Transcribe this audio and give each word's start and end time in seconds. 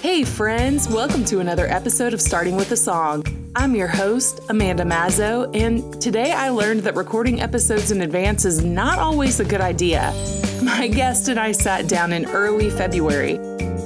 Hey, 0.00 0.24
friends, 0.24 0.88
welcome 0.88 1.26
to 1.26 1.40
another 1.40 1.66
episode 1.66 2.14
of 2.14 2.22
Starting 2.22 2.56
with 2.56 2.72
a 2.72 2.76
Song. 2.76 3.22
I'm 3.54 3.74
your 3.74 3.86
host, 3.86 4.40
Amanda 4.48 4.82
Mazzo, 4.82 5.54
and 5.54 6.00
today 6.00 6.32
I 6.32 6.48
learned 6.48 6.84
that 6.84 6.96
recording 6.96 7.42
episodes 7.42 7.90
in 7.90 8.00
advance 8.00 8.46
is 8.46 8.64
not 8.64 8.98
always 8.98 9.40
a 9.40 9.44
good 9.44 9.60
idea. 9.60 10.10
My 10.62 10.88
guest 10.88 11.28
and 11.28 11.38
I 11.38 11.52
sat 11.52 11.86
down 11.86 12.14
in 12.14 12.24
early 12.24 12.70
February, 12.70 13.34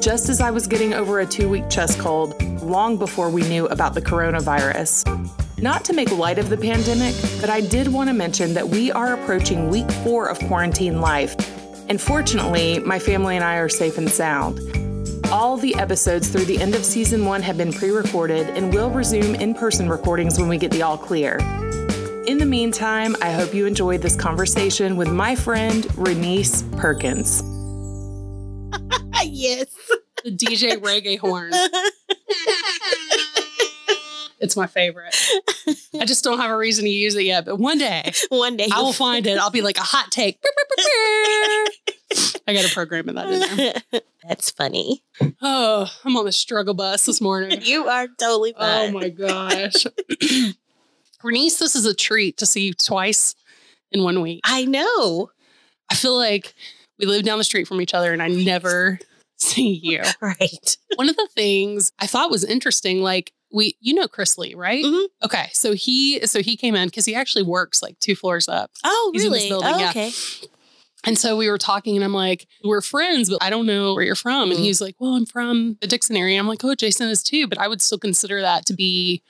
just 0.00 0.28
as 0.28 0.40
I 0.40 0.52
was 0.52 0.68
getting 0.68 0.94
over 0.94 1.18
a 1.18 1.26
two 1.26 1.48
week 1.48 1.68
chest 1.68 1.98
cold, 1.98 2.40
long 2.62 2.96
before 2.96 3.28
we 3.28 3.42
knew 3.48 3.66
about 3.66 3.94
the 3.94 4.02
coronavirus. 4.02 5.02
Not 5.60 5.84
to 5.86 5.92
make 5.92 6.12
light 6.12 6.38
of 6.38 6.48
the 6.48 6.56
pandemic, 6.56 7.16
but 7.40 7.50
I 7.50 7.60
did 7.60 7.88
want 7.88 8.08
to 8.08 8.14
mention 8.14 8.54
that 8.54 8.68
we 8.68 8.92
are 8.92 9.14
approaching 9.14 9.68
week 9.68 9.90
four 10.04 10.28
of 10.28 10.38
quarantine 10.46 11.00
life. 11.00 11.34
And 11.88 12.00
fortunately, 12.00 12.78
my 12.78 13.00
family 13.00 13.34
and 13.34 13.44
I 13.44 13.56
are 13.56 13.68
safe 13.68 13.98
and 13.98 14.08
sound. 14.08 14.83
All 15.34 15.56
the 15.56 15.74
episodes 15.74 16.28
through 16.28 16.44
the 16.44 16.60
end 16.62 16.76
of 16.76 16.84
season 16.84 17.24
one 17.24 17.42
have 17.42 17.58
been 17.58 17.72
pre 17.72 17.90
recorded 17.90 18.48
and 18.50 18.72
we'll 18.72 18.88
resume 18.90 19.34
in 19.34 19.52
person 19.52 19.88
recordings 19.88 20.38
when 20.38 20.48
we 20.48 20.58
get 20.58 20.70
the 20.70 20.82
all 20.82 20.96
clear. 20.96 21.38
In 22.28 22.38
the 22.38 22.46
meantime, 22.46 23.16
I 23.20 23.32
hope 23.32 23.52
you 23.52 23.66
enjoyed 23.66 24.00
this 24.00 24.14
conversation 24.14 24.96
with 24.96 25.08
my 25.10 25.34
friend 25.34 25.82
Renice 25.96 26.62
Perkins. 26.78 27.42
yes. 29.24 29.66
The 30.22 30.30
DJ 30.30 30.76
reggae 30.76 31.18
horn. 31.18 31.50
It's 34.38 34.56
my 34.56 34.68
favorite. 34.68 35.16
I 36.00 36.04
just 36.04 36.22
don't 36.22 36.38
have 36.38 36.52
a 36.52 36.56
reason 36.56 36.84
to 36.84 36.90
use 36.90 37.16
it 37.16 37.24
yet, 37.24 37.44
but 37.44 37.58
one 37.58 37.78
day 37.78 38.12
One 38.28 38.56
day 38.56 38.68
I 38.72 38.76
will 38.78 38.84
you'll- 38.84 38.92
find 38.92 39.26
it. 39.26 39.36
I'll 39.38 39.50
be 39.50 39.62
like 39.62 39.78
a 39.78 39.82
hot 39.82 40.12
take. 40.12 40.38
I 42.46 42.52
got 42.54 42.64
to 42.64 42.72
program 42.74 43.06
that 43.06 43.28
in 43.28 43.56
there. 43.92 44.00
That's 44.28 44.50
funny. 44.50 45.02
Oh, 45.42 45.90
I'm 46.04 46.16
on 46.16 46.24
the 46.24 46.32
struggle 46.32 46.74
bus 46.74 47.06
this 47.06 47.20
morning. 47.20 47.60
You 47.64 47.88
are 47.88 48.06
totally 48.18 48.54
Oh 48.56 48.90
my 48.90 49.08
gosh. 49.08 49.86
Bernice, 51.22 51.58
this 51.58 51.74
is 51.74 51.86
a 51.86 51.94
treat 51.94 52.36
to 52.38 52.46
see 52.46 52.66
you 52.66 52.74
twice 52.74 53.34
in 53.92 54.02
one 54.02 54.20
week. 54.20 54.40
I 54.44 54.64
know. 54.66 55.30
I 55.90 55.94
feel 55.94 56.16
like 56.16 56.54
we 56.98 57.06
live 57.06 57.22
down 57.24 57.38
the 57.38 57.44
street 57.44 57.66
from 57.66 57.80
each 57.80 57.94
other 57.94 58.12
and 58.12 58.22
I 58.22 58.28
never 58.28 58.98
see 59.36 59.68
you. 59.82 60.02
Right. 60.20 60.76
One 60.96 61.08
of 61.08 61.16
the 61.16 61.28
things 61.34 61.92
I 61.98 62.06
thought 62.06 62.30
was 62.30 62.44
interesting, 62.44 63.00
like 63.02 63.32
we, 63.52 63.76
you 63.80 63.94
know, 63.94 64.06
Chris 64.08 64.36
Lee, 64.36 64.54
right? 64.54 64.84
Mhm. 64.84 65.06
Okay, 65.24 65.48
so 65.52 65.72
he, 65.74 66.26
so 66.26 66.42
he 66.42 66.56
came 66.56 66.74
in 66.74 66.88
because 66.88 67.04
he 67.04 67.14
actually 67.14 67.44
works 67.44 67.82
like 67.82 67.98
two 68.00 68.14
floors 68.16 68.48
up, 68.48 68.70
Oh, 68.84 69.10
He's 69.14 69.24
in 69.24 69.32
really? 69.32 69.48
building, 69.48 69.70
oh, 69.72 69.78
yeah. 69.78 69.90
okay. 69.90 70.10
And 71.06 71.18
so 71.18 71.36
we 71.36 71.50
were 71.50 71.58
talking, 71.58 71.96
and 71.96 72.04
I'm 72.04 72.14
like, 72.14 72.46
we're 72.64 72.80
friends, 72.80 73.28
but 73.30 73.42
I 73.42 73.50
don't 73.50 73.66
know 73.66 73.94
where 73.94 74.04
you're 74.04 74.14
from, 74.14 74.50
and 74.50 74.58
Mhm. 74.58 74.64
he's 74.64 74.80
like, 74.80 74.96
well, 74.98 75.14
I'm 75.14 75.26
from 75.26 75.76
the 75.80 75.86
Dickson 75.86 76.16
area. 76.16 76.38
I'm 76.38 76.48
like, 76.48 76.64
oh, 76.64 76.74
Jason 76.74 77.08
is 77.08 77.22
too, 77.22 77.46
but 77.46 77.58
I 77.58 77.68
would 77.68 77.82
still 77.82 77.98
consider 77.98 78.40
that 78.40 78.64
to 78.66 78.74
be 78.74 79.22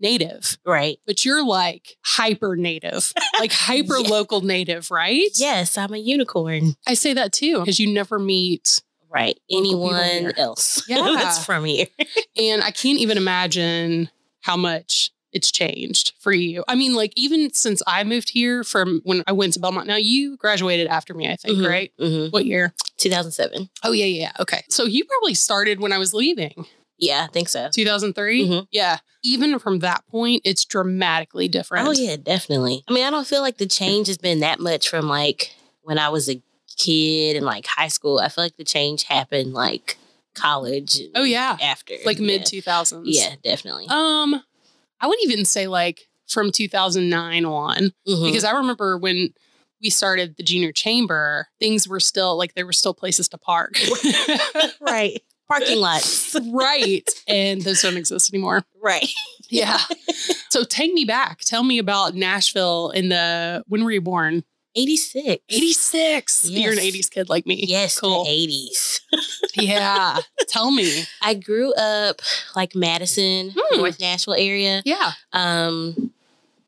native. 0.00 0.56
Right. 0.64 0.98
But 1.06 1.24
you're 1.24 1.44
like 1.44 1.96
hyper 2.04 2.56
native, 2.56 3.12
like 3.38 3.52
hyper 3.52 3.98
local 4.00 4.40
native, 4.40 4.90
right? 4.90 5.28
Yes, 5.34 5.76
I'm 5.76 5.92
a 5.92 5.98
unicorn. 5.98 6.74
I 6.86 6.94
say 6.94 7.12
that 7.14 7.32
too 7.32 7.58
because 7.58 7.78
you 7.80 7.92
never 7.92 8.18
meet 8.18 8.82
Right. 9.12 9.36
Anyone 9.50 10.32
else 10.38 10.84
Yeah. 10.88 11.02
that's 11.18 11.44
from 11.44 11.64
here. 11.64 11.88
And 12.36 12.62
I 12.62 12.70
can't 12.70 12.98
even 13.00 13.16
imagine 13.16 14.08
how 14.40 14.56
much 14.56 15.10
it's 15.32 15.50
changed 15.50 16.12
for 16.18 16.32
you. 16.32 16.64
I 16.68 16.74
mean, 16.74 16.94
like, 16.94 17.12
even 17.16 17.52
since 17.52 17.82
I 17.86 18.02
moved 18.04 18.30
here 18.30 18.64
from 18.64 19.00
when 19.04 19.22
I 19.26 19.32
went 19.32 19.52
to 19.54 19.60
Belmont, 19.60 19.86
now 19.86 19.96
you 19.96 20.36
graduated 20.36 20.86
after 20.88 21.14
me, 21.14 21.28
I 21.30 21.36
think, 21.36 21.58
Mhm, 21.58 21.68
right? 21.68 21.92
mhm. 22.00 22.32
What 22.32 22.46
year? 22.46 22.74
2007. 22.98 23.70
Oh, 23.84 23.92
yeah, 23.92 24.04
yeah. 24.06 24.20
yeah. 24.22 24.32
Okay. 24.40 24.62
So 24.68 24.84
you 24.84 25.04
probably 25.04 25.34
started 25.34 25.80
when 25.80 25.92
I 25.92 25.98
was 25.98 26.12
leaving, 26.12 26.66
Yeah, 26.98 27.24
I 27.28 27.32
think 27.32 27.48
so. 27.48 27.68
2003. 27.72 28.46
Mhm. 28.46 28.66
Yeah. 28.70 28.98
Even 29.22 29.58
from 29.58 29.78
that 29.78 30.06
point, 30.08 30.42
it's 30.44 30.64
dramatically 30.66 31.48
different. 31.48 31.88
Oh, 31.88 31.92
yeah, 31.92 32.16
definitely. 32.16 32.84
I 32.88 32.92
mean, 32.92 33.04
I 33.04 33.10
don't 33.10 33.26
feel 33.26 33.40
like 33.40 33.56
the 33.58 33.66
change 33.66 34.06
has 34.08 34.18
been 34.18 34.40
that 34.40 34.60
much 34.60 34.88
from 34.88 35.08
like 35.08 35.54
when 35.82 35.98
I 35.98 36.08
was 36.10 36.28
a 36.28 36.42
kid 36.76 37.36
and 37.36 37.46
like 37.46 37.66
high 37.66 37.88
school. 37.88 38.18
I 38.18 38.28
feel 38.28 38.44
like 38.44 38.56
the 38.56 38.64
change 38.64 39.04
happened 39.04 39.52
like 39.54 39.96
college. 40.34 41.00
Oh, 41.14 41.22
yeah. 41.24 41.56
After. 41.60 41.94
Like 42.04 42.18
yeah. 42.18 42.26
mid 42.26 42.42
2000s. 42.42 43.02
Yeah, 43.04 43.34
definitely. 43.42 43.86
Um, 43.88 44.42
I 45.00 45.06
would 45.06 45.18
even 45.22 45.44
say 45.44 45.66
like 45.66 46.08
from 46.28 46.50
2009 46.52 47.44
on. 47.44 47.92
Mhm. 48.08 48.26
because 48.26 48.44
I 48.44 48.52
remember 48.52 48.96
when 48.98 49.30
we 49.82 49.90
started 49.90 50.36
the 50.36 50.42
junior 50.42 50.72
chamber, 50.72 51.48
things 51.58 51.88
were 51.88 52.00
still 52.00 52.36
like 52.36 52.54
there 52.54 52.66
were 52.66 52.72
still 52.72 52.94
places 52.94 53.28
to 53.30 53.38
park. 53.38 53.78
right. 54.80 55.20
Parking 55.48 55.78
lots. 55.80 56.36
right. 56.52 57.08
And 57.26 57.62
those 57.62 57.82
don't 57.82 57.96
exist 57.96 58.32
anymore. 58.32 58.62
right. 58.80 59.08
Yeah. 59.48 59.78
so 60.50 60.62
take 60.62 60.92
me 60.92 61.04
back. 61.04 61.38
Tell 61.40 61.64
me 61.64 61.78
about 61.78 62.14
Nashville 62.14 62.90
in 62.90 63.08
the 63.08 63.64
when 63.66 63.82
were 63.82 63.90
you 63.90 64.00
born? 64.00 64.44
86. 64.76 65.42
86. 65.48 66.48
You're 66.50 66.72
an 66.72 66.78
80s 66.78 67.10
kid 67.10 67.28
like 67.28 67.46
me. 67.46 67.64
Yes, 67.66 67.98
Cool. 67.98 68.24
the 68.24 68.30
80s. 68.30 69.00
Yeah. 69.54 70.18
Tell 70.48 70.70
me. 70.70 71.04
I 71.20 71.34
grew 71.34 71.74
up 71.74 72.20
like 72.54 72.74
Madison, 72.76 73.52
Hmm. 73.56 73.78
North 73.78 73.98
Nashville 74.00 74.34
area. 74.34 74.80
Yeah. 74.84 75.10
Um, 75.32 76.12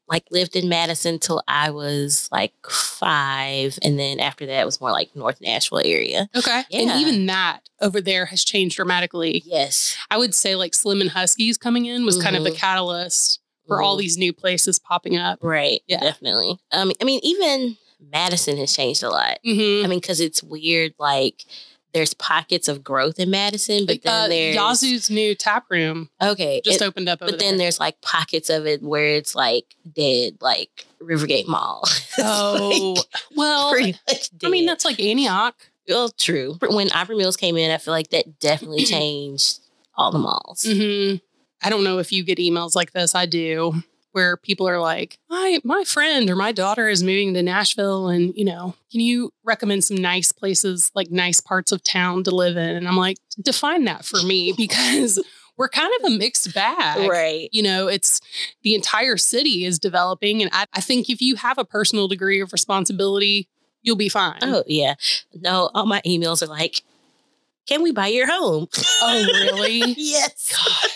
like 0.08 0.24
lived 0.32 0.56
in 0.56 0.68
Madison 0.68 1.18
till 1.20 1.42
I 1.46 1.70
was 1.70 2.28
like 2.32 2.52
five, 2.68 3.78
and 3.82 3.98
then 3.98 4.18
after 4.18 4.44
that 4.46 4.60
it 4.62 4.66
was 4.66 4.80
more 4.80 4.90
like 4.90 5.14
North 5.14 5.40
Nashville 5.40 5.80
area. 5.84 6.28
Okay. 6.34 6.64
And 6.72 6.90
even 7.00 7.26
that 7.26 7.60
over 7.80 8.00
there 8.00 8.26
has 8.26 8.44
changed 8.44 8.76
dramatically. 8.76 9.42
Yes, 9.46 9.96
I 10.10 10.18
would 10.18 10.34
say 10.34 10.56
like 10.56 10.74
Slim 10.74 11.00
and 11.00 11.10
Husky's 11.10 11.56
coming 11.56 11.86
in 11.86 12.04
was 12.04 12.20
kind 12.22 12.34
of 12.36 12.42
the 12.44 12.50
Mhm. 12.50 12.56
catalyst 12.56 13.38
for 13.68 13.80
all 13.80 13.96
Mhm. 13.96 14.00
these 14.00 14.18
new 14.18 14.32
places 14.32 14.78
popping 14.80 15.16
up. 15.16 15.38
right. 15.40 15.80
Yeah. 15.86 16.00
definitely. 16.00 16.58
Um, 16.72 16.92
I 17.00 17.04
mean, 17.04 17.20
even 17.22 17.78
Madison 18.10 18.56
has 18.58 18.74
changed 18.74 19.02
a 19.02 19.10
lot. 19.10 19.38
Mm-hmm. 19.46 19.84
I 19.84 19.88
mean, 19.88 20.00
because 20.00 20.20
it's 20.20 20.42
weird. 20.42 20.94
Like, 20.98 21.44
there's 21.92 22.14
pockets 22.14 22.68
of 22.68 22.82
growth 22.82 23.18
in 23.20 23.30
Madison, 23.30 23.84
but 23.86 24.02
then 24.02 24.24
uh, 24.24 24.28
there's 24.28 24.56
Yazoo's 24.56 25.10
new 25.10 25.34
tap 25.34 25.64
room 25.70 26.08
okay, 26.22 26.60
just 26.64 26.80
it- 26.80 26.84
opened 26.84 27.08
up 27.08 27.20
over 27.20 27.30
but 27.32 27.38
then 27.40 27.58
there's 27.58 27.78
like 27.78 28.00
pockets 28.00 28.48
of 28.48 28.66
it 28.66 28.82
where 28.82 29.08
it's 29.08 29.34
like 29.34 29.64
dead, 29.94 30.38
like 30.40 30.86
Rivergate 31.02 31.46
Mall. 31.48 31.84
Oh, 32.18 32.94
like, 32.96 33.06
well, 33.36 33.72
pretty 33.72 33.92
much 34.08 34.30
dead. 34.36 34.46
I 34.46 34.50
mean, 34.50 34.66
that's 34.66 34.84
like 34.84 35.00
Antioch. 35.00 35.54
well 35.88 36.08
true. 36.10 36.56
When 36.66 36.90
Opry 36.92 37.16
Mills 37.16 37.36
came 37.36 37.56
in, 37.56 37.70
I 37.70 37.76
feel 37.78 37.92
like 37.92 38.08
that 38.10 38.38
definitely 38.38 38.84
changed 38.86 39.60
all 39.94 40.10
the 40.12 40.18
malls. 40.18 40.64
hmm 40.66 41.16
I 41.64 41.70
don't 41.70 41.84
know 41.84 41.98
if 41.98 42.10
you 42.10 42.24
get 42.24 42.38
emails 42.38 42.74
like 42.74 42.92
this. 42.92 43.14
I 43.14 43.26
do, 43.26 43.82
where 44.12 44.36
people 44.36 44.68
are 44.68 44.80
like, 44.80 45.18
"My 45.28 45.58
my 45.64 45.84
friend 45.84 46.30
or 46.30 46.36
my 46.36 46.52
daughter 46.52 46.88
is 46.88 47.02
moving 47.02 47.34
to 47.34 47.42
Nashville, 47.42 48.08
and 48.08 48.32
you 48.36 48.44
know, 48.44 48.74
can 48.90 49.00
you 49.00 49.32
recommend 49.44 49.84
some 49.84 49.96
nice 49.96 50.32
places, 50.32 50.90
like 50.94 51.10
nice 51.10 51.40
parts 51.40 51.72
of 51.72 51.82
town 51.82 52.24
to 52.24 52.30
live 52.34 52.56
in?" 52.56 52.76
And 52.76 52.86
I'm 52.86 52.96
like, 52.96 53.18
define 53.40 53.84
that 53.84 54.04
for 54.04 54.22
me 54.22 54.52
because 54.56 55.18
we're 55.56 55.68
kind 55.68 55.92
of 56.00 56.12
a 56.12 56.16
mixed 56.16 56.54
bag. 56.54 57.08
Right. 57.10 57.48
You 57.52 57.62
know, 57.62 57.88
it's 57.88 58.20
the 58.62 58.74
entire 58.74 59.16
city 59.16 59.64
is 59.64 59.78
developing, 59.78 60.42
and 60.42 60.50
I, 60.52 60.66
I 60.74 60.80
think 60.80 61.10
if 61.10 61.20
you 61.20 61.36
have 61.36 61.58
a 61.58 61.64
personal 61.64 62.08
degree 62.08 62.40
of 62.40 62.52
responsibility, 62.52 63.48
you'll 63.82 63.96
be 63.96 64.08
fine. 64.08 64.38
Oh 64.42 64.64
yeah. 64.66 64.94
No, 65.34 65.70
all 65.74 65.86
my 65.86 66.00
emails 66.06 66.42
are 66.42 66.46
like, 66.46 66.82
"Can 67.66 67.82
we 67.82 67.92
buy 67.92 68.08
your 68.08 68.26
home?" 68.30 68.68
Oh, 69.02 69.26
really? 69.32 69.78
yes. 69.96 70.52
Gosh. 70.56 70.91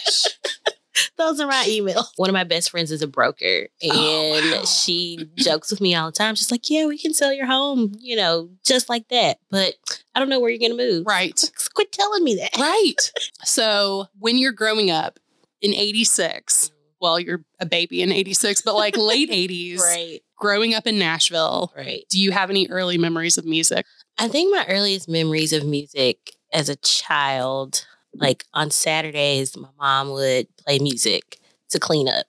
Those 1.18 1.40
are 1.40 1.46
my 1.46 1.64
emails. 1.68 2.06
One 2.16 2.28
of 2.28 2.34
my 2.34 2.44
best 2.44 2.70
friends 2.70 2.90
is 2.90 3.02
a 3.02 3.06
broker, 3.06 3.68
and 3.82 3.92
Oh, 3.92 4.52
wow. 4.58 4.64
she 4.64 5.28
jokes 5.36 5.70
with 5.70 5.80
me 5.80 5.94
all 5.94 6.06
the 6.06 6.12
time. 6.16 6.34
She's 6.34 6.50
like, 6.50 6.68
"Yeah, 6.68 6.86
we 6.86 6.98
can 6.98 7.14
sell 7.14 7.32
your 7.32 7.46
home, 7.46 7.92
you 7.98 8.16
know, 8.16 8.50
just 8.66 8.88
like 8.88 9.08
that." 9.08 9.38
But 9.50 9.74
I 10.14 10.20
don't 10.20 10.28
know 10.28 10.40
where 10.40 10.50
you're 10.50 10.58
gonna 10.68 10.80
move. 10.80 11.06
Right. 11.06 11.38
Quit 11.74 11.90
telling 11.92 12.22
me 12.24 12.34
that. 12.36 12.56
Right. 12.58 13.12
So 13.44 14.06
when 14.18 14.36
you're 14.38 14.52
growing 14.52 14.90
up 14.90 15.18
in 15.62 15.72
86, 15.72 16.70
well, 17.00 17.18
you're 17.20 17.44
a 17.60 17.66
baby 17.66 18.02
in 18.02 18.10
86, 18.12 18.60
but 18.62 18.74
like 18.74 18.96
late 18.96 19.30
80s, 19.30 19.78
Right. 19.80 20.20
growing 20.36 20.74
up 20.74 20.86
in 20.86 20.98
Nashville, 20.98 21.72
Right. 21.76 22.04
do 22.10 22.18
you 22.20 22.32
have 22.32 22.50
any 22.50 22.66
early 22.68 22.98
memories 22.98 23.38
of 23.38 23.44
music? 23.44 23.86
I 24.18 24.28
think 24.28 24.52
my 24.54 24.66
earliest 24.68 25.08
memories 25.08 25.52
of 25.52 25.64
music 25.64 26.32
as 26.52 26.68
a 26.68 26.76
child, 26.76 27.86
like 28.18 28.44
on 28.54 28.70
Saturdays, 28.70 29.56
my 29.56 29.68
mom 29.78 30.10
would 30.10 30.48
play 30.56 30.78
music 30.78 31.38
to 31.70 31.78
clean 31.78 32.08
up. 32.08 32.26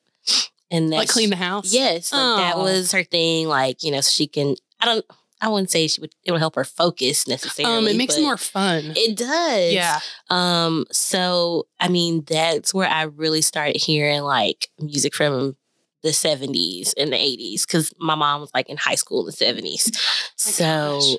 And 0.69 0.91
that's 0.91 0.99
like 0.99 1.09
clean 1.09 1.29
the 1.29 1.37
house? 1.37 1.73
Yes, 1.73 2.11
like 2.11 2.37
that 2.37 2.57
was 2.57 2.91
her 2.91 3.03
thing. 3.03 3.47
Like 3.47 3.83
you 3.83 3.91
know, 3.91 4.01
so 4.01 4.11
she 4.11 4.27
can. 4.27 4.55
I 4.79 4.85
don't. 4.85 5.05
I 5.39 5.49
wouldn't 5.49 5.69
say 5.69 5.87
she 5.87 6.01
would. 6.01 6.13
It 6.23 6.31
would 6.31 6.41
help 6.41 6.55
her 6.55 6.65
focus 6.65 7.27
necessarily. 7.27 7.77
Um, 7.77 7.87
it 7.87 7.95
makes 7.95 8.17
it 8.17 8.23
more 8.23 8.37
fun. 8.37 8.93
It 8.95 9.15
does. 9.15 9.71
yeah. 9.71 9.99
Um. 10.29 10.85
So 10.91 11.67
I 11.79 11.87
mean, 11.87 12.25
that's 12.27 12.73
where 12.73 12.89
I 12.89 13.03
really 13.03 13.41
started 13.41 13.77
hearing 13.77 14.21
like 14.23 14.67
music 14.79 15.15
from 15.15 15.55
the 16.03 16.09
70s 16.09 16.93
and 16.97 17.11
the 17.11 17.17
80s 17.17 17.65
because 17.65 17.93
my 17.99 18.15
mom 18.15 18.41
was 18.41 18.51
like 18.53 18.69
in 18.69 18.77
high 18.77 18.95
school 18.95 19.21
in 19.21 19.25
the 19.25 19.31
70s. 19.31 19.91
Oh 19.95 20.31
so 20.37 20.99
gosh. 20.99 21.15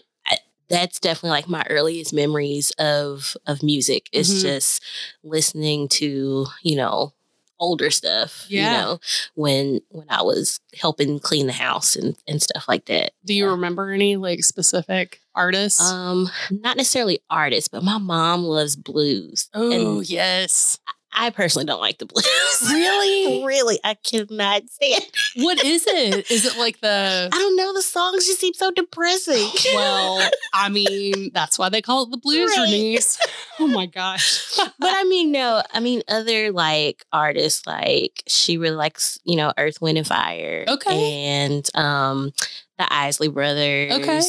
That's 0.68 1.00
definitely 1.00 1.30
like 1.30 1.48
my 1.48 1.64
earliest 1.70 2.12
memories 2.12 2.70
of 2.78 3.36
of 3.46 3.62
music. 3.62 4.08
It's 4.12 4.30
Mhm. 4.30 4.42
just 4.42 4.82
listening 5.22 5.88
to, 5.88 6.46
you 6.62 6.76
know, 6.76 7.12
older 7.60 7.90
stuff. 7.90 8.46
Yeah. 8.48 8.64
You 8.64 8.70
know, 8.70 9.00
when 9.34 9.80
when 9.90 10.06
I 10.10 10.22
was 10.22 10.60
helping 10.80 11.18
clean 11.18 11.46
the 11.46 11.52
house 11.52 11.96
and, 11.96 12.16
and 12.28 12.40
stuff 12.42 12.66
like 12.68 12.84
that. 12.86 13.12
Do 13.24 13.34
you 13.34 13.44
Yeah. 13.46 13.50
remember 13.50 13.90
any 13.90 14.16
like 14.16 14.44
specific 14.44 15.20
artists? 15.34 15.80
Um, 15.80 16.30
not 16.50 16.76
necessarily 16.76 17.20
artists, 17.30 17.68
but 17.68 17.82
my 17.82 17.98
mom 17.98 18.44
loves 18.44 18.76
blues. 18.76 19.48
oh, 19.54 19.70
and 19.98 20.08
yes. 20.08 20.78
I 20.86 20.92
personally 21.34 21.66
don't 21.66 21.80
like 21.80 21.98
the 21.98 22.06
blues. 22.06 22.24
Really? 22.72 23.44
really, 23.44 23.78
I 23.84 23.94
cannot 23.94 24.68
stand. 24.68 25.04
What 25.36 25.62
is 25.64 25.86
it? 25.86 26.30
Is 26.30 26.44
it 26.44 26.56
like 26.58 26.80
the 26.80 27.28
I 27.32 27.36
don't 27.36 27.56
know. 27.56 27.72
The 27.72 27.82
songs 27.82 28.26
just 28.26 28.40
seem 28.40 28.52
so 28.54 28.70
depressing. 28.70 29.48
well, 29.74 30.28
I 30.52 30.68
mean, 30.68 31.30
that's 31.32 31.58
why 31.58 31.68
they 31.68 31.82
call 31.82 32.04
it 32.04 32.10
the 32.10 32.16
blues, 32.18 32.50
Right. 32.56 33.18
Oh 33.60 33.66
my 33.68 33.86
gosh. 33.86 34.56
but 34.56 34.72
I 34.92 35.04
mean, 35.04 35.30
no, 35.32 35.62
I 35.72 35.80
mean 35.80 36.02
other 36.08 36.50
like 36.52 37.04
artists, 37.12 37.66
like 37.66 38.22
she 38.26 38.58
really 38.58 38.76
likes, 38.76 39.18
you 39.24 39.36
know, 39.36 39.52
Earth, 39.56 39.80
Wind, 39.80 39.98
and 39.98 40.06
Fire. 40.06 40.64
Okay. 40.68 41.12
and 41.24 41.68
um, 41.76 42.32
the 42.78 42.92
Isley 42.92 43.28
Brothers. 43.28 43.92
Okay. 43.92 44.20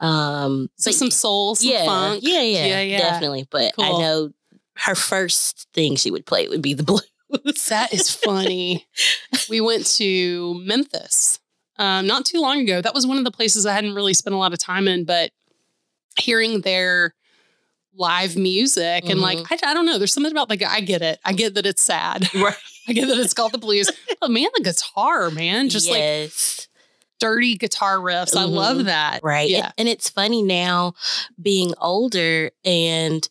um, 0.00 0.68
So 0.76 0.90
but 0.90 0.94
some 0.94 1.10
soul, 1.10 1.54
some 1.54 1.70
yeah, 1.70 1.84
funk. 1.84 2.20
yeah, 2.22 2.40
yeah, 2.40 2.66
Yeah, 2.66 2.80
yeah. 2.82 2.98
definitely. 2.98 3.46
But 3.50 3.72
I 3.78 3.90
know 3.90 4.30
her 4.86 4.94
first 4.94 5.66
thing 5.74 5.96
she 5.96 6.10
would 6.10 6.26
play 6.26 6.48
would 6.48 6.62
be 6.62 6.74
the 6.74 6.82
blues. 6.84 7.02
That 7.68 7.92
is 7.92 8.10
funny. 8.10 8.86
we 9.50 9.60
went 9.60 9.86
to 9.96 10.54
Memphis 10.64 11.40
um, 11.78 12.06
not 12.06 12.24
too 12.24 12.40
long 12.40 12.60
ago. 12.60 12.80
That 12.80 12.94
was 12.94 13.06
one 13.06 13.18
of 13.18 13.24
the 13.24 13.30
places 13.30 13.66
I 13.66 13.72
hadn't 13.74 13.94
really 13.94 14.14
spent 14.14 14.34
a 14.34 14.38
lot 14.38 14.52
of 14.52 14.58
time 14.58 14.88
in, 14.88 15.04
but 15.04 15.30
hearing 16.18 16.62
their 16.62 17.14
live 17.94 18.36
music 18.36 19.08
and 19.08 19.20
like, 19.20 19.38
I, 19.50 19.58
I 19.70 19.74
don't 19.74 19.84
know, 19.86 19.98
there's 19.98 20.12
something 20.12 20.32
about 20.32 20.48
like, 20.50 20.62
I 20.62 20.80
get 20.80 21.02
it. 21.02 21.18
I 21.24 21.32
get 21.32 21.54
that 21.54 21.66
it's 21.66 21.82
sad. 21.82 22.28
Right. 22.34 22.54
I 22.88 22.92
get 22.94 23.06
that 23.08 23.18
it's 23.18 23.34
called 23.34 23.52
the 23.52 23.58
blues. 23.58 23.90
But 24.20 24.30
man, 24.30 24.46
the 24.56 24.62
guitar, 24.62 25.30
man, 25.30 25.68
just 25.68 25.90
like 25.90 26.32
dirty 27.20 27.56
guitar 27.56 27.98
riffs. 27.98 28.34
I 28.34 28.44
Mhm. 28.44 28.50
love 28.52 28.84
that. 28.86 29.22
right 29.22 29.50
Yeah. 29.50 29.72
and, 29.76 29.88
it's 29.88 30.08
funny 30.08 30.42
now 30.42 30.94
being 31.42 31.74
older 31.80 32.50
and 32.64 33.28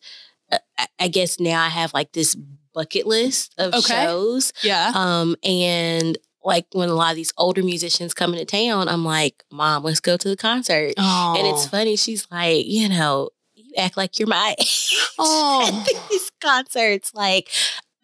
I, 0.98 1.08
guess 1.08 1.40
now 1.40 1.62
i 1.62 1.68
have 1.68 1.92
like 1.94 2.12
this 2.12 2.34
bucket 2.74 3.06
list 3.06 3.54
of 3.58 3.74
Okay. 3.74 4.04
shows 4.04 4.52
Yeah. 4.62 4.92
um 4.94 5.36
and 5.42 6.16
like 6.44 6.66
when 6.72 6.88
a 6.88 6.94
lot 6.94 7.10
of 7.10 7.16
these 7.16 7.32
older 7.36 7.62
musicians 7.62 8.14
come 8.14 8.32
into 8.32 8.44
town 8.44 8.88
i'm 8.88 9.04
like 9.04 9.42
mom 9.50 9.82
let's 9.84 10.00
go 10.00 10.16
to 10.16 10.28
the 10.28 10.36
concert 10.36 10.94
Oh. 10.96 11.34
and 11.38 11.46
it's 11.46 11.66
funny 11.66 11.96
she's 11.96 12.26
like 12.30 12.64
you 12.66 12.88
know 12.88 13.30
you 13.54 13.72
act 13.76 13.96
like 13.96 14.18
you're 14.18 14.28
my 14.28 14.54
age 14.58 14.94
Oh. 15.18 15.84
at 15.96 16.08
these 16.10 16.30
concerts 16.40 17.12
like 17.14 17.48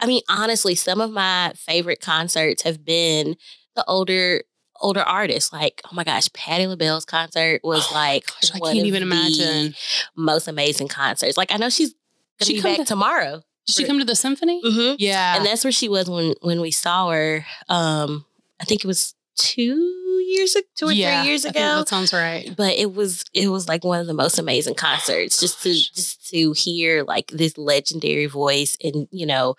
i 0.01 0.07
mean 0.07 0.23
honestly 0.29 0.75
some 0.75 1.01
of 1.01 1.11
my 1.11 1.53
favorite 1.57 2.01
concerts 2.01 2.63
have 2.63 2.85
been 2.85 3.37
the 3.77 3.85
older 3.87 4.43
older 4.81 5.03
artists 5.03 5.53
like 5.53 5.81
oh 5.87 5.95
my 5.95 6.03
gosh 6.03 6.29
Patti 6.35 6.67
LaBelle's 6.67 7.05
concert 7.05 7.61
was 7.63 7.87
Oh 7.91 7.95
like 7.95 8.27
gosh, 8.27 8.51
I 8.55 8.59
can't 8.59 8.87
even 8.87 9.03
imagine. 9.05 9.75
most 10.17 10.49
amazing 10.49 10.89
concerts 10.89 11.37
like 11.37 11.53
i 11.53 11.57
know 11.57 11.71
she's 11.71 11.95
She 12.43 12.55
be 12.55 12.61
come 12.61 12.73
back 12.73 12.79
to- 12.79 12.85
tomorrow 12.85 13.43
Did 13.67 13.75
she 13.77 13.85
come 13.85 13.99
to 13.99 14.05
the 14.05 14.17
symphony? 14.17 14.61
mm-hmm. 14.65 14.97
Yeah. 14.99 15.37
and 15.37 15.47
that's 15.47 15.65
where 15.65 15.73
she 15.73 15.89
was 15.89 16.09
when 16.11 16.35
when 16.43 16.61
we 16.61 16.71
saw 16.71 17.11
her 17.11 17.45
um 17.69 18.25
i 18.61 18.65
think 18.65 18.85
it 18.85 18.87
was 18.87 19.15
two 19.37 20.23
years 20.27 20.55
ago 20.55 20.67
two 20.77 20.87
or 20.89 20.93
Yeah, 20.93 21.23
three 21.23 21.31
years 21.31 21.45
I 21.45 21.51
think 21.51 21.65
ago 21.65 21.77
that 21.79 21.89
sounds 21.89 22.13
right. 22.13 22.55
but 22.57 22.73
it 22.75 22.95
was 22.95 23.25
it 23.35 23.49
was 23.49 23.69
like 23.69 23.85
one 23.85 24.01
of 24.01 24.07
the 24.07 24.15
most 24.15 24.39
amazing 24.39 24.75
concerts 24.75 25.39
just 25.41 25.63
to 25.63 25.73
just 25.73 26.29
to 26.31 26.53
hear 26.53 27.03
like 27.05 27.29
this 27.29 27.59
legendary 27.59 28.27
voice 28.27 28.77
and 28.83 29.09
you 29.11 29.27
know 29.27 29.57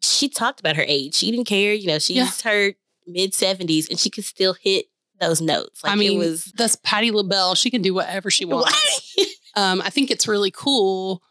she 0.00 0.28
talked 0.28 0.60
about 0.60 0.76
her 0.76 0.84
age 0.86 1.14
she 1.16 1.30
didn't 1.30 1.46
care 1.46 1.72
you 1.74 1.86
know 1.88 1.98
she's 1.98 2.16
Yeah. 2.16 2.30
her 2.52 2.74
mid 3.06 3.32
70s 3.32 3.88
and 3.90 3.98
she 3.98 4.10
could 4.10 4.24
still 4.24 4.54
hit 4.54 4.86
those 5.20 5.40
notes 5.40 5.82
like 5.82 5.92
I 5.92 5.96
mean, 5.96 6.12
it 6.12 6.18
was 6.18 6.44
that's 6.56 6.76
Patti 6.76 7.10
LaBelle. 7.10 7.54
She 7.54 7.70
can 7.70 7.80
do 7.80 7.94
whatever 7.94 8.30
she 8.30 8.44
wants. 8.44 9.16
um, 9.56 9.80
I 9.80 9.88
think 9.88 10.10
it's 10.10 10.28
really 10.28 10.50
cool 10.50 11.22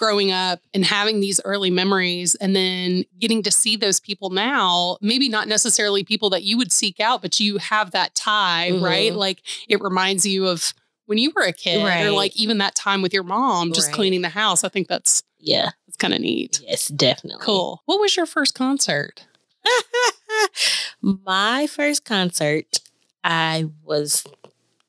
growing 0.00 0.32
up 0.32 0.60
and 0.72 0.82
having 0.84 1.20
these 1.20 1.40
early 1.44 1.70
memories 1.70 2.34
and 2.36 2.56
then 2.56 3.04
getting 3.18 3.42
to 3.42 3.50
see 3.50 3.76
those 3.76 4.00
people 4.00 4.30
now, 4.30 4.96
maybe 5.02 5.28
not 5.28 5.46
necessarily 5.46 6.02
people 6.02 6.30
that 6.30 6.42
you 6.42 6.56
would 6.56 6.72
seek 6.72 6.98
out, 7.00 7.20
but 7.20 7.38
you 7.38 7.58
have 7.58 7.90
that 7.90 8.14
tie, 8.14 8.70
Mhm. 8.72 8.82
right? 8.82 9.14
Like 9.14 9.42
it 9.68 9.80
reminds 9.82 10.24
you 10.24 10.48
of 10.48 10.72
when 11.04 11.18
you 11.18 11.30
were 11.36 11.42
a 11.42 11.52
kid 11.52 11.76
or 11.84 12.10
like 12.12 12.34
even 12.34 12.56
that 12.58 12.74
time 12.74 13.02
with 13.02 13.12
your 13.12 13.24
mom 13.24 13.72
just 13.74 13.88
Right. 13.88 13.94
cleaning 13.94 14.22
the 14.22 14.30
house. 14.30 14.64
I 14.64 14.70
think 14.70 14.88
that's 14.88 15.22
yeah 15.38 15.70
that's 15.86 15.96
kind 15.98 16.14
of 16.14 16.20
neat. 16.20 16.60
yes 16.66 16.88
definitely 16.88 17.44
Cool. 17.44 17.82
What 17.86 18.00
was 18.00 18.16
your 18.16 18.26
first 18.26 18.54
concert? 18.54 19.24
my 21.02 21.66
first 21.66 22.04
concert 22.04 22.80
i 23.24 23.66
was 23.84 24.24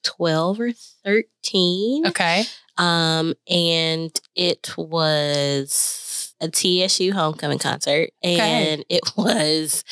12 0.04 0.60
or 0.60 0.72
13 1.04 2.08
Okay. 2.08 2.44
Um, 2.82 3.36
and 3.48 4.20
it 4.36 4.74
was 4.78 6.34
a 6.42 6.50
TSU 6.50 7.14
homecoming 7.14 7.60
concert, 7.60 8.10
and 8.24 8.84
it 8.90 9.04
was 9.16 9.84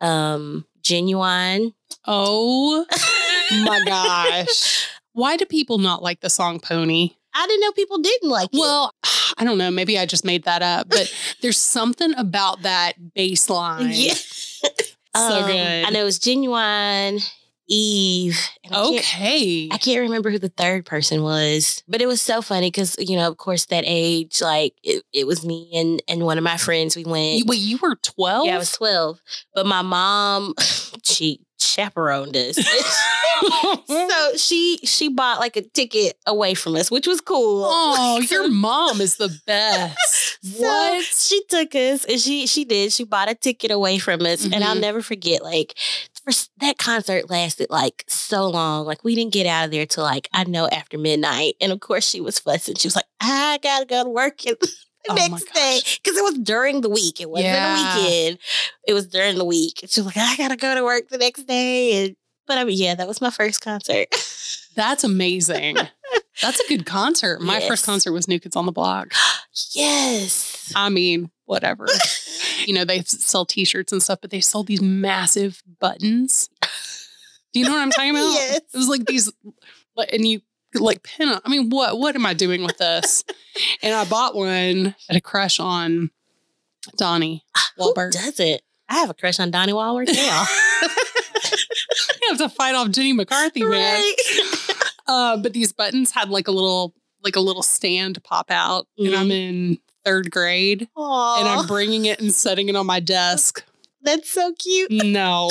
um 0.00 0.66
Ginuwine. 0.82 1.72
Oh 2.06 2.84
my 3.64 3.82
gosh. 3.86 4.88
Why 5.12 5.36
do 5.36 5.44
people 5.46 5.78
not 5.78 6.02
like 6.02 6.20
the 6.20 6.30
song 6.30 6.58
Pony? 6.58 7.10
I 7.34 7.46
didn't 7.46 7.60
know 7.60 7.72
people 7.72 7.98
didn't 7.98 8.28
like 8.30 8.50
it. 8.52 8.58
Well, 8.58 8.92
I 9.38 9.44
don't 9.44 9.58
know. 9.58 9.70
Maybe 9.70 9.98
I 9.98 10.04
just 10.06 10.24
made 10.24 10.44
that 10.44 10.62
up, 10.62 10.88
but 10.88 11.12
there's 11.42 11.58
something 11.58 12.12
about 12.16 12.62
that 12.62 12.94
bass 13.14 13.48
line. 13.48 13.92
yeah, 13.94 14.14
So 14.14 14.70
Um, 15.14 15.46
good. 15.46 15.84
I 15.86 15.90
know 15.90 16.00
it 16.00 16.04
was 16.04 16.18
Ginuwine. 16.18 17.22
Eve. 17.68 18.38
and 18.64 18.74
I 18.74 18.78
can't- 18.82 18.98
Okay. 18.98 19.68
I 19.72 19.78
can't 19.78 20.00
remember 20.00 20.30
who 20.30 20.38
the 20.38 20.48
third 20.50 20.84
person 20.84 21.22
was, 21.22 21.82
but 21.88 22.02
it 22.02 22.06
was 22.06 22.20
so 22.22 22.42
funny 22.42 22.68
because 22.68 22.96
you 22.98 23.16
know, 23.16 23.28
of 23.28 23.36
course, 23.36 23.66
that 23.66 23.84
age, 23.86 24.40
like 24.40 24.74
it, 24.82 25.02
it 25.12 25.26
was 25.26 25.44
me 25.44 25.70
and 25.74 26.02
and 26.08 26.24
one 26.24 26.38
of 26.38 26.44
my 26.44 26.56
friends. 26.56 26.96
We 26.96 27.04
went. 27.04 27.38
You- 27.38 27.44
wait, 27.46 27.60
you 27.60 27.78
were 27.82 27.96
12? 27.96 28.46
Yeah, 28.46 28.54
I 28.56 28.58
was 28.58 28.72
12. 28.72 29.20
But 29.54 29.66
my 29.66 29.82
mom, 29.82 30.54
she 31.04 31.40
chaperoned 31.58 32.36
us. 32.36 32.56
so 33.86 34.36
she 34.36 34.78
she 34.84 35.08
bought 35.08 35.40
like 35.40 35.56
a 35.56 35.62
ticket 35.62 36.16
away 36.26 36.54
from 36.54 36.76
us, 36.76 36.90
which 36.90 37.06
was 37.06 37.20
cool. 37.20 37.64
oh, 37.66 38.20
your 38.30 38.48
mom 38.48 39.00
is 39.00 39.16
the 39.16 39.28
best. 39.46 40.38
So 40.42 40.60
what? 40.62 41.04
she 41.04 41.42
took 41.48 41.74
us 41.74 42.04
and 42.04 42.20
she 42.20 42.46
she 42.46 42.64
did. 42.64 42.92
She 42.92 43.04
bought 43.04 43.30
a 43.30 43.34
ticket 43.34 43.70
away 43.70 43.98
from 43.98 44.22
us. 44.26 44.44
And 44.44 44.62
I'll 44.62 44.76
Mhm. 44.76 44.80
never 44.80 45.02
forget, 45.02 45.42
like, 45.42 45.76
for, 46.24 46.32
that 46.60 46.78
concert 46.78 47.28
lasted 47.30 47.68
like 47.70 48.04
so 48.08 48.48
long. 48.48 48.86
Like 48.86 49.04
we 49.04 49.14
didn't 49.14 49.32
get 49.32 49.46
out 49.46 49.64
of 49.66 49.70
there 49.70 49.86
till 49.86 50.04
like 50.04 50.28
I 50.32 50.44
know 50.44 50.68
after 50.68 50.98
midnight. 50.98 51.54
And 51.60 51.72
of 51.72 51.80
course 51.80 52.08
she 52.08 52.20
was 52.20 52.38
fussing. 52.38 52.76
She 52.76 52.86
was 52.86 52.96
like, 52.96 53.06
I 53.20 53.58
gotta 53.62 53.86
go 53.86 54.04
to 54.04 54.10
work 54.10 54.38
the 54.42 54.56
Oh 55.08 55.14
next 55.14 55.52
day. 55.52 55.80
Because 56.02 56.16
it 56.16 56.22
was 56.24 56.38
during 56.38 56.80
the 56.80 56.88
week. 56.88 57.20
It 57.20 57.28
wasn't 57.28 57.46
Yeah. 57.48 57.96
a 57.96 58.02
weekend. 58.02 58.38
It 58.86 58.92
was 58.94 59.06
during 59.08 59.36
the 59.36 59.44
week. 59.44 59.82
And 59.82 59.90
she 59.90 60.00
was 60.00 60.06
like, 60.06 60.16
I 60.16 60.36
gotta 60.36 60.56
go 60.56 60.74
to 60.74 60.84
work 60.84 61.08
the 61.08 61.18
next 61.18 61.44
day. 61.44 62.04
And 62.06 62.16
but 62.46 62.58
I 62.58 62.64
mean, 62.64 62.76
yeah, 62.78 62.94
that 62.96 63.06
was 63.08 63.20
my 63.20 63.30
first 63.30 63.60
concert. 63.60 64.08
That's 64.74 65.04
amazing. 65.04 65.76
That's 66.40 66.60
a 66.60 66.68
good 66.68 66.86
concert. 66.86 67.40
My 67.42 67.58
Yes. 67.58 67.68
first 67.68 67.84
concert 67.86 68.12
was 68.12 68.26
New 68.26 68.40
Kids 68.40 68.56
on 68.56 68.64
the 68.66 68.72
Block. 68.72 69.12
yes. 69.74 70.72
I 70.74 70.88
mean, 70.88 71.30
whatever. 71.52 71.86
you 72.66 72.74
know, 72.74 72.84
they 72.84 73.02
sell 73.02 73.44
t-shirts 73.46 73.92
and 73.92 74.02
stuff, 74.02 74.18
but 74.20 74.30
they 74.30 74.40
sold 74.40 74.66
these 74.66 74.82
massive 74.82 75.62
buttons. 75.78 76.48
Do 77.52 77.60
you 77.60 77.66
know 77.66 77.72
what 77.72 77.82
I'm 77.82 77.90
talking 77.90 78.10
about? 78.10 78.32
Yes. 78.32 78.56
It 78.72 78.76
was 78.76 78.88
like 78.88 79.04
these 79.06 79.30
and 80.10 80.26
you 80.26 80.40
like 80.74 81.02
pin 81.02 81.28
up. 81.28 81.42
I 81.44 81.50
mean, 81.50 81.68
what 81.70 81.98
what 81.98 82.14
am 82.16 82.24
I 82.26 82.32
doing 82.34 82.64
with 82.64 82.78
this? 82.78 83.22
and 83.82 83.94
I 83.94 84.04
bought 84.06 84.34
one 84.34 84.94
at 85.10 85.16
a 85.16 85.20
crush 85.20 85.60
on 85.60 86.10
Donnie 86.96 87.44
Who 87.76 87.92
Wahlberg. 87.94 88.12
does 88.12 88.40
it? 88.40 88.62
I 88.88 88.94
have 88.96 89.10
a 89.10 89.14
crush 89.14 89.38
on 89.38 89.50
Donnie 89.50 89.72
Wahlberg 89.74 90.06
now. 90.12 90.44
you 92.22 92.28
have 92.30 92.38
to 92.38 92.48
fight 92.48 92.74
off 92.74 92.90
Jenny 92.90 93.12
McCarthy, 93.12 93.62
man. 93.64 93.70
right. 93.70 94.14
Uh, 95.06 95.36
but 95.36 95.52
these 95.52 95.72
buttons 95.72 96.10
had 96.12 96.30
like 96.30 96.48
a 96.48 96.52
little 96.52 96.94
like 97.22 97.36
a 97.36 97.40
little 97.40 97.62
stand 97.62 98.22
pop 98.24 98.50
out, 98.50 98.86
and 98.98 99.08
Mhm. 99.08 99.18
I'm 99.18 99.30
in 99.30 99.78
third 100.04 100.30
grade, 100.30 100.88
and 100.96 101.48
I'm 101.48 101.66
bringing 101.66 102.04
it 102.06 102.20
and 102.20 102.32
setting 102.32 102.68
it 102.68 102.76
on 102.76 102.86
my 102.86 103.00
desk. 103.00 103.64
that's 104.02 104.30
so 104.30 104.52
cute. 104.58 104.90
No, 105.04 105.50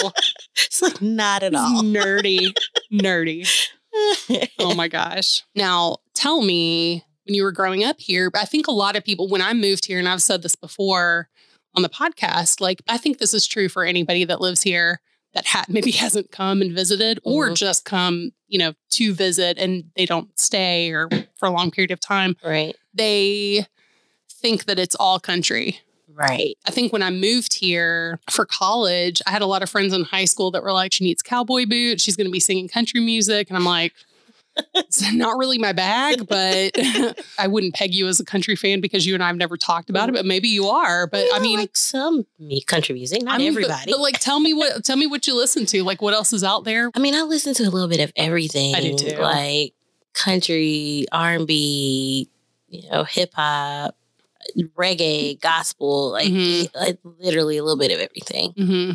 It's 0.58 0.82
like 0.82 1.02
not 1.02 1.44
at 1.44 1.56
all. 1.56 1.82
nerdy, 1.84 2.54
nerdy. 2.92 3.48
Oh 4.60 4.74
my 4.76 4.88
gosh. 4.88 5.44
Now, 5.56 5.98
tell 6.14 6.42
me 6.42 7.04
when 7.26 7.36
you 7.36 7.44
were 7.44 7.52
growing 7.52 7.84
up 7.84 8.00
here, 8.00 8.32
I 8.36 8.46
think 8.46 8.68
a 8.68 8.72
lot 8.72 8.96
of 8.96 9.04
people, 9.04 9.28
when 9.28 9.42
I 9.42 9.54
moved 9.54 9.86
here, 9.86 10.00
and 10.00 10.08
I've 10.08 10.22
said 10.22 10.42
this 10.44 10.56
before 10.56 11.28
on 11.76 11.84
the 11.84 11.90
podcast, 11.90 12.62
like 12.62 12.82
I 12.88 12.98
think 12.98 13.18
this 13.18 13.34
is 13.34 13.46
true 13.48 13.68
for 13.70 13.84
anybody 13.84 14.24
that 14.26 14.40
lives 14.42 14.62
here, 14.62 15.02
that 15.34 15.46
ha- 15.46 15.66
maybe 15.68 15.92
hasn't 16.04 16.32
come 16.32 16.62
and 16.62 16.74
visited 16.74 17.20
or 17.24 17.50
Mhm. 17.50 17.56
just 17.56 17.84
come, 17.86 18.32
you 18.48 18.60
know, 18.60 18.74
to 18.92 19.14
visit 19.14 19.58
and 19.58 19.86
they 19.96 20.06
don't 20.06 20.38
stay 20.40 20.90
or 20.92 21.10
for 21.38 21.48
a 21.48 21.52
long 21.52 21.70
period 21.72 21.92
of 21.92 22.00
time, 22.00 22.36
Right. 22.44 22.76
they 22.94 23.66
think 24.42 24.66
that 24.66 24.80
it's 24.80 24.96
all 24.96 25.20
country. 25.20 25.80
Right. 26.14 26.58
I 26.66 26.72
think 26.72 26.92
when 26.92 27.02
I 27.04 27.10
moved 27.10 27.54
here 27.54 28.20
for 28.30 28.46
college, 28.46 29.22
I 29.26 29.32
had 29.32 29.42
a 29.42 29.46
lot 29.46 29.64
of 29.64 29.70
friends 29.70 29.94
in 29.94 30.04
high 30.04 30.26
school 30.26 30.52
that 30.52 30.62
were 30.62 30.74
like, 30.74 30.94
she 30.94 31.04
needs 31.04 31.22
cowboy 31.22 31.66
boots. 31.66 32.04
She's 32.04 32.16
going 32.16 32.28
to 32.28 32.32
be 32.32 32.40
singing 32.40 32.68
country 32.68 33.00
music. 33.00 33.50
And 33.50 33.58
I'm 33.58 33.64
like, 33.66 33.94
it's 34.76 35.02
not 35.14 35.38
really 35.38 35.58
my 35.58 35.72
bag, 35.72 36.28
but 36.28 36.72
I 37.40 37.48
wouldn't 37.48 37.74
peg 37.74 37.94
you 37.94 38.08
as 38.08 38.20
a 38.20 38.26
country 38.26 38.56
fan 38.58 38.82
because 38.82 39.06
you 39.06 39.14
and 39.14 39.24
I 39.24 39.28
have 39.28 39.38
never 39.38 39.56
talked 39.56 39.90
about 39.90 40.10
it, 40.10 40.12
but 40.14 40.26
maybe 40.26 40.50
you 40.50 40.68
are. 40.68 41.08
But 41.08 41.28
I 41.34 41.40
mean, 41.40 41.60
like 41.60 41.76
some 41.78 42.26
me 42.38 42.62
country 42.62 42.94
music, 42.94 43.24
not 43.24 43.36
I 43.36 43.38
mean, 43.38 43.54
but- 43.54 43.64
everybody. 43.64 43.92
But, 43.94 44.02
like, 44.02 44.20
tell 44.20 44.40
me 44.40 44.54
what, 44.54 44.84
tell 44.84 44.98
me 44.98 45.08
what 45.08 45.26
you 45.28 45.36
listen 45.36 45.66
to. 45.68 45.84
Like, 45.84 46.02
what 46.02 46.14
else 46.14 46.34
is 46.34 46.44
out 46.44 46.66
there? 46.66 46.92
I 46.94 47.00
mean, 47.00 47.16
I 47.16 47.22
listen 47.22 47.54
to 47.56 47.64
a 47.64 47.70
little 47.72 47.88
bit 47.88 48.02
of 48.02 48.12
everything. 48.18 48.76
I 48.76 48.82
do 48.82 48.96
too. 48.96 49.16
Like 49.18 49.74
country, 50.14 51.06
R 51.12 51.32
and 51.32 51.48
B, 51.48 52.30
you 52.68 52.90
know, 52.90 53.06
hip 53.06 53.34
hop, 53.34 53.96
reggae, 54.78 55.40
gospel, 55.42 56.12
like, 56.12 56.28
Mhm. 56.30 56.70
like 56.76 57.00
literally 57.04 57.58
a 57.58 57.64
little 57.64 57.78
bit 57.80 57.92
of 57.92 58.00
everything. 58.00 58.52
hmm 58.58 58.92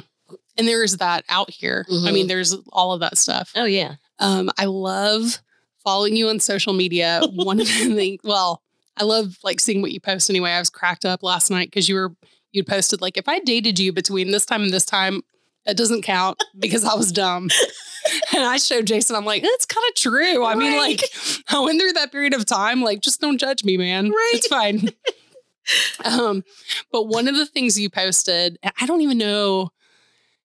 And 0.58 0.66
there 0.66 0.82
is 0.82 0.96
that 0.98 1.24
out 1.28 1.50
here. 1.50 1.84
I 1.88 1.92
Mhm. 1.92 2.12
mean, 2.14 2.26
there's 2.28 2.54
all 2.72 2.92
of 2.92 3.00
that 3.00 3.18
stuff. 3.18 3.52
Oh 3.56 3.64
yeah. 3.66 3.96
Um, 4.18 4.50
I 4.58 4.64
love 4.64 5.40
following 5.84 6.16
you 6.16 6.28
on 6.28 6.40
social 6.40 6.72
media. 6.72 7.20
One 7.34 7.60
of 7.60 7.66
the 7.68 7.94
things, 7.94 8.20
well, 8.24 8.62
I 8.96 9.04
love 9.04 9.36
like 9.44 9.60
seeing 9.60 9.82
what 9.82 9.92
you 9.92 10.00
post 10.00 10.30
anyway. 10.30 10.52
I 10.52 10.58
was 10.58 10.70
cracked 10.70 11.04
up 11.04 11.22
last 11.22 11.50
night 11.50 11.68
because 11.68 11.88
you 11.88 11.94
were 11.96 12.14
you'd 12.52 12.66
posted 12.66 13.02
like 13.02 13.18
if 13.18 13.28
I 13.28 13.38
dated 13.40 13.78
you 13.78 13.92
between 13.92 14.30
this 14.30 14.46
time 14.46 14.62
and 14.62 14.72
this 14.72 14.86
time, 14.86 15.20
that 15.66 15.76
doesn't 15.76 16.02
count 16.02 16.42
because 16.58 16.84
I 16.84 16.94
was 16.94 17.12
dumb. 17.12 17.50
and 18.34 18.42
I 18.44 18.56
showed 18.56 18.86
Jason, 18.86 19.14
I'm 19.16 19.26
like, 19.26 19.42
it's 19.44 19.66
kind 19.66 19.84
of 19.90 19.94
true. 19.94 20.44
I 20.46 20.54
mean, 20.54 20.76
like 20.78 21.02
I 21.48 21.58
went 21.60 21.78
through 21.78 21.92
that 21.92 22.10
period 22.12 22.32
of 22.32 22.46
time. 22.46 22.80
Like, 22.80 23.00
just 23.00 23.20
don't 23.20 23.36
judge 23.38 23.62
me, 23.64 23.76
man. 23.76 24.08
Right. 24.10 24.30
It's 24.34 24.46
fine. 24.46 24.88
Um, 26.04 26.44
but 26.92 27.04
one 27.04 27.28
of 27.28 27.36
the 27.36 27.46
things 27.46 27.78
you 27.78 27.90
posted, 27.90 28.58
I 28.80 28.86
don't 28.86 29.00
even 29.02 29.18
know, 29.18 29.70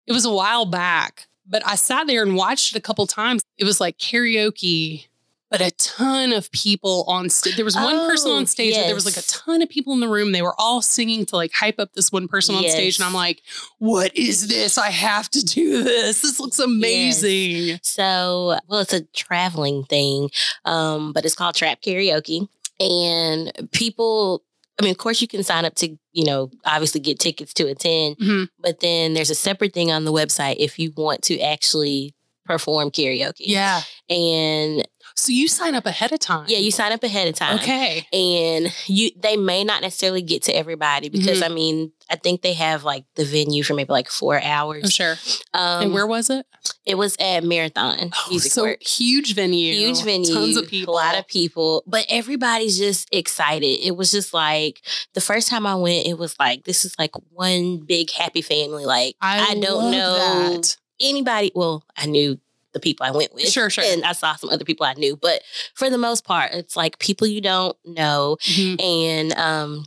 it 0.07 0.13
was 0.13 0.25
a 0.25 0.33
while 0.33 0.65
back, 0.65 1.27
but 1.47 1.65
I 1.65 1.75
sat 1.75 2.07
there 2.07 2.23
and 2.23 2.35
watched 2.35 2.75
it 2.75 2.77
a 2.77 2.81
couple 2.81 3.05
times. 3.07 3.43
It 3.57 3.63
was 3.65 3.79
like 3.79 3.97
karaoke, 3.97 5.07
but 5.49 5.59
a 5.61 5.71
ton 5.71 6.31
of 6.31 6.49
people 6.51 7.03
on 7.07 7.29
stage. 7.29 7.57
There 7.57 7.65
was 7.65 7.75
one 7.75 8.07
person 8.07 8.31
Oh, 8.31 8.37
on 8.37 8.45
stage, 8.45 8.73
but 8.73 8.85
there 8.85 8.95
was 8.95 9.05
like 9.05 9.17
a 9.17 9.27
ton 9.27 9.61
of 9.61 9.69
people 9.69 9.93
in 9.93 9.99
the 9.99 10.07
room. 10.07 10.31
They 10.31 10.41
were 10.41 10.55
all 10.57 10.81
singing 10.81 11.25
to 11.27 11.35
like 11.35 11.51
hype 11.53 11.77
up 11.77 11.91
this 11.93 12.09
one 12.11 12.27
person 12.29 12.55
on 12.55 12.63
stage. 12.69 12.97
And 12.97 13.05
I'm 13.05 13.13
like, 13.13 13.41
what 13.77 14.15
is 14.15 14.47
this? 14.47 14.77
I 14.77 14.89
have 14.89 15.29
to 15.31 15.43
do 15.43 15.83
this. 15.83 16.21
This 16.21 16.39
looks 16.39 16.57
amazing. 16.57 17.79
So, 17.83 18.57
well, 18.67 18.79
it's 18.79 18.93
a 18.93 19.01
traveling 19.13 19.83
thing, 19.83 20.29
um, 20.65 21.11
but 21.11 21.25
it's 21.25 21.35
called 21.35 21.55
Trap 21.55 21.81
Karaoke. 21.81 22.47
And 22.79 23.69
people, 23.71 24.43
I 24.81 24.83
mean, 24.85 24.91
of 24.91 24.97
course, 24.97 25.21
you 25.21 25.27
can 25.27 25.43
sign 25.43 25.63
up 25.63 25.75
to, 25.75 25.95
you 26.11 26.25
know, 26.25 26.49
obviously 26.65 26.99
get 27.01 27.19
tickets 27.19 27.53
to 27.53 27.67
attend, 27.67 28.17
Mhm. 28.17 28.47
but 28.59 28.79
then 28.79 29.13
there's 29.13 29.29
a 29.29 29.35
separate 29.35 29.73
thing 29.73 29.91
on 29.91 30.05
the 30.05 30.11
website 30.11 30.55
if 30.57 30.79
you 30.79 30.91
want 30.97 31.21
to 31.23 31.39
actually 31.39 32.15
perform 32.45 32.89
karaoke. 32.89 33.35
Yeah. 33.45 33.81
And 34.09 34.87
So 35.21 35.31
you 35.31 35.47
sign 35.47 35.75
up 35.75 35.85
ahead 35.85 36.11
of 36.11 36.19
time. 36.19 36.45
yeah, 36.47 36.57
you 36.57 36.71
sign 36.71 36.91
up 36.91 37.03
ahead 37.03 37.27
of 37.27 37.35
time. 37.35 37.59
Okay. 37.59 38.07
And 38.11 38.73
you 38.87 39.11
they 39.19 39.37
may 39.37 39.63
not 39.63 39.83
necessarily 39.83 40.23
get 40.23 40.41
to 40.43 40.51
everybody 40.51 41.09
because 41.09 41.43
I 41.43 41.47
mean, 41.47 41.91
I 42.09 42.15
think 42.15 42.41
they 42.41 42.53
have 42.53 42.83
like 42.83 43.05
the 43.15 43.23
venue 43.23 43.61
for 43.63 43.75
maybe 43.75 43.91
like 43.93 44.09
four 44.09 44.41
hours. 44.41 44.81
Oh, 44.85 44.89
sure. 44.89 45.15
Um, 45.53 45.83
and 45.83 45.93
where 45.93 46.07
was 46.07 46.31
it? 46.31 46.47
it 46.85 46.95
was 46.95 47.15
at 47.19 47.43
Marathon 47.43 48.11
Oh, 48.13 48.27
Music 48.29 48.51
so 48.51 48.75
huge 48.81 49.35
venue. 49.35 49.73
huge 49.73 50.03
venue, 50.03 50.33
Tons 50.33 50.57
of 50.57 50.67
people. 50.67 50.93
a 50.93 50.95
lot 50.95 51.17
of 51.17 51.27
people, 51.27 51.83
but 51.85 52.05
everybody's 52.09 52.77
just 52.79 53.07
excited. 53.11 53.79
It 53.85 53.95
was 53.95 54.09
just 54.11 54.33
like 54.33 54.81
the 55.13 55.21
first 55.21 55.47
time 55.49 55.67
I 55.67 55.75
went, 55.75 56.07
it 56.07 56.17
was 56.17 56.35
like 56.39 56.63
this 56.63 56.83
is 56.83 56.95
like 56.97 57.11
one 57.29 57.77
big 57.85 58.09
happy 58.11 58.41
family. 58.41 58.85
Like 58.85 59.15
I, 59.21 59.53
don't 59.53 59.83
love 59.83 59.91
know 59.91 60.13
that. 60.53 60.77
anybody. 60.99 61.51
Well, 61.53 61.83
I 61.95 62.07
knew 62.07 62.39
the 62.73 62.79
people 62.79 63.05
I 63.05 63.11
went 63.11 63.33
with, 63.33 63.49
Sure, 63.49 63.69
sure. 63.69 63.83
and 63.85 64.03
I 64.03 64.13
saw 64.13 64.35
some 64.35 64.49
other 64.49 64.65
people 64.65 64.85
I 64.85 64.93
knew, 64.93 65.15
but 65.15 65.41
for 65.73 65.89
the 65.89 65.97
most 65.97 66.23
part, 66.25 66.51
it's 66.53 66.75
like 66.75 66.99
people 66.99 67.27
you 67.27 67.41
don't 67.41 67.77
know, 67.85 68.37
Mhm. 68.47 68.81
and 68.81 69.33
um. 69.33 69.85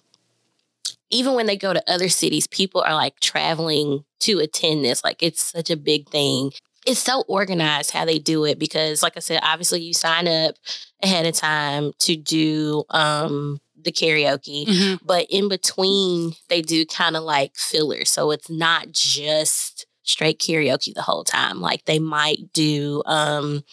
Even 1.11 1.35
when 1.35 1.47
they 1.47 1.57
go 1.57 1.73
to 1.73 1.83
other 1.91 2.09
cities, 2.09 2.47
people 2.49 2.81
are 2.81 2.95
like 2.95 3.21
traveling 3.21 4.05
to 4.21 4.41
attend 4.41 4.85
this. 4.85 5.05
Like 5.05 5.23
it's 5.23 5.43
such 5.43 5.71
a 5.71 5.76
big 5.76 6.09
thing 6.11 6.50
it's 6.87 7.00
so 7.00 7.23
organized 7.29 7.93
how 7.93 8.05
they 8.05 8.19
do 8.19 8.45
it 8.45 8.59
because 8.59 9.03
like 9.03 9.17
i 9.17 9.21
said 9.21 9.41
obviously 9.43 9.81
you 9.81 9.95
sign 9.95 10.29
up 10.29 10.55
ahead 11.03 11.25
of 11.25 11.35
time 11.35 11.93
to 11.99 12.14
do 12.14 12.85
um 12.91 13.59
the 13.83 13.91
karaoke 13.91 14.67
Mhm. 14.67 14.99
but 15.03 15.26
in 15.31 15.49
between 15.49 16.35
they 16.50 16.61
do 16.61 16.85
kind 16.85 17.17
of 17.17 17.23
like 17.23 17.57
fillers 17.57 18.11
so 18.11 18.31
it's 18.33 18.50
not 18.50 18.93
just 18.93 19.87
straight 20.04 20.38
karaoke 20.38 20.94
the 20.94 21.02
whole 21.02 21.25
time 21.25 21.61
like 21.61 21.84
they 21.87 21.99
might 21.99 22.52
do 22.52 23.02
um 23.06 23.64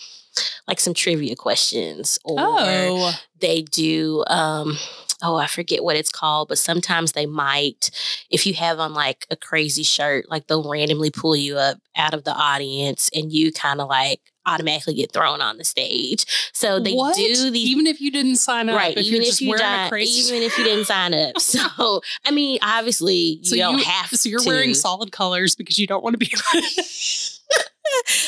like 0.68 0.80
some 0.80 0.94
trivia 0.94 1.36
questions 1.36 2.18
or 2.26 2.38
Oh, 2.40 3.14
they 3.40 3.62
do 3.62 4.24
um 4.28 4.78
oh 5.22 5.36
i 5.36 5.46
forget 5.46 5.84
what 5.84 5.96
it's 5.98 6.10
called 6.10 6.48
but 6.48 6.58
sometimes 6.58 7.12
they 7.12 7.26
might 7.26 7.92
if 8.30 8.48
you 8.48 8.54
have 8.54 8.80
on 8.80 8.94
like 8.94 9.28
a 9.30 9.36
crazy 9.36 9.84
shirt 9.84 10.30
like 10.30 10.48
they'll 10.48 10.68
randomly 10.70 11.12
pull 11.12 11.36
you 11.36 11.58
up 11.58 11.78
out 11.96 12.14
of 12.14 12.24
the 12.24 12.34
audience 12.34 13.10
and 13.14 13.32
you 13.32 13.52
kind 13.52 13.82
of 13.82 13.88
like 13.90 14.31
automatically 14.46 14.94
get 14.94 15.12
thrown 15.12 15.42
on 15.42 15.58
the 15.58 15.64
stage 15.64 16.26
so 16.54 16.80
they 16.80 16.94
what? 16.94 17.16
do 17.16 17.52
these 17.52 17.68
even 17.70 17.86
if 17.88 18.02
you 18.02 18.12
didn't 18.12 18.38
sign 18.38 18.70
up, 18.70 18.76
right 18.78 18.98
If 18.98 19.06
even 19.06 19.14
you're 19.14 19.22
if 19.22 19.28
just 19.28 19.42
you 19.42 19.50
wearing 19.50 19.64
di- 19.64 19.86
a 19.86 19.90
crazy, 19.90 20.28
even 20.34 20.42
if 20.44 20.58
you 20.58 20.64
didn't 20.64 20.86
sign 20.86 21.14
up 21.14 21.40
so 21.40 22.02
i 22.26 22.32
mean 22.32 22.58
obviously 22.62 23.16
you 23.16 23.44
so 23.46 23.56
don't 23.56 23.78
you 23.80 23.84
have 23.84 24.10
So 24.10 24.30
you're 24.30 24.40
to. 24.40 24.48
wearing 24.48 24.74
solid 24.74 25.12
colors 25.12 25.56
because 25.56 25.78
you 25.80 25.88
don't 25.88 26.04
want 26.04 26.14
to 26.14 26.18
be. 26.18 26.32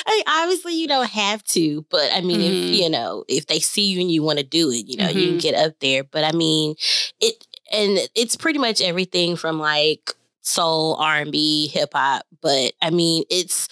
I 0.06 0.12
mean, 0.16 0.24
obviously 0.28 0.74
you 0.76 0.88
don't 0.88 1.10
have 1.10 1.44
to, 1.46 1.86
but 1.90 2.12
I 2.14 2.22
mean, 2.22 2.42
Mhm. 2.42 2.74
if 2.74 2.80
you 2.82 2.90
know, 2.90 3.24
if 3.30 3.48
they 3.48 3.60
see 3.60 3.84
you 3.90 4.02
and 4.02 4.12
you 4.12 4.22
want 4.22 4.40
to 4.40 4.44
do 4.44 4.70
it, 4.72 4.88
you 4.88 4.98
know, 4.98 5.08
you 5.08 5.30
can 5.30 5.38
Mhm. 5.38 5.42
get 5.42 5.56
up 5.56 5.80
there. 5.80 6.04
But 6.04 6.24
I 6.26 6.32
mean, 6.34 6.76
it 7.22 7.46
and 7.72 7.98
it's 8.16 8.36
pretty 8.36 8.60
much 8.60 8.82
everything 8.82 9.36
from 9.38 9.60
like 9.60 10.12
soul, 10.42 10.96
R 10.96 11.18
and 11.22 11.32
B, 11.32 11.68
hip 11.68 11.92
hop. 11.94 12.26
But 12.42 12.74
I 12.82 12.90
mean, 12.90 13.24
it's 13.30 13.68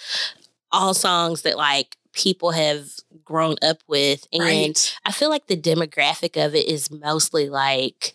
all 0.70 0.94
songs 0.94 1.42
that 1.42 1.58
like 1.58 1.96
people 2.12 2.52
have 2.52 2.86
grown 3.24 3.56
up 3.62 3.78
with, 3.86 4.26
and 4.32 4.42
right. 4.42 4.98
I 5.04 5.12
feel 5.12 5.30
like 5.30 5.46
the 5.46 5.56
demographic 5.56 6.42
of 6.42 6.54
it 6.54 6.66
is 6.66 6.90
mostly 6.90 7.48
like 7.48 8.14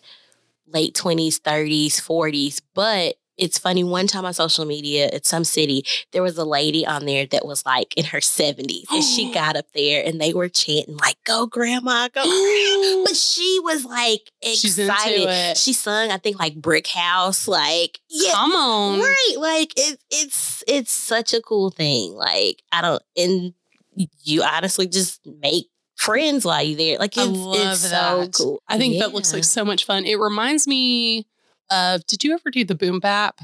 late 0.66 0.94
20s, 0.94 1.40
30s, 1.40 1.94
40s. 1.94 2.60
But 2.74 3.16
it's 3.38 3.56
funny, 3.56 3.84
one 3.84 4.08
time 4.08 4.24
on 4.24 4.34
social 4.34 4.64
media 4.64 5.08
at 5.12 5.24
some 5.24 5.44
city, 5.44 5.84
there 6.12 6.22
was 6.22 6.36
a 6.36 6.44
lady 6.44 6.84
on 6.84 7.06
there 7.06 7.24
that 7.26 7.46
was 7.46 7.64
like 7.64 7.96
in 7.96 8.04
her 8.06 8.18
70s. 8.18 8.84
And 8.90 9.02
she 9.02 9.32
got 9.34 9.56
up 9.56 9.66
there 9.74 10.04
and 10.04 10.20
they 10.20 10.34
were 10.34 10.48
chanting, 10.48 10.96
like, 10.96 11.16
go 11.24 11.46
grandma, 11.46 12.08
go 12.08 12.22
grandma. 12.24 13.04
But 13.06 13.16
she 13.16 13.60
was 13.62 13.84
like 13.84 14.30
excited. 14.42 15.28
it. 15.28 15.56
She 15.56 15.72
sung, 15.72 16.10
I 16.10 16.18
think, 16.18 16.38
like 16.38 16.56
Brick 16.56 16.88
House. 16.88 17.46
Like, 17.46 18.00
yeah. 18.10 18.32
Come 18.32 18.52
on. 18.52 19.00
Right. 19.00 19.34
Like 19.38 19.72
it, 19.76 20.00
it's 20.10 20.64
it's 20.66 20.92
such 20.92 21.32
a 21.32 21.40
cool 21.40 21.70
thing. 21.70 22.14
Like, 22.14 22.62
I 22.72 22.82
don't 22.82 23.02
and 23.16 23.54
you 24.22 24.42
honestly 24.42 24.86
just 24.86 25.20
make 25.40 25.66
friends 25.96 26.44
while 26.44 26.62
you're 26.62 26.76
there. 26.76 26.98
Like 26.98 27.16
I 27.18 27.22
it's, 27.24 27.30
love 27.38 27.56
it's 27.72 27.90
that. 27.90 28.34
so 28.34 28.44
cool. 28.44 28.62
I 28.68 28.78
think 28.78 28.98
that 29.00 29.12
looks 29.12 29.32
like 29.32 29.44
so 29.44 29.64
much 29.64 29.84
fun. 29.84 30.04
It 30.04 30.18
reminds 30.18 30.66
me 30.66 31.26
of. 31.70 32.06
Did 32.06 32.24
you 32.24 32.34
ever 32.34 32.50
do 32.50 32.64
the 32.64 32.74
Boom 32.74 33.00
Bap 33.00 33.40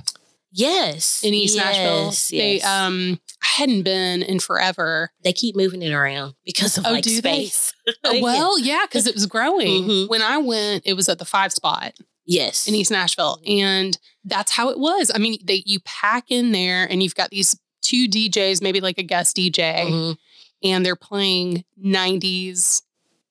yes 0.52 1.22
in 1.24 1.34
East 1.34 1.56
Nashville? 1.56 2.04
yes, 2.06 2.28
They 2.30 2.60
um 2.62 3.20
I 3.42 3.46
hadn't 3.60 3.82
been 3.82 4.22
in 4.22 4.40
forever. 4.40 5.10
they 5.22 5.32
keep 5.32 5.56
moving 5.56 5.82
it 5.82 5.92
around 5.92 6.34
because 6.44 6.78
of 6.78 6.86
Oh, 6.86 6.92
like 6.92 7.04
do 7.04 7.10
space. 7.10 7.72
Uh, 8.02 8.14
well, 8.22 8.58
yeah, 8.58 8.80
because 8.86 9.06
it 9.06 9.14
was 9.14 9.26
growing. 9.26 9.84
Mhm. 9.84 10.08
When 10.08 10.22
I 10.22 10.38
went, 10.38 10.84
it 10.86 10.94
was 10.94 11.06
at 11.10 11.18
the 11.18 11.26
five 11.26 11.52
spot 11.52 11.92
yes, 12.24 12.66
in 12.66 12.74
East 12.74 12.90
Nashville, 12.90 13.38
and 13.46 13.98
that's 14.24 14.52
how 14.52 14.70
it 14.70 14.78
was. 14.78 15.10
I 15.14 15.18
mean, 15.18 15.38
they 15.44 15.62
you 15.66 15.80
pack 15.80 16.30
in 16.30 16.52
there, 16.52 16.86
and 16.90 17.02
you've 17.02 17.14
got 17.14 17.28
these 17.28 17.54
two 17.82 18.08
DJs, 18.08 18.62
maybe 18.62 18.80
like 18.80 18.96
a 18.96 19.02
guest 19.02 19.36
DJ, 19.36 19.84
Mhm, 19.84 20.16
and 20.64 20.84
they're 20.84 20.96
playing 20.96 21.64
'90s 21.82 22.82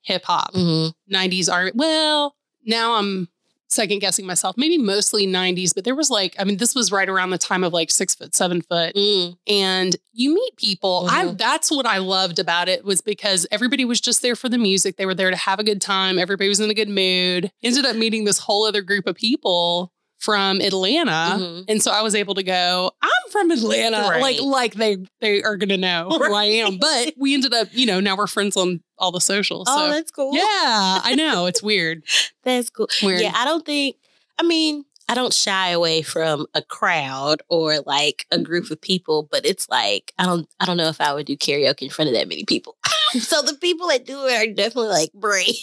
hip 0.01 0.23
hop. 0.25 0.53
mhm. 0.53 0.93
90s 1.11 1.51
are 1.51 1.71
well 1.75 2.35
now 2.65 2.93
i'm 2.95 3.27
second 3.69 3.99
guessing 3.99 4.25
myself 4.27 4.55
maybe 4.57 4.77
mostly 4.77 5.25
90s 5.25 5.73
but 5.73 5.83
there 5.85 5.95
was 5.95 6.09
like 6.11 6.35
i 6.37 6.43
mean 6.43 6.57
this 6.57 6.75
was 6.75 6.91
right 6.91 7.07
around 7.09 7.29
the 7.31 7.37
time 7.37 7.63
of 7.63 7.71
like 7.73 7.89
six 7.89 8.13
foot 8.13 8.35
seven 8.35 8.61
foot. 8.61 8.93
Mm, 8.95 9.35
and 9.47 9.95
you 10.15 10.35
meet 10.35 10.57
people. 10.57 11.07
I 11.09 11.25
Mhm. 11.25 11.37
that's 11.39 11.71
what 11.71 11.85
i 11.87 11.97
loved 11.99 12.37
about 12.37 12.67
it 12.69 12.83
was 12.85 13.01
because 13.01 13.47
everybody 13.49 13.85
was 13.85 13.99
just 14.01 14.21
there 14.21 14.35
for 14.35 14.49
the 14.49 14.57
music. 14.59 14.97
They 14.97 15.05
were 15.07 15.15
there 15.15 15.31
to 15.31 15.37
have 15.37 15.57
a 15.59 15.63
good 15.63 15.81
time. 15.81 16.19
Everybody 16.19 16.49
was 16.49 16.59
in 16.59 16.69
a 16.69 16.73
good 16.75 16.89
mood. 16.89 17.49
Ended 17.63 17.85
up 17.85 17.95
meeting 17.95 18.25
this 18.25 18.39
whole 18.39 18.65
other 18.67 18.81
group 18.81 19.07
of 19.07 19.15
people 19.15 19.91
from 20.23 20.61
Atlanta. 20.61 21.35
Mhm. 21.37 21.65
And 21.67 21.83
so 21.83 21.91
I 21.91 22.01
was 22.01 22.15
able 22.15 22.33
to 22.35 22.43
go, 22.43 22.91
I'm 23.01 23.31
from 23.31 23.51
Atlanta. 23.51 23.97
Right. 24.09 24.21
Like, 24.21 24.41
like 24.41 24.73
they 24.75 24.97
they 25.19 25.43
are 25.43 25.57
gonna 25.57 25.75
know 25.75 26.07
who 26.09 26.33
I 26.33 26.45
am. 26.45 26.77
But 26.77 27.15
we 27.17 27.33
ended 27.33 27.53
up, 27.53 27.67
you 27.73 27.85
know, 27.85 27.99
now 27.99 28.15
we're 28.15 28.27
friends 28.27 28.55
on 28.55 28.81
all 28.97 29.11
the 29.11 29.19
socials. 29.19 29.67
Oh, 29.69 29.87
so 29.87 29.91
that's 29.91 30.11
cool. 30.11 30.33
yeah, 30.33 31.01
I 31.03 31.13
know. 31.15 31.45
It's 31.47 31.61
weird. 31.61 32.03
That's 32.43 32.69
cool. 32.69 32.87
Weird. 33.01 33.21
Yeah, 33.21 33.31
I 33.35 33.43
don't 33.45 33.65
think, 33.65 33.95
I 34.37 34.43
mean, 34.43 34.83
I 35.09 35.15
don't 35.15 35.33
shy 35.33 35.69
away 35.69 36.01
from 36.01 36.45
a 36.53 36.61
crowd 36.61 37.41
or 37.49 37.79
like 37.85 38.25
a 38.31 38.39
group 38.39 38.71
of 38.71 38.79
people, 38.79 39.27
but 39.29 39.45
it's 39.45 39.67
like 39.67 40.13
I 40.17 40.25
don't 40.25 40.47
I 40.61 40.65
don't 40.65 40.77
know 40.77 40.87
if 40.87 41.01
I 41.01 41.13
would 41.13 41.25
do 41.25 41.35
karaoke 41.35 41.81
in 41.83 41.89
front 41.89 42.07
of 42.07 42.15
that 42.15 42.29
many 42.29 42.45
people. 42.45 42.77
so 43.19 43.41
the 43.41 43.55
people 43.55 43.89
that 43.89 44.05
do 44.05 44.25
it 44.27 44.41
are 44.41 44.53
definitely 44.53 44.87
like 44.89 45.11
brave. 45.13 45.55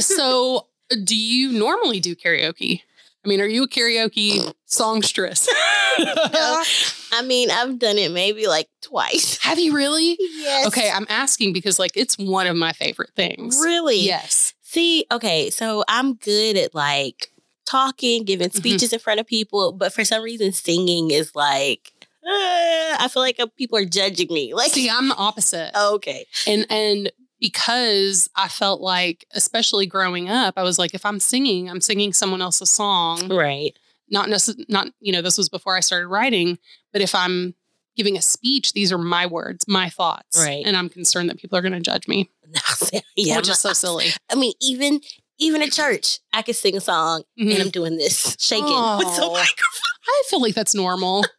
so 0.00 0.66
do 1.04 1.16
you 1.16 1.52
normally 1.52 2.00
do 2.00 2.16
karaoke? 2.16 2.82
I 3.24 3.28
mean, 3.28 3.40
are 3.40 3.46
you 3.46 3.64
a 3.64 3.68
karaoke 3.68 4.52
songstress? 4.66 5.48
I 5.98 7.22
mean, 7.24 7.50
I've 7.50 7.78
done 7.78 7.98
it 7.98 8.10
maybe 8.12 8.46
like 8.46 8.68
twice. 8.82 9.38
Have 9.38 9.58
you 9.58 9.74
really? 9.74 10.16
Yes. 10.20 10.66
Okay, 10.68 10.90
I'm 10.90 11.06
asking 11.08 11.52
because 11.52 11.78
like 11.78 11.92
it's 11.96 12.16
one 12.16 12.46
of 12.46 12.56
my 12.56 12.72
favorite 12.72 13.10
things. 13.16 13.60
Really? 13.62 14.00
Yes. 14.00 14.54
See, 14.62 15.06
okay, 15.10 15.50
so 15.50 15.84
I'm 15.88 16.14
good 16.14 16.56
at 16.56 16.74
like 16.74 17.32
talking, 17.66 18.24
giving 18.24 18.48
Mhm. 18.50 18.56
speeches 18.56 18.92
in 18.92 18.98
front 18.98 19.20
of 19.20 19.26
people, 19.26 19.72
but 19.72 19.92
for 19.92 20.04
some 20.04 20.22
reason, 20.22 20.52
singing 20.52 21.10
is 21.10 21.32
like, 21.34 21.92
uh, 22.24 22.96
I 23.00 23.08
feel 23.10 23.22
like 23.22 23.40
uh, 23.40 23.46
people 23.56 23.78
are 23.78 23.84
judging 23.84 24.28
me. 24.32 24.52
Like, 24.54 24.72
See, 24.72 24.88
I'm 24.90 25.08
the 25.08 25.16
opposite. 25.16 25.72
okay, 25.76 26.26
And 26.46 26.66
and 26.70 27.10
because 27.40 28.28
I 28.36 28.48
felt 28.48 28.80
like, 28.80 29.24
especially 29.32 29.86
growing 29.86 30.28
up, 30.28 30.54
I 30.56 30.62
was 30.62 30.78
like, 30.78 30.94
if 30.94 31.04
I'm 31.06 31.20
singing, 31.20 31.68
I'm 31.70 31.80
singing 31.80 32.12
someone 32.12 32.42
else's 32.42 32.70
song. 32.70 33.28
right. 33.28 33.76
Not 34.10 34.28
necessarily, 34.30 34.64
not 34.70 34.88
you 35.00 35.12
know, 35.12 35.20
this 35.20 35.36
was 35.36 35.48
before 35.50 35.76
I 35.76 35.80
started 35.80 36.08
writing. 36.08 36.58
But 36.92 37.02
if 37.02 37.14
I'm 37.14 37.54
giving 37.94 38.16
a 38.16 38.22
speech, 38.22 38.72
these 38.72 38.90
are 38.92 38.96
my 38.98 39.26
words, 39.26 39.64
my 39.68 39.90
thoughts, 39.90 40.38
Right. 40.42 40.64
And 40.64 40.76
I'm 40.76 40.88
concerned 40.88 41.28
that 41.28 41.38
people 41.38 41.58
are 41.58 41.62
going 41.62 41.72
to 41.74 41.80
judge 41.80 42.08
me, 42.08 42.30
yeah, 43.16 43.36
which 43.36 43.48
is 43.50 43.58
so 43.58 43.72
silly. 43.74 44.06
I 44.30 44.34
mean, 44.34 44.54
even 44.62 45.00
even 45.40 45.62
at 45.62 45.70
church, 45.72 46.18
I 46.32 46.42
could 46.42 46.56
sing 46.56 46.76
a 46.76 46.80
song 46.80 47.22
Mhm. 47.38 47.52
and 47.52 47.62
I'm 47.62 47.70
doing 47.70 47.96
this, 47.98 48.34
shaking 48.40 48.64
with 48.98 49.14
the 49.14 49.26
microphone. 49.26 49.94
I 50.08 50.22
feel 50.28 50.40
like 50.40 50.54
that's 50.54 50.74
normal. 50.74 51.24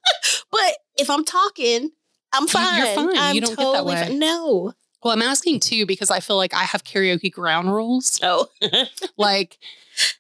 But 0.52 0.78
if 0.98 1.10
I'm 1.12 1.24
talking, 1.26 1.92
I'm 2.34 2.48
fine. 2.48 2.78
you're 2.78 2.96
fine. 2.96 3.18
I'm 3.18 3.36
You 3.36 3.42
don't 3.42 3.50
get 3.52 3.58
that 3.58 3.64
totally 3.64 3.94
way. 3.96 4.08
fine. 4.08 4.20
No. 4.20 4.74
Well, 5.04 5.14
I'm 5.14 5.22
asking 5.22 5.62
too 5.62 5.86
because 5.86 6.12
I 6.12 6.20
feel 6.20 6.36
like 6.38 6.54
I 6.54 6.64
have 6.64 6.84
karaoke 6.84 7.32
ground 7.32 7.74
rules. 7.74 8.20
Oh. 8.22 8.48
like 9.18 9.58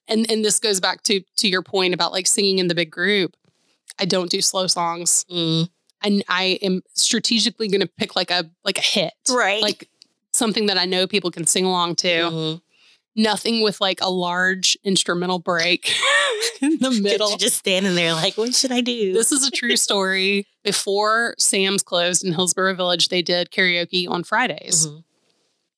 and 0.08 0.30
and 0.30 0.44
this 0.44 0.60
goes 0.60 0.80
back 0.80 1.04
to 1.04 1.22
to 1.38 1.48
your 1.48 1.62
point 1.62 1.94
about 1.94 2.12
like 2.12 2.28
singing 2.28 2.60
in 2.60 2.68
the 2.68 2.76
big 2.76 2.92
group 2.92 3.38
i 3.98 4.04
don't 4.04 4.30
do 4.30 4.42
slow 4.42 4.68
songs 4.68 5.26
Mm, 5.32 5.70
and 6.04 6.24
i 6.28 6.60
am 6.62 6.82
strategically 6.96 7.70
going 7.70 7.80
to 7.80 7.88
pick 7.88 8.14
like 8.14 8.30
a 8.30 8.50
like 8.66 8.78
a 8.78 8.82
hit 8.82 9.14
right. 9.30 9.62
like 9.62 9.88
something 10.34 10.66
that 10.66 10.78
i 10.78 10.84
know 10.84 11.08
people 11.08 11.32
can 11.32 11.46
sing 11.46 11.64
along 11.64 11.96
to 11.98 12.08
Mhm. 12.08 12.62
Nothing 13.24 13.62
with 13.62 13.82
like 13.82 14.00
a 14.02 14.10
large 14.10 14.78
instrumental 14.84 15.40
break 15.40 15.94
in 16.62 16.78
the 16.80 16.92
middle. 16.92 17.36
just 17.38 17.58
standing 17.58 17.96
there 17.96 18.14
like, 18.14 18.38
what 18.38 18.54
should 18.56 18.72
I 18.72 18.82
do? 18.82 19.14
this 19.14 19.32
is 19.32 19.46
a 19.46 19.52
true 19.52 19.76
story. 19.88 20.48
Before 20.64 21.36
sam's 21.38 21.84
closed 21.84 22.24
in 22.24 22.34
hillsboro 22.34 22.76
village 22.76 23.10
they 23.10 23.22
did 23.22 23.52
karaoke 23.52 24.10
on 24.10 24.24
fridays. 24.24 24.88
Mhm. 24.88 25.04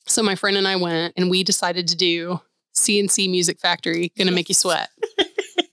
so 0.05 0.21
my 0.23 0.35
friend 0.35 0.57
and 0.57 0.67
i 0.67 0.75
went 0.75 1.13
and 1.17 1.29
we 1.29 1.43
decided 1.43 1.87
to 1.87 1.95
do 1.95 2.39
cnc 2.75 3.29
music 3.29 3.59
factory. 3.59 4.11
Gonna 4.17 4.31
make 4.31 4.49
you 4.49 4.55
sweat 4.55 4.89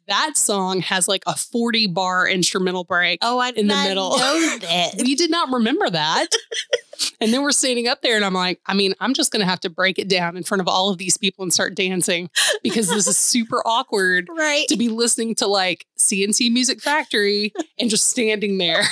that 0.08 0.36
song 0.36 0.80
has 0.80 1.06
like 1.08 1.22
a 1.26 1.36
40 1.36 1.86
bar 1.88 2.26
instrumental 2.28 2.84
break 2.84 3.18
Oh, 3.22 3.38
I 3.38 3.50
in 3.50 3.68
the 3.68 3.74
middle. 3.74 4.10
know 4.18 4.58
that. 4.60 4.94
we 5.02 5.14
did 5.14 5.30
not 5.30 5.50
remember 5.52 5.88
that 5.90 6.26
and 7.20 7.32
then 7.32 7.42
we're 7.42 7.52
standing 7.52 7.86
up 7.88 8.02
there 8.02 8.16
and 8.16 8.24
i'm 8.24 8.34
like 8.34 8.60
i 8.66 8.74
mean 8.74 8.94
i'm 9.00 9.14
just 9.14 9.30
gonna 9.32 9.44
have 9.44 9.60
to 9.60 9.70
break 9.70 9.98
it 9.98 10.08
down 10.08 10.36
in 10.36 10.42
front 10.42 10.60
of 10.60 10.66
all 10.68 10.90
of 10.90 10.98
these 10.98 11.16
people 11.16 11.42
and 11.44 11.52
start 11.54 11.74
dancing 11.74 12.28
because 12.62 12.88
this 12.88 13.06
is 13.06 13.16
super 13.28 13.62
awkward 13.66 14.28
right. 14.36 14.66
to 14.68 14.76
be 14.76 14.88
listening 14.88 15.34
to 15.36 15.46
like 15.46 15.86
cnc 15.98 16.50
music 16.52 16.80
factory 16.80 17.52
and 17.78 17.88
just 17.90 18.08
standing 18.08 18.58
there 18.58 18.82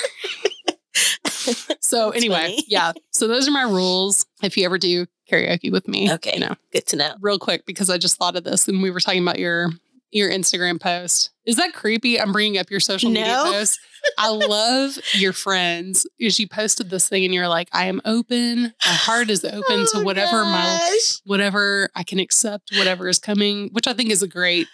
so 1.79 2.11
That's 2.11 2.17
anyway 2.17 2.35
funny. 2.35 2.63
yeah 2.67 2.91
so 3.11 3.27
those 3.27 3.47
are 3.47 3.51
my 3.51 3.63
rules 3.63 4.25
if 4.41 4.57
you 4.57 4.65
ever 4.65 4.77
do 4.77 5.05
karaoke 5.29 5.71
with 5.71 5.87
me 5.87 6.11
Okay. 6.13 6.31
you 6.33 6.39
know 6.39 6.55
Good 6.71 6.85
to 6.87 6.95
know. 6.95 7.13
real 7.21 7.37
quick 7.39 7.65
because 7.65 7.89
I 7.89 7.97
just 7.97 8.17
thought 8.17 8.35
of 8.35 8.43
this 8.43 8.67
and 8.67 8.81
we 8.81 8.89
were 8.91 8.99
talking 8.99 9.21
about 9.21 9.39
your 9.39 9.69
your 10.11 10.29
Instagram 10.31 10.79
post. 10.79 11.31
Is 11.45 11.55
that 11.55 11.73
creepy? 11.73 12.19
I'm 12.19 12.31
bringing 12.33 12.57
up 12.59 12.69
your 12.69 12.79
social 12.81 13.09
media 13.09 13.27
No. 13.27 13.51
posts. 13.51 13.79
I 14.17 14.29
love 14.29 14.97
your 15.13 15.31
friends. 15.33 16.05
Because 16.17 16.39
you 16.39 16.47
posted 16.47 16.89
this 16.89 17.07
thing 17.07 17.23
and 17.25 17.33
you're 17.33 17.47
like, 17.47 17.69
I 17.73 17.85
am 17.85 18.01
open. 18.05 18.63
My 18.85 18.93
heart 18.93 19.29
is 19.29 19.43
open 19.45 19.63
Oh, 19.69 19.87
to 19.93 20.03
whatever 20.03 20.43
my 20.43 20.61
gosh. 20.91 21.21
whatever 21.25 21.89
I 21.95 22.03
can 22.03 22.19
accept, 22.19 22.71
whatever 22.77 23.07
is 23.07 23.19
coming, 23.19 23.69
which 23.71 23.87
I 23.87 23.93
think 23.93 24.11
is 24.11 24.21
a 24.21 24.27
great, 24.27 24.67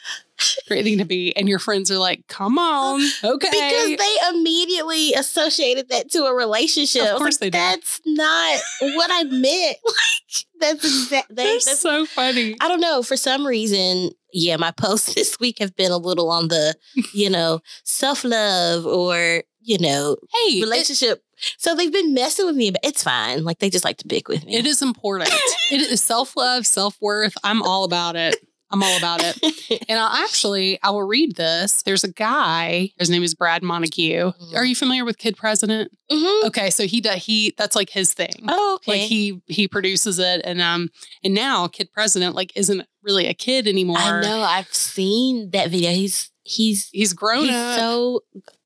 great 0.67 0.83
thing 0.83 0.97
to 0.97 1.05
be. 1.05 1.35
And 1.35 1.47
your 1.47 1.59
friends 1.59 1.89
are 1.91 1.97
like, 1.99 2.27
come 2.27 2.57
on. 2.57 3.01
Okay. 3.23 3.49
Because 3.51 3.97
they 3.97 4.15
immediately 4.37 5.13
associated 5.13 5.89
that 5.89 6.09
to 6.11 6.25
a 6.25 6.33
relationship. 6.33 7.03
Of 7.05 7.17
course 7.17 7.37
they 7.37 7.49
did. 7.49 7.59
That's 7.59 8.01
not 8.05 8.59
what 8.81 9.09
I 9.11 9.23
meant. 9.25 9.77
Like 10.33 10.45
that's 10.59 10.85
exact. 10.85 11.35
They, 11.35 11.43
That's 11.43 11.65
that's, 11.65 11.79
so 11.81 12.05
funny. 12.07 12.55
I 12.61 12.67
don't 12.67 12.79
know. 12.79 13.03
For 13.03 13.15
some 13.17 13.45
reason, 13.45 14.11
yeah, 14.33 14.57
my 14.57 14.71
posts 14.77 15.13
this 15.13 15.39
week 15.39 15.59
have 15.59 15.75
been 15.75 15.91
a 15.91 15.97
little 15.97 16.29
on 16.29 16.47
the, 16.49 16.75
you 17.13 17.29
know, 17.29 17.61
self 17.83 18.23
love 18.23 18.85
or 18.85 19.43
you 19.65 19.77
know, 19.79 20.17
Hey, 20.33 20.57
it- 20.59 20.63
relationship. 20.63 21.23
so 21.57 21.73
they've 21.75 21.91
been 21.91 22.13
messing 22.13 22.45
with 22.45 22.55
me, 22.57 22.71
but 22.71 22.81
it's 22.83 23.01
fine. 23.03 23.45
Like 23.45 23.59
they 23.59 23.69
just 23.69 23.85
like 23.85 23.97
to 23.97 24.07
pick 24.07 24.27
with 24.27 24.45
me. 24.45 24.55
it 24.57 24.65
is 24.65 24.81
important. 24.81 25.29
it 25.71 25.79
is 25.81 26.01
self 26.03 26.35
love, 26.35 26.65
self 26.67 26.97
worth. 26.99 27.33
I'm 27.45 27.61
all 27.63 27.85
about 27.85 28.15
it. 28.17 28.35
I'm 28.73 28.83
all 28.83 28.97
about 28.97 29.21
it. 29.23 29.39
And 29.89 29.97
I'll 29.99 30.23
actually, 30.23 30.79
I 30.83 30.89
will 30.91 31.03
read 31.03 31.35
this. 31.35 31.81
There's 31.83 32.03
a 32.03 32.11
guy. 32.11 32.91
His 32.99 33.09
name 33.09 33.23
is 33.23 33.33
Brad 33.33 33.63
Montague. 33.63 34.31
Mhm. 34.33 34.55
Are 34.55 34.65
you 34.65 34.75
familiar 34.75 35.03
with 35.05 35.17
Kid 35.17 35.35
President? 35.37 35.91
Mhm. 36.11 36.43
Okay, 36.45 36.69
so 36.69 36.85
he 36.85 37.01
does. 37.01 37.23
He 37.25 37.53
that's 37.57 37.75
like 37.75 37.89
his 37.89 38.13
thing. 38.13 38.33
Oh, 38.47 38.75
okay. 38.75 38.91
Like 39.01 39.01
he 39.09 39.41
he 39.47 39.67
produces 39.67 40.19
it, 40.19 40.41
and 40.43 40.61
um, 40.61 40.89
and 41.23 41.33
now 41.33 41.67
Kid 41.67 41.91
President 41.91 42.35
like 42.35 42.51
isn't 42.55 42.85
really 43.01 43.27
a 43.27 43.33
kid 43.33 43.67
anymore. 43.67 43.97
I 43.99 44.21
know. 44.21 44.41
I've 44.41 44.73
seen 44.73 45.49
that 45.51 45.69
video. 45.69 45.91
He's 45.91 46.31
he's 46.43 46.89
He's 46.91 47.13
grown 47.13 47.45
he's 47.45 47.55
up. 47.55 47.79
so 47.79 48.21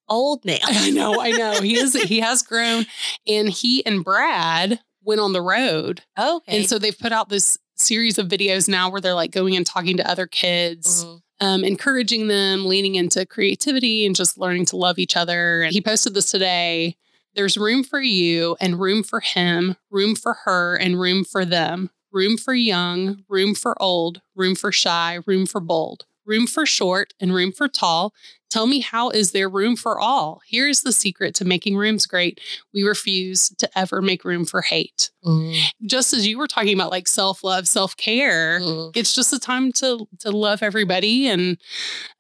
old 0.10 0.44
now. 0.46 0.58
I 0.64 0.90
know, 0.92 1.22
I 1.22 1.32
know. 1.32 1.62
He 1.62 1.78
is. 1.78 1.94
He 2.04 2.20
has 2.20 2.44
grown, 2.44 2.86
and 3.28 3.50
he 3.50 3.86
and 3.86 4.04
Brad 4.04 4.80
went 5.04 5.22
on 5.22 5.32
the 5.34 5.42
road, 5.42 6.02
Okay. 6.20 6.58
and 6.58 6.68
so 6.70 6.78
they've 6.80 6.98
put 6.98 7.12
out 7.14 7.30
this 7.30 7.58
series 7.78 8.18
of 8.18 8.28
videos 8.28 8.68
now 8.68 8.90
where 8.90 9.02
they're 9.02 9.14
like 9.14 9.32
going 9.32 9.56
and 9.56 9.66
talking 9.66 9.98
to 9.98 10.10
other 10.10 10.28
kids. 10.28 11.06
Mhm. 11.06 11.22
um, 11.40 11.64
encouraging 11.64 12.28
them, 12.30 12.66
leaning 12.66 12.96
into 12.96 13.24
creativity 13.24 14.08
and 14.08 14.16
just 14.16 14.40
learning 14.40 14.66
to 14.66 14.76
love 14.76 14.98
each 14.98 15.16
other. 15.16 15.62
And 15.62 15.72
he 15.72 15.82
posted 15.82 16.16
this 16.16 16.32
today. 16.32 16.98
There's 17.36 17.58
room 17.58 17.84
for 17.84 18.02
you 18.02 18.58
and 18.60 18.80
room 18.80 19.04
for 19.04 19.20
him, 19.20 19.76
room 19.92 20.16
for 20.16 20.34
her 20.46 20.76
and 20.76 21.00
room 21.00 21.24
for 21.24 21.46
them, 21.46 21.92
room 22.12 22.38
for 22.40 22.56
young, 22.56 23.24
room 23.30 23.54
for 23.54 23.80
old, 23.80 24.20
room 24.34 24.56
for 24.56 24.72
shy, 24.72 25.20
room 25.28 25.46
for 25.46 25.62
bold, 25.62 26.06
room 26.26 26.48
for 26.48 26.66
short 26.66 27.14
and 27.20 27.32
room 27.36 27.52
for 27.52 27.68
tall. 27.68 28.16
Tell 28.50 28.66
me 28.68 28.80
how 28.80 29.10
is 29.10 29.32
there 29.32 29.50
room 29.50 29.76
for 29.76 30.00
all? 30.00 30.42
Here's 30.48 30.82
the 30.82 30.92
secret 30.94 31.36
to 31.36 31.46
making 31.46 31.76
rooms 31.76 32.06
great. 32.06 32.40
We 32.74 32.84
refuse 32.84 33.50
to 33.58 33.70
ever 33.78 34.02
make 34.02 34.24
room 34.24 34.46
for 34.46 34.62
hate. 34.62 35.12
Mhm. 35.26 35.60
Just 35.86 36.14
as 36.14 36.26
you 36.26 36.38
were 36.38 36.48
talking 36.48 36.74
about 36.74 36.90
like 36.92 37.08
self-love, 37.10 37.68
self-care, 37.68 38.62
Mhm. 38.62 38.92
it's 38.96 39.14
just 39.14 39.34
a 39.34 39.40
time 39.40 39.72
to 39.74 40.08
to 40.20 40.32
love 40.32 40.64
everybody 40.64 41.28
and 41.28 41.58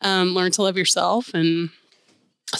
um, 0.01 0.33
learn 0.33 0.51
to 0.51 0.61
love 0.61 0.77
yourself. 0.77 1.31
And 1.33 1.69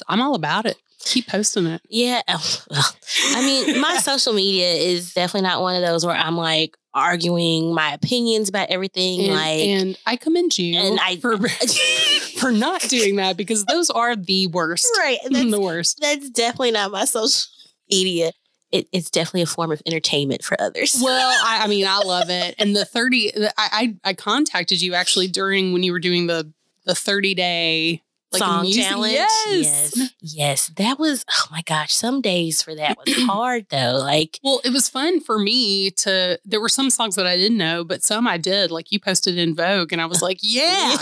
I'm 0.08 0.22
all 0.22 0.36
about 0.36 0.66
it. 0.66 0.78
Keep 1.06 1.28
posting 1.28 1.66
it. 1.68 1.82
Yeah. 1.90 2.22
I 2.28 3.42
mean, 3.46 3.80
my 3.82 3.98
social 4.02 4.34
media 4.34 4.72
is 4.74 5.14
definitely 5.14 5.48
not 5.48 5.62
one 5.62 5.76
of 5.76 5.82
those 5.82 6.06
where 6.06 6.16
I'm 6.16 6.36
like 6.38 6.76
arguing 6.94 7.74
my 7.74 7.94
opinions 7.94 8.50
about 8.50 8.70
everything. 8.70 9.22
And, 9.26 9.34
like, 9.34 9.60
and 9.62 9.98
I 10.06 10.16
commend 10.16 10.58
you 10.58 10.78
And 10.80 11.00
I- 11.00 11.18
for 11.18 11.38
for 12.38 12.52
not 12.52 12.82
doing 12.82 13.16
that 13.18 13.38
because 13.38 13.66
those 13.66 13.90
are 13.90 14.16
the 14.16 14.48
worst. 14.48 14.88
right. 14.98 15.18
That's, 15.30 15.52
the 15.52 15.60
worst. 15.62 16.00
that's 16.02 16.30
definitely 16.30 16.72
not 16.72 16.92
my 16.92 17.06
social 17.06 17.52
media. 17.90 18.32
It, 18.72 18.88
it's 18.92 19.10
definitely 19.10 19.44
a 19.44 19.48
form 19.48 19.72
of 19.72 19.82
entertainment 19.86 20.44
for 20.44 20.60
others. 20.62 20.98
Well, 21.02 21.38
I, 21.44 21.64
I 21.64 21.68
mean, 21.68 21.86
I 21.88 22.00
love 22.00 22.30
it. 22.30 22.56
And 22.60 22.76
the 22.76 22.84
30, 22.86 23.32
I, 23.36 23.50
I 23.58 23.96
I 24.04 24.14
contacted 24.14 24.82
you 24.82 24.94
actually 24.94 25.28
during 25.30 25.72
when 25.74 25.84
you 25.84 25.92
were 25.94 26.00
doing 26.00 26.28
the 26.28 26.52
the 26.86 26.96
30 26.96 27.34
day 27.36 28.02
Like 28.32 28.40
song 28.40 28.64
music- 28.64 28.84
challenge. 28.84 29.14
Yes. 29.14 29.94
yes, 29.96 30.14
yes. 30.22 30.68
That 30.76 31.00
was 31.00 31.24
oh 31.32 31.46
my 31.52 31.62
gosh. 31.62 31.94
Some 31.94 32.22
days 32.22 32.62
for 32.62 32.76
that 32.76 32.98
was 32.98 33.16
hard 33.26 33.68
though. 33.70 34.00
Like 34.02 34.40
Well, 34.44 34.60
it 34.66 34.72
was 34.72 34.90
fun 34.90 35.22
for 35.22 35.40
me 35.40 35.92
to. 35.92 36.38
There 36.44 36.60
were 36.60 36.70
some 36.70 36.90
songs 36.90 37.16
that 37.16 37.26
I 37.26 37.38
didn't 37.38 37.58
know, 37.58 37.84
but 37.84 38.04
some 38.04 38.28
I 38.28 38.38
did. 38.38 38.70
Like 38.70 38.92
you 38.92 39.00
posted 39.00 39.38
En 39.38 39.56
Vogue, 39.56 39.94
and 39.94 40.02
I 40.02 40.06
was 40.08 40.22
like, 40.22 40.40
"Yeah, 40.42 40.98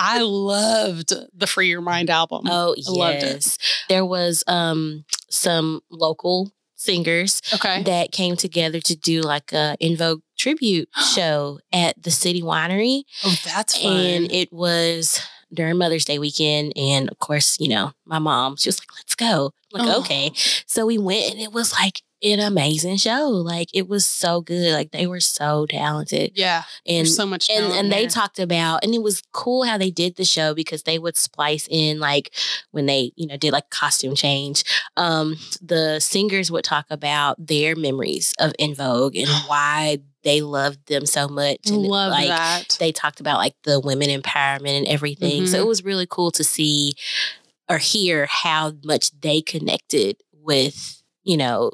I 0.00 0.20
loved 0.22 1.12
the 1.34 1.46
Free 1.46 1.68
Your 1.68 1.80
Mind 1.80 2.08
album." 2.10 2.44
oh 2.48 2.74
I 2.78 2.90
loved 2.90 3.16
it. 3.16 3.22
yes, 3.22 3.58
there 3.88 4.04
was 4.06 4.44
um 4.46 5.04
some 5.28 5.80
local 5.90 6.52
singers 6.76 7.42
okay, 7.52 7.82
that 7.82 8.10
came 8.10 8.36
together 8.36 8.80
to 8.80 8.96
do 8.96 9.20
like 9.20 9.52
a 9.52 9.76
En 9.80 9.96
Vogue 9.96 10.22
tribute 10.38 10.88
show 11.14 11.58
at 11.72 12.00
the 12.02 12.10
City 12.10 12.42
Winery. 12.42 13.02
oh, 13.24 13.34
that's 13.44 13.76
fun. 13.76 13.92
and 13.92 14.32
it 14.32 14.52
was 14.52 15.20
during 15.52 15.76
Mother's 15.78 16.04
Day 16.04 16.18
weekend. 16.18 16.72
And 16.76 17.08
of 17.10 17.18
course, 17.18 17.58
you 17.60 17.68
know, 17.68 17.92
my 18.04 18.18
mom, 18.18 18.56
she 18.56 18.68
was 18.68 18.80
like, 18.80 18.88
let's 18.96 19.14
go. 19.14 19.52
I'm 19.74 19.80
like, 19.86 19.96
Oh. 19.96 20.00
okay. 20.00 20.32
So 20.66 20.86
we 20.86 20.98
went 20.98 21.32
and 21.32 21.40
it 21.40 21.52
was 21.52 21.72
like 21.72 22.02
an 22.22 22.40
amazing 22.40 22.96
show. 22.98 23.28
Like 23.28 23.68
it 23.74 23.88
was 23.88 24.04
so 24.04 24.40
good. 24.40 24.72
Like 24.72 24.90
they 24.92 25.06
were 25.06 25.20
so 25.20 25.66
talented. 25.66 26.32
yeah, 26.34 26.64
And 26.86 27.08
so 27.08 27.24
much. 27.26 27.48
and 27.50 27.72
and 27.72 27.90
they 27.92 28.06
talked 28.06 28.38
about 28.38 28.84
and 28.84 28.94
it 28.94 29.02
was 29.02 29.22
cool 29.32 29.64
how 29.64 29.78
they 29.78 29.90
did 29.90 30.16
the 30.16 30.24
show 30.24 30.54
because 30.54 30.82
they 30.82 30.98
would 30.98 31.16
splice 31.16 31.66
in 31.70 31.98
like 32.00 32.32
when 32.72 32.86
they 32.86 33.12
you 33.16 33.26
know 33.26 33.36
did 33.36 33.52
like 33.52 33.70
costume 33.70 34.14
change 34.14 34.64
um 34.96 35.36
the 35.62 35.98
singers 36.00 36.50
would 36.50 36.64
talk 36.64 36.86
about 36.90 37.34
their 37.44 37.74
memories 37.76 38.34
of 38.38 38.52
en 38.58 38.74
vogue 38.74 39.16
and 39.16 39.28
why 39.46 39.98
they 40.22 40.42
loved 40.42 40.86
them 40.88 41.06
so 41.06 41.26
much 41.28 41.58
and 41.66 41.78
love 41.78 42.10
like 42.12 42.28
that. 42.28 42.76
they 42.78 42.92
talked 42.92 43.20
about 43.20 43.38
like 43.38 43.54
the 43.64 43.80
women 43.80 44.08
empowerment 44.10 44.76
and 44.76 44.86
everything. 44.86 45.46
So 45.46 45.56
Mhm. 45.58 45.62
it 45.62 45.66
was 45.66 45.82
really 45.84 46.06
cool 46.06 46.30
to 46.32 46.44
see 46.44 46.92
or 47.70 47.78
hear 47.78 48.26
how 48.26 48.74
much 48.84 49.10
they 49.20 49.40
connected 49.40 50.16
with, 50.42 51.02
you 51.24 51.36
know, 51.38 51.70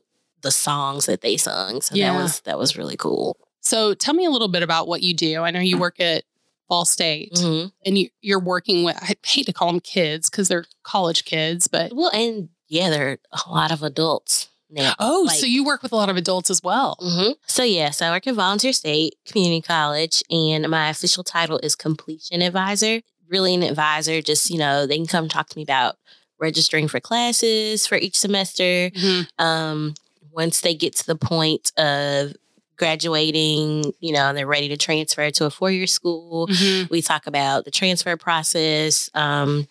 the 0.46 0.50
songs 0.52 1.06
that 1.06 1.20
they 1.20 1.36
sung. 1.36 1.82
So 1.82 1.94
Yeah. 1.94 2.12
that 2.12 2.22
was 2.22 2.40
that 2.40 2.58
was 2.58 2.76
really 2.76 2.96
cool. 2.96 3.36
so 3.60 3.94
tell 3.94 4.14
me 4.14 4.24
a 4.24 4.30
little 4.30 4.48
bit 4.48 4.62
about 4.62 4.86
what 4.86 5.02
you 5.02 5.12
do. 5.12 5.42
I 5.42 5.50
know 5.50 5.58
you 5.60 5.76
work 5.76 5.98
at 6.00 6.22
Vol 6.68 6.84
State, 6.84 7.32
Mhm. 7.34 7.72
and 7.84 7.98
you, 7.98 8.08
you're 8.22 8.40
working 8.54 8.84
with. 8.84 8.96
I 9.02 9.14
hate 9.24 9.46
to 9.46 9.52
call 9.52 9.68
them 9.72 9.80
kids 9.80 10.30
because 10.30 10.48
they're 10.48 10.64
college 10.84 11.24
kids, 11.24 11.66
but 11.68 11.92
Well, 11.92 12.10
and 12.12 12.48
yeah, 12.68 12.90
there 12.90 13.08
are 13.12 13.18
a 13.46 13.50
lot 13.50 13.70
of 13.72 13.82
adults 13.82 14.48
now. 14.70 14.94
oh, 14.98 15.24
Like- 15.26 15.38
so 15.40 15.46
you 15.46 15.64
work 15.64 15.82
with 15.82 15.92
a 15.92 15.96
lot 15.96 16.08
of 16.08 16.16
adults 16.16 16.48
as 16.50 16.60
well. 16.62 16.96
hmm 17.00 17.32
So 17.46 17.62
yes, 17.64 18.00
I 18.02 18.10
work 18.10 18.26
at 18.26 18.34
Volunteer 18.34 18.72
State 18.72 19.14
Community 19.26 19.62
College, 19.62 20.22
and 20.30 20.68
my 20.68 20.88
official 20.90 21.22
title 21.24 21.58
is 21.62 21.74
Completion 21.76 22.42
Advisor. 22.42 23.00
Really, 23.28 23.54
an 23.54 23.62
advisor. 23.64 24.20
Just 24.22 24.50
you 24.50 24.58
know, 24.58 24.86
they 24.86 24.96
can 24.96 25.06
come 25.06 25.28
talk 25.28 25.48
to 25.50 25.56
me 25.58 25.62
about 25.64 25.96
registering 26.38 26.86
for 26.88 27.00
classes 27.00 27.86
for 27.86 27.96
each 27.96 28.16
semester. 28.18 28.90
Mhm. 28.94 29.26
Um, 29.38 29.94
once 30.36 30.60
they 30.60 30.74
get 30.74 30.94
to 30.96 31.06
the 31.06 31.16
point 31.16 31.72
of 31.78 32.34
graduating, 32.76 33.92
you 34.00 34.12
know, 34.12 34.28
and 34.28 34.36
they're 34.36 34.46
ready 34.46 34.68
to 34.68 34.76
transfer 34.76 35.30
to 35.30 35.46
a 35.46 35.50
four-year 35.50 35.86
school. 35.86 36.46
Mhm. 36.48 36.90
We 36.90 37.02
talk 37.02 37.26
about 37.26 37.64
the 37.64 37.70
transfer 37.70 38.16
process. 38.16 39.10
Um, 39.14 39.66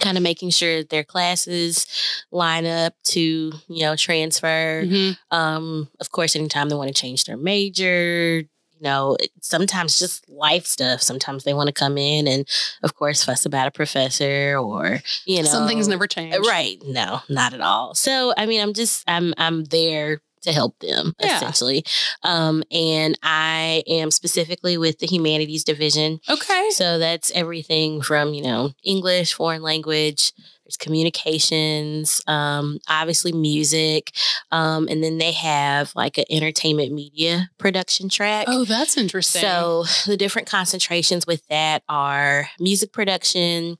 kind 0.00 0.16
of 0.16 0.22
making 0.22 0.50
sure 0.50 0.78
that 0.78 0.90
their 0.90 1.04
classes 1.04 1.86
line 2.32 2.66
up 2.66 2.94
to 3.04 3.20
you 3.20 3.80
know 3.84 3.94
transfer 3.94 4.82
Mhm. 4.84 5.16
um, 5.30 5.88
of 6.00 6.10
course, 6.10 6.34
anytime 6.34 6.68
they 6.68 6.74
want 6.74 6.88
to 6.88 7.00
change 7.00 7.24
their 7.24 7.36
major, 7.36 8.42
you 8.76 8.82
know, 8.82 9.16
sometimes 9.40 9.98
just 9.98 10.28
life 10.28 10.66
stuff. 10.66 11.00
Sometimes 11.00 11.44
they 11.44 11.54
want 11.54 11.68
to 11.68 11.72
come 11.72 11.96
in 11.98 12.26
and, 12.26 12.46
of 12.82 12.94
course, 12.94 13.24
fuss 13.24 13.46
about 13.46 13.68
a 13.68 13.70
professor 13.70 14.56
or, 14.58 15.00
you 15.26 15.42
know, 15.42 15.48
Some 15.48 15.66
things 15.66 15.88
never 15.88 16.06
change. 16.06 16.36
Right? 16.46 16.78
No, 16.84 17.20
not 17.28 17.54
at 17.54 17.60
all. 17.60 17.94
So, 17.94 18.34
I 18.36 18.46
mean, 18.46 18.60
I'm 18.60 18.72
just, 18.72 19.04
I'm, 19.06 19.32
I'm 19.38 19.64
there 19.64 20.20
to 20.42 20.52
help 20.52 20.78
them 20.80 21.14
Yeah. 21.20 21.36
essentially. 21.36 21.84
Um, 22.22 22.62
and 22.70 23.18
I 23.22 23.82
am 23.86 24.10
specifically 24.10 24.76
with 24.76 24.98
the 24.98 25.06
humanities 25.06 25.64
division. 25.64 26.20
Okay. 26.28 26.68
So 26.72 26.98
that's 26.98 27.30
everything 27.34 28.02
from, 28.02 28.34
you 28.34 28.42
know, 28.42 28.72
English, 28.84 29.32
foreign 29.32 29.62
language, 29.62 30.32
there's 30.64 30.76
communications, 30.78 32.20
um, 32.26 32.78
obviously 32.88 33.32
music. 33.32 34.12
Um, 34.50 34.88
and 34.88 35.02
then 35.04 35.18
they 35.18 35.32
have 35.32 35.92
like 35.94 36.16
an 36.18 36.24
entertainment 36.30 36.92
media 36.92 37.50
production 37.58 38.08
track. 38.08 38.46
Oh, 38.48 38.64
that's 38.64 38.96
interesting. 38.96 39.42
So 39.42 39.84
the 40.06 40.16
different 40.16 40.48
concentrations 40.48 41.26
with 41.26 41.46
that 41.48 41.82
are 41.88 42.48
music 42.58 42.92
production, 42.92 43.76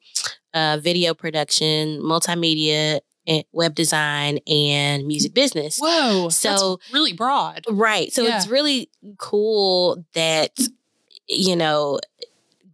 uh, 0.53 0.79
video 0.81 1.15
production, 1.15 2.01
multimedia, 2.03 3.01
web 3.53 3.75
design, 3.75 4.39
and 4.47 5.07
music 5.07 5.33
business. 5.33 5.79
whoa, 5.79 6.29
So- 6.29 6.77
that's 6.81 6.93
really 6.93 7.15
broad. 7.15 7.65
Right. 7.71 8.13
So 8.13 8.25
it's 8.27 8.47
really 8.47 8.91
cool 9.17 10.05
that, 10.13 10.51
you 11.27 11.57
know, 11.57 12.01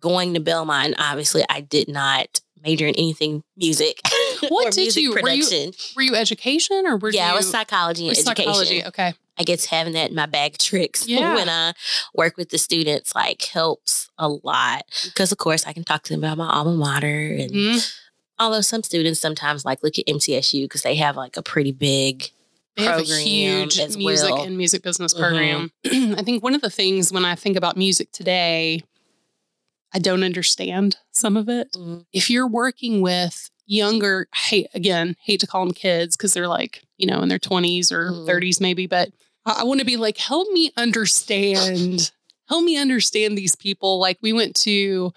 going 0.00 0.34
to 0.34 0.40
Belmont, 0.40 0.94
obviously, 0.98 1.44
I 1.48 1.60
did 1.60 1.86
not 1.88 2.39
major 2.62 2.86
in 2.86 2.94
anything 2.96 3.42
music. 3.56 4.00
What 4.48 4.68
or 4.68 4.70
did 4.70 4.80
music 4.80 5.02
you- 5.02 5.10
were 5.10 5.18
you- 5.18 5.22
production. 5.44 5.72
Were 5.96 6.02
you 6.02 6.14
education 6.14 6.84
or 6.86 6.96
were 6.96 7.10
yeah, 7.10 7.26
you? 7.28 7.32
I 7.34 7.36
was 7.36 7.50
psychology 7.50 8.08
and 8.08 8.16
education. 8.16 8.44
psychology. 8.52 8.84
Okay. 8.86 9.12
I 9.38 9.42
guess 9.42 9.66
having 9.66 9.92
that 9.94 10.08
in 10.10 10.16
my 10.16 10.26
bag 10.26 10.56
tricks 10.58 11.06
Yeah. 11.08 11.34
when 11.34 11.48
I 11.48 11.72
work 12.14 12.36
with 12.38 12.48
the 12.50 12.56
students 12.58 13.14
like 13.14 13.42
helps 13.42 14.08
a 14.18 14.28
lot 14.28 14.82
because 15.04 15.30
of 15.32 15.38
course 15.38 15.66
I 15.66 15.72
can 15.74 15.84
talk 15.84 16.02
to 16.04 16.12
them 16.14 16.20
about 16.24 16.38
my 16.38 16.48
alma 16.48 16.72
mater 16.72 17.36
and 17.38 17.50
Mhm. 17.50 17.92
although 18.38 18.60
some 18.62 18.82
students 18.82 19.20
sometimes 19.20 19.64
like 19.64 19.82
look 19.82 19.98
at 19.98 20.06
MTSU 20.06 20.62
because 20.64 20.82
they 20.82 20.94
have 20.96 21.16
like 21.16 21.36
a 21.36 21.42
pretty 21.42 21.72
big 21.72 22.30
They 22.76 22.84
have 22.84 23.00
a 23.00 23.04
huge 23.04 23.78
as 23.78 23.96
music 23.98 24.30
well. 24.32 24.42
and 24.44 24.56
music 24.56 24.82
business 24.82 25.12
Mhm. 25.12 25.18
program. 25.20 25.72
I 26.18 26.22
think 26.22 26.42
one 26.42 26.54
of 26.54 26.62
the 26.62 26.70
things 26.70 27.12
when 27.12 27.24
I 27.26 27.34
think 27.34 27.56
about 27.58 27.76
music 27.76 28.10
today, 28.12 28.82
I 29.92 29.98
don't 29.98 30.22
understand 30.24 30.96
some 31.12 31.36
of 31.36 31.48
it. 31.48 31.72
Mhm. 31.72 32.06
If 32.12 32.30
you're 32.30 32.46
working 32.46 33.00
with 33.00 33.50
younger, 33.66 34.28
hate 34.34 34.68
again, 34.74 35.16
hate 35.22 35.40
to 35.40 35.46
call 35.46 35.64
them 35.64 35.74
kids 35.74 36.16
because 36.16 36.32
they're 36.34 36.48
like, 36.48 36.82
you 36.96 37.06
know, 37.06 37.22
in 37.22 37.28
their 37.28 37.38
20s 37.38 37.92
or 37.92 38.10
Mhm. 38.10 38.26
30s 38.26 38.60
maybe, 38.60 38.86
but 38.86 39.10
I, 39.46 39.60
I 39.60 39.64
want 39.64 39.80
to 39.80 39.86
be 39.86 39.96
like, 39.96 40.18
help 40.18 40.48
me 40.52 40.72
understand, 40.76 42.10
help 42.48 42.64
me 42.64 42.76
understand 42.76 43.36
these 43.38 43.56
people. 43.56 43.98
Like 44.00 44.18
we 44.22 44.32
went 44.32 44.56
to 44.56 45.12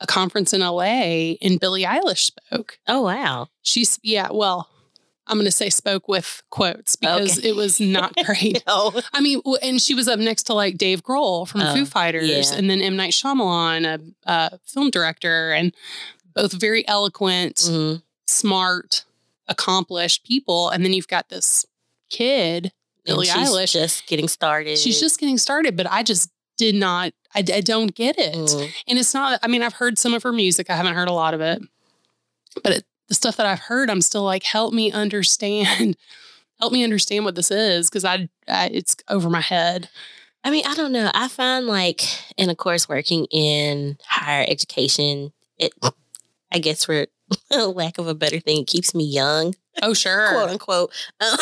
a 0.00 0.06
conference 0.06 0.52
in 0.52 0.60
LA 0.60 1.36
and 1.40 1.60
Billie 1.60 1.84
Eilish 1.84 2.18
spoke. 2.26 2.78
Oh 2.88 3.02
wow. 3.02 3.48
She's 3.62 3.98
yeah, 4.02 4.28
well, 4.32 4.68
I'm 5.26 5.36
going 5.36 5.46
to 5.46 5.50
say 5.50 5.70
spoke 5.70 6.06
with 6.08 6.42
quotes 6.50 6.96
because 6.96 7.38
Okay. 7.38 7.48
it 7.48 7.56
was 7.56 7.80
not 7.80 8.14
great. 8.24 8.62
No. 8.66 8.92
I 9.12 9.20
mean, 9.20 9.40
and 9.62 9.80
she 9.80 9.94
was 9.94 10.06
up 10.08 10.18
next 10.18 10.42
to 10.44 10.54
like 10.54 10.76
Dave 10.76 11.02
Grohl 11.02 11.48
from 11.48 11.62
Oh, 11.62 11.72
Foo 11.74 11.86
Fighters, 11.86 12.28
yeah. 12.52 12.58
and 12.58 12.68
then 12.68 12.80
M 12.82 12.96
Night 12.96 13.12
Shyamalan, 13.12 14.14
a, 14.26 14.30
a 14.30 14.58
film 14.66 14.90
director, 14.90 15.52
and 15.52 15.74
both 16.34 16.52
very 16.52 16.86
eloquent, 16.88 17.56
Mhm. 17.56 18.02
smart, 18.26 19.04
accomplished 19.48 20.24
people. 20.26 20.68
And 20.70 20.84
then 20.84 20.92
you've 20.92 21.08
got 21.08 21.28
this 21.28 21.64
kid, 22.10 22.72
Billie 23.04 23.26
she's 23.26 23.50
Eilish. 23.50 23.72
just 23.72 24.06
getting 24.06 24.28
started. 24.28 24.78
She's 24.78 25.00
just 25.00 25.18
getting 25.20 25.38
started, 25.38 25.76
but 25.76 25.86
I 25.90 26.02
just 26.02 26.30
did 26.56 26.74
not. 26.74 27.12
I, 27.34 27.38
I 27.40 27.60
don't 27.60 27.94
get 27.94 28.18
it. 28.18 28.34
Mhm. 28.34 28.72
And 28.86 28.98
it's 28.98 29.12
not, 29.14 29.40
I 29.42 29.48
mean, 29.48 29.62
I've 29.62 29.74
heard 29.74 29.98
some 29.98 30.14
of 30.14 30.22
her 30.22 30.32
music. 30.32 30.70
I 30.70 30.76
haven't 30.76 30.94
heard 30.94 31.08
a 31.08 31.12
lot 31.12 31.34
of 31.34 31.40
it. 31.40 31.60
But 32.62 32.72
it, 32.72 32.84
the 33.08 33.14
stuff 33.14 33.36
that 33.36 33.46
I've 33.46 33.60
heard, 33.60 33.90
I'm 33.90 34.00
still 34.00 34.22
like, 34.24 34.42
help 34.44 34.72
me 34.74 34.90
understand. 34.92 35.96
help 36.60 36.72
me 36.72 36.84
understand 36.84 37.24
what 37.24 37.34
this 37.34 37.50
is 37.50 37.90
because 37.90 38.04
I, 38.04 38.28
I, 38.48 38.70
it's 38.72 38.96
over 39.08 39.28
my 39.28 39.40
head. 39.40 39.88
I 40.44 40.50
mean, 40.50 40.64
I 40.66 40.74
don't 40.74 40.92
know. 40.92 41.10
I 41.14 41.28
find 41.28 41.66
like, 41.66 42.02
and 42.38 42.50
of 42.50 42.56
course, 42.56 42.88
working 42.88 43.26
in 43.30 43.96
higher 44.06 44.44
education, 44.48 45.32
it, 45.58 45.72
I 46.52 46.58
guess 46.58 46.84
for 46.84 47.06
lack 47.50 47.98
of 47.98 48.06
a 48.06 48.14
better 48.14 48.38
thing, 48.40 48.60
it 48.60 48.66
keeps 48.66 48.94
me 48.94 49.04
young, 49.04 49.54
Oh, 49.82 49.94
sure. 49.94 50.28
quote 50.30 50.50
unquote. 50.50 50.92
Um, 51.20 51.38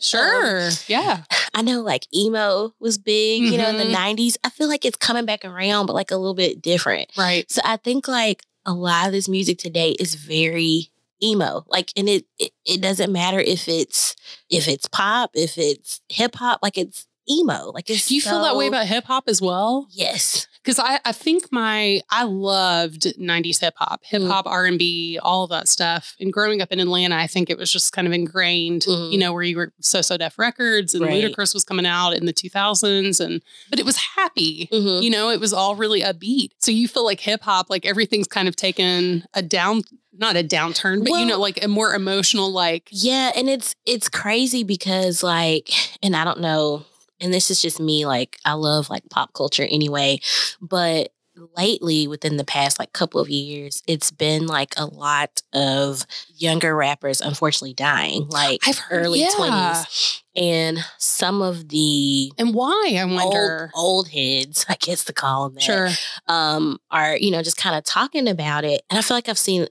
Sure. 0.00 0.70
Yeah. 0.88 1.24
I 1.52 1.62
know 1.62 1.82
like 1.82 2.06
emo 2.14 2.72
was 2.80 2.96
big, 2.96 3.42
you 3.42 3.58
know, 3.58 3.68
in 3.68 3.76
the 3.76 3.84
Mhm. 3.84 4.16
90s. 4.16 4.36
I 4.44 4.48
feel 4.50 4.68
like 4.68 4.84
it's 4.84 4.96
coming 4.96 5.26
back 5.26 5.44
around, 5.44 5.86
but 5.86 5.92
like 5.94 6.10
a 6.10 6.16
little 6.16 6.34
bit 6.34 6.62
different. 6.62 7.10
Right. 7.18 7.50
So 7.50 7.60
I 7.64 7.76
think 7.76 8.08
like 8.08 8.42
a 8.64 8.72
lot 8.72 9.06
of 9.06 9.12
this 9.12 9.28
music 9.28 9.58
today 9.58 9.90
is 10.00 10.14
very 10.14 10.90
emo. 11.24 11.64
Like 11.68 11.90
and 11.96 12.08
it 12.08 12.26
it, 12.38 12.52
it 12.64 12.80
doesn't 12.82 13.12
matter 13.12 13.40
if 13.40 13.68
it's 13.68 14.14
if 14.50 14.68
it's 14.68 14.86
pop, 14.88 15.30
if 15.34 15.58
it's 15.58 16.00
hip 16.08 16.34
hop, 16.36 16.60
like 16.62 16.78
it's 16.78 17.06
emo. 17.28 17.70
Like 17.74 17.90
it's 17.90 18.08
Do 18.08 18.14
you 18.14 18.20
feel 18.20 18.42
that 18.42 18.56
way 18.56 18.66
about 18.66 18.86
hip 18.86 19.04
hop 19.04 19.24
as 19.28 19.40
well? 19.40 19.88
Yes. 19.90 20.46
Because 20.64 20.78
I, 20.78 20.98
I 21.04 21.12
think 21.12 21.52
my 21.52 22.00
I 22.10 22.24
loved 22.24 23.02
'90s 23.18 23.60
hip 23.60 23.74
hop, 23.76 24.00
hip 24.02 24.22
hop, 24.22 24.46
R 24.46 24.64
and 24.64 24.78
B, 24.78 25.18
all 25.22 25.44
of 25.44 25.50
that 25.50 25.68
stuff. 25.68 26.16
And 26.18 26.32
growing 26.32 26.62
up 26.62 26.72
in 26.72 26.80
Atlanta, 26.80 27.16
I 27.16 27.26
think 27.26 27.50
it 27.50 27.58
was 27.58 27.70
just 27.70 27.92
kind 27.92 28.06
of 28.06 28.14
ingrained. 28.14 28.82
Mhm. 28.82 29.12
You 29.12 29.18
know, 29.18 29.32
where 29.34 29.42
you 29.42 29.56
were 29.58 29.72
So 29.80 30.00
So 30.00 30.16
Def 30.16 30.38
Records 30.38 30.94
and 30.94 31.04
Right. 31.04 31.22
Ludacris 31.22 31.52
was 31.52 31.64
coming 31.64 31.84
out 31.86 32.12
in 32.12 32.24
the 32.24 32.32
2000s, 32.32 33.20
and 33.20 33.42
but 33.68 33.78
it 33.78 33.84
was 33.84 33.96
happy. 33.96 34.68
Mhm. 34.72 35.02
You 35.02 35.10
know, 35.10 35.28
it 35.28 35.38
was 35.40 35.52
all 35.52 35.76
really 35.76 36.00
upbeat. 36.00 36.50
So 36.60 36.70
you 36.70 36.88
feel 36.88 37.04
like 37.04 37.20
hip 37.20 37.42
hop, 37.42 37.68
like 37.68 37.84
everything's 37.84 38.26
kind 38.28 38.48
of 38.48 38.56
taken 38.56 39.24
a 39.34 39.42
down 39.42 39.82
not 40.16 40.36
a 40.36 40.44
downturn, 40.44 41.00
but 41.04 41.10
you 41.18 41.26
know, 41.26 41.40
like 41.40 41.62
a 41.64 41.68
more 41.68 41.92
emotional, 41.92 42.50
like 42.52 42.88
Yeah, 42.92 43.32
and 43.34 43.50
it's 43.50 43.74
it's 43.84 44.08
crazy 44.08 44.62
because 44.62 45.22
like 45.24 45.70
and 46.02 46.14
I 46.16 46.24
don't 46.24 46.40
know 46.40 46.84
and 47.24 47.32
this 47.34 47.50
is 47.50 47.60
just 47.60 47.80
me 47.80 48.06
like 48.06 48.38
I 48.44 48.52
love 48.52 48.90
like 48.90 49.08
pop 49.10 49.32
culture 49.32 49.66
anyway, 49.68 50.20
but 50.60 51.10
lately 51.56 52.06
within 52.06 52.36
the 52.36 52.44
past 52.44 52.78
like 52.78 52.92
couple 52.92 53.20
of 53.20 53.28
years 53.28 53.82
it's 53.88 54.12
been 54.12 54.46
like 54.46 54.72
a 54.76 54.86
lot 54.86 55.42
of 55.52 56.06
younger 56.36 56.76
rappers 56.76 57.20
unfortunately 57.20 57.74
dying 57.74 58.28
like 58.28 58.60
I've 58.64 58.78
heard 58.78 59.04
early 59.04 59.20
yeah. 59.20 59.30
20s 59.36 60.22
and 60.36 60.78
some 60.98 61.42
of 61.42 61.70
the 61.70 62.30
And 62.38 62.54
why? 62.54 62.94
I 62.96 63.02
old, 63.02 63.12
wonder. 63.12 63.70
old 63.74 64.10
heads 64.10 64.64
I 64.68 64.76
guess 64.76 65.02
to 65.06 65.12
call 65.12 65.48
them 65.48 65.54
that 65.54 65.62
sure. 65.62 65.88
um, 66.28 66.78
are 66.92 67.16
you 67.16 67.32
know 67.32 67.42
just 67.42 67.56
kind 67.56 67.76
of 67.76 67.82
talking 67.82 68.28
about 68.28 68.64
it 68.64 68.82
and 68.88 68.96
i 68.96 69.02
feel 69.02 69.16
like 69.16 69.28
i've 69.28 69.36
seen 69.36 69.66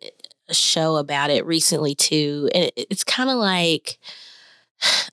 a 0.49 0.53
show 0.53 0.97
about 0.97 1.29
it 1.29 1.45
recently 1.45 1.95
too 1.95 2.49
and 2.53 2.65
it, 2.65 2.87
it's 2.89 3.05
kind 3.05 3.29
of 3.29 3.37
like 3.37 3.99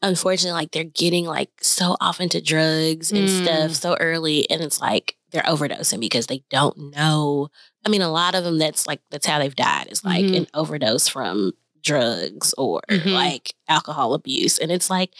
unfortunately 0.02 0.52
like 0.60 0.70
they're 0.72 0.84
getting 0.84 1.26
like 1.26 1.50
so 1.60 1.96
off 2.00 2.20
into 2.20 2.40
drugs 2.40 3.12
and 3.12 3.28
Mm. 3.28 3.44
stuff 3.44 3.72
so 3.72 3.96
early 4.00 4.48
and 4.50 4.60
it's 4.62 4.80
like 4.80 5.16
they're 5.30 5.42
overdosing 5.42 6.00
because 6.00 6.26
they 6.26 6.42
don't 6.50 6.76
know 6.78 7.48
i 7.84 7.88
mean 7.88 8.02
a 8.02 8.10
lot 8.10 8.34
of 8.34 8.44
them 8.44 8.58
that's 8.58 8.86
like 8.86 9.00
that's 9.10 9.26
how 9.26 9.38
they've 9.38 9.54
died 9.56 9.88
is 9.90 10.04
like 10.04 10.24
Mhm. 10.24 10.36
an 10.38 10.46
overdose 10.54 11.08
from 11.08 11.52
drugs 11.82 12.54
or 12.58 12.80
Mhm. 12.90 13.12
like 13.12 13.54
alcohol 13.68 14.14
abuse 14.14 14.58
and 14.58 14.70
it's 14.72 14.90
like 14.90 15.12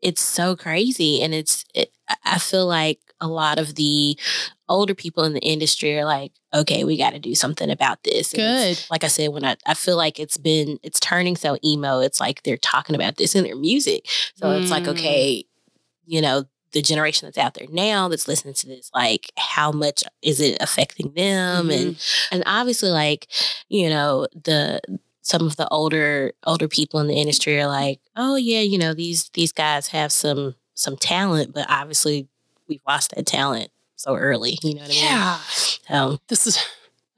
it's 0.00 0.22
so 0.22 0.56
crazy 0.56 1.20
and 1.22 1.34
it's 1.34 1.64
it, 1.74 1.92
i 2.24 2.38
feel 2.38 2.66
like 2.66 3.00
a 3.20 3.26
lot 3.28 3.58
of 3.58 3.74
the 3.74 4.18
older 4.68 4.94
people 4.94 5.24
in 5.24 5.32
the 5.32 5.40
industry 5.40 5.96
are 5.98 6.04
like 6.04 6.32
okay 6.54 6.84
we 6.84 6.96
got 6.96 7.10
to 7.12 7.18
do 7.18 7.34
something 7.34 7.70
about 7.70 8.02
this 8.02 8.32
And 8.34 8.40
Good. 8.76 8.84
like 8.90 9.04
i 9.04 9.08
said 9.08 9.28
when 9.32 9.44
I, 9.44 9.56
I 9.66 9.74
feel 9.74 9.96
like 9.96 10.18
it's 10.18 10.36
been 10.36 10.78
it's 10.82 10.98
turning 11.00 11.36
so 11.36 11.56
emo 11.64 12.00
it's 12.00 12.20
like 12.20 12.42
they're 12.42 12.56
talking 12.56 12.94
about 12.96 13.16
this 13.16 13.34
in 13.34 13.44
their 13.44 13.56
music 13.56 14.06
so 14.34 14.50
it's 14.52 14.70
like 14.70 14.84
Mm. 14.84 14.88
okay 14.90 15.44
you 16.06 16.20
know 16.20 16.44
the 16.72 16.82
generation 16.82 17.26
that's 17.26 17.38
out 17.38 17.54
there 17.54 17.66
now 17.70 18.08
that's 18.08 18.28
listening 18.28 18.54
to 18.54 18.66
this 18.66 18.90
like 18.94 19.30
how 19.38 19.70
much 19.72 20.02
is 20.22 20.40
it 20.40 20.56
affecting 20.60 21.12
them 21.14 21.68
Mm-hmm. 21.68 21.70
and 21.88 22.04
and 22.32 22.42
obviously 22.46 22.90
like 22.90 23.28
you 23.68 23.88
know 23.88 24.26
the 24.44 24.80
some 25.22 25.46
of 25.46 25.56
the 25.56 25.66
older 25.68 26.32
older 26.44 26.68
people 26.68 27.00
in 27.00 27.06
the 27.06 27.14
industry 27.14 27.58
are 27.60 27.66
like 27.66 28.00
oh 28.16 28.36
yeah 28.36 28.60
you 28.60 28.78
know 28.78 28.94
these 28.94 29.28
these 29.34 29.52
guys 29.52 29.88
have 29.88 30.12
some 30.12 30.54
some 30.74 30.96
talent 30.96 31.54
but 31.54 31.66
obviously 31.68 32.28
we've 32.68 32.82
lost 32.86 33.14
that 33.14 33.26
talent 33.26 33.70
so 33.96 34.14
early 34.16 34.58
you 34.62 34.74
know 34.74 34.82
what 34.82 34.90
i 34.90 34.94
mean 34.94 35.02
Yeah. 35.02 35.38
so 35.88 36.18
This 36.28 36.46
is, 36.46 36.58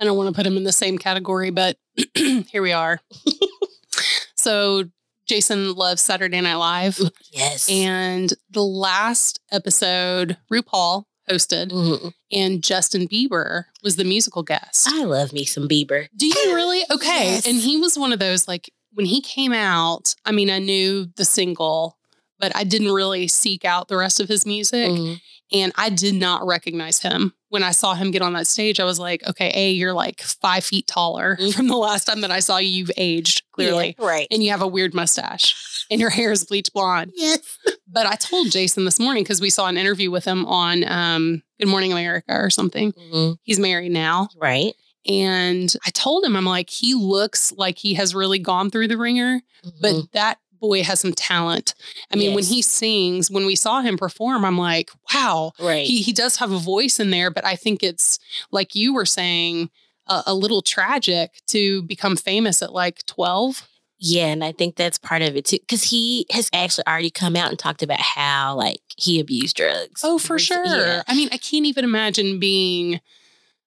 I 0.00 0.04
don't 0.04 0.16
want 0.16 0.28
to 0.28 0.34
put 0.34 0.46
him 0.46 0.56
in 0.56 0.64
the 0.64 0.72
same 0.72 0.96
category, 0.98 1.50
but 1.50 1.76
here 2.14 2.62
we 2.62 2.72
are. 2.72 3.00
so 4.36 4.84
Jason 5.26 5.74
loves 5.74 6.00
Saturday 6.00 6.40
Night 6.40 6.54
Live. 6.54 6.98
yes 7.32 7.68
And 7.70 8.32
the 8.50 8.62
last 8.62 9.40
episode, 9.50 10.36
RuPaul 10.52 11.04
hosted, 11.30 11.70
Mhm. 11.70 12.12
and 12.32 12.62
Justin 12.62 13.06
Bieber 13.08 13.64
was 13.82 13.96
the 13.96 14.04
musical 14.04 14.42
guest. 14.42 14.88
i 14.90 15.04
love 15.04 15.32
me 15.32 15.44
some 15.44 15.68
bieber 15.68 16.08
Do 16.16 16.26
you 16.26 16.34
really? 16.54 16.82
Okay. 16.90 17.32
Yes. 17.34 17.46
And 17.46 17.56
he 17.58 17.76
was 17.76 17.98
one 17.98 18.12
of 18.12 18.18
those, 18.18 18.48
like, 18.48 18.70
when 18.94 19.04
he 19.06 19.20
came 19.20 19.52
out, 19.52 20.14
I 20.24 20.32
mean, 20.32 20.48
I 20.50 20.58
knew 20.58 21.06
the 21.16 21.24
single, 21.26 21.98
but 22.38 22.54
I 22.56 22.64
didn't 22.64 22.92
really 22.92 23.28
seek 23.28 23.64
out 23.66 23.88
the 23.88 23.96
rest 23.98 24.20
of 24.20 24.28
his 24.28 24.46
music. 24.46 24.88
Mhm. 24.90 25.20
And 25.52 25.72
I 25.76 25.88
did 25.90 26.14
not 26.14 26.46
recognize 26.46 27.00
him. 27.00 27.32
When 27.50 27.62
I 27.62 27.70
saw 27.70 27.94
him 27.94 28.10
get 28.10 28.20
on 28.20 28.34
that 28.34 28.46
stage, 28.46 28.78
I 28.80 28.84
was 28.84 28.98
like, 28.98 29.26
okay, 29.26 29.50
A, 29.54 29.70
you're 29.70 29.94
like 29.94 30.20
five 30.20 30.62
feet 30.64 30.86
taller 30.86 31.36
Mhm. 31.40 31.54
from 31.54 31.68
the 31.68 31.76
last 31.76 32.04
time 32.04 32.20
that 32.20 32.30
I 32.30 32.40
saw 32.40 32.58
you. 32.58 32.68
You've 32.68 32.90
aged 32.98 33.42
clearly. 33.52 33.96
Yeah, 33.98 34.04
right 34.06 34.26
And 34.30 34.42
you 34.42 34.50
have 34.50 34.60
a 34.60 34.66
weird 34.66 34.92
mustache 34.92 35.54
and 35.90 36.00
your 36.00 36.10
hair 36.10 36.30
is 36.32 36.44
bleach 36.44 36.70
blonde. 36.74 37.12
yes 37.14 37.38
But 37.90 38.04
I 38.06 38.16
told 38.16 38.50
Jason 38.50 38.84
this 38.84 39.00
morning 39.00 39.24
because 39.24 39.40
we 39.40 39.48
saw 39.48 39.66
an 39.66 39.78
interview 39.78 40.10
with 40.10 40.26
him 40.26 40.44
on 40.44 40.84
um, 40.86 41.42
Good 41.58 41.68
Morning 41.68 41.90
America 41.92 42.32
or 42.34 42.50
something. 42.50 42.92
Mhm. 42.92 43.36
He's 43.44 43.58
married 43.58 43.92
now. 43.92 44.28
right 44.36 44.74
And 45.06 45.74
I 45.86 45.90
told 45.90 46.24
him, 46.24 46.36
I'm 46.36 46.44
like, 46.44 46.68
he 46.68 46.92
looks 46.92 47.50
like 47.56 47.78
he 47.78 47.94
has 47.94 48.14
really 48.14 48.38
gone 48.38 48.70
through 48.70 48.88
the 48.88 48.98
ringer, 48.98 49.40
but 49.80 49.94
Mhm. 49.94 50.10
that 50.12 50.38
boy 50.60 50.82
has 50.82 51.00
some 51.00 51.12
talent. 51.12 51.74
I 52.12 52.16
mean, 52.16 52.34
when 52.34 52.44
he 52.44 52.62
sings, 52.62 53.30
when 53.30 53.46
we 53.46 53.56
saw 53.56 53.80
him 53.80 53.96
perform, 53.96 54.44
I'm 54.44 54.58
like, 54.58 54.90
wow, 55.12 55.52
right 55.60 55.86
he, 55.86 56.02
he 56.02 56.12
does 56.12 56.36
have 56.36 56.52
a 56.52 56.58
voice 56.58 56.98
in 57.00 57.10
there, 57.10 57.30
but 57.30 57.44
I 57.44 57.56
think 57.56 57.82
it's 57.82 58.18
like 58.50 58.74
you 58.74 58.94
were 58.94 59.06
saying, 59.06 59.70
a, 60.08 60.22
a 60.28 60.34
little 60.34 60.62
tragic 60.62 61.40
to 61.48 61.82
become 61.82 62.16
famous 62.16 62.62
at 62.62 62.72
like 62.72 63.04
12. 63.06 63.68
Yeah, 64.00 64.26
and 64.26 64.44
I 64.44 64.52
think 64.52 64.76
that's 64.76 64.98
part 64.98 65.22
of 65.22 65.36
it 65.36 65.44
too, 65.44 65.58
because 65.58 65.84
he 65.84 66.26
has 66.30 66.48
actually 66.52 66.86
already 66.86 67.10
come 67.10 67.34
out 67.34 67.50
and 67.50 67.58
talked 67.58 67.82
about 67.82 68.00
how 68.00 68.54
like 68.54 68.80
he 68.96 69.18
abused 69.18 69.56
drugs. 69.56 70.02
Oh, 70.04 70.18
for 70.18 70.38
sure. 70.38 70.64
Yeah. 70.64 71.02
I 71.08 71.14
mean, 71.14 71.28
I 71.32 71.36
can't 71.36 71.66
even 71.66 71.84
imagine 71.84 72.38
being 72.38 73.00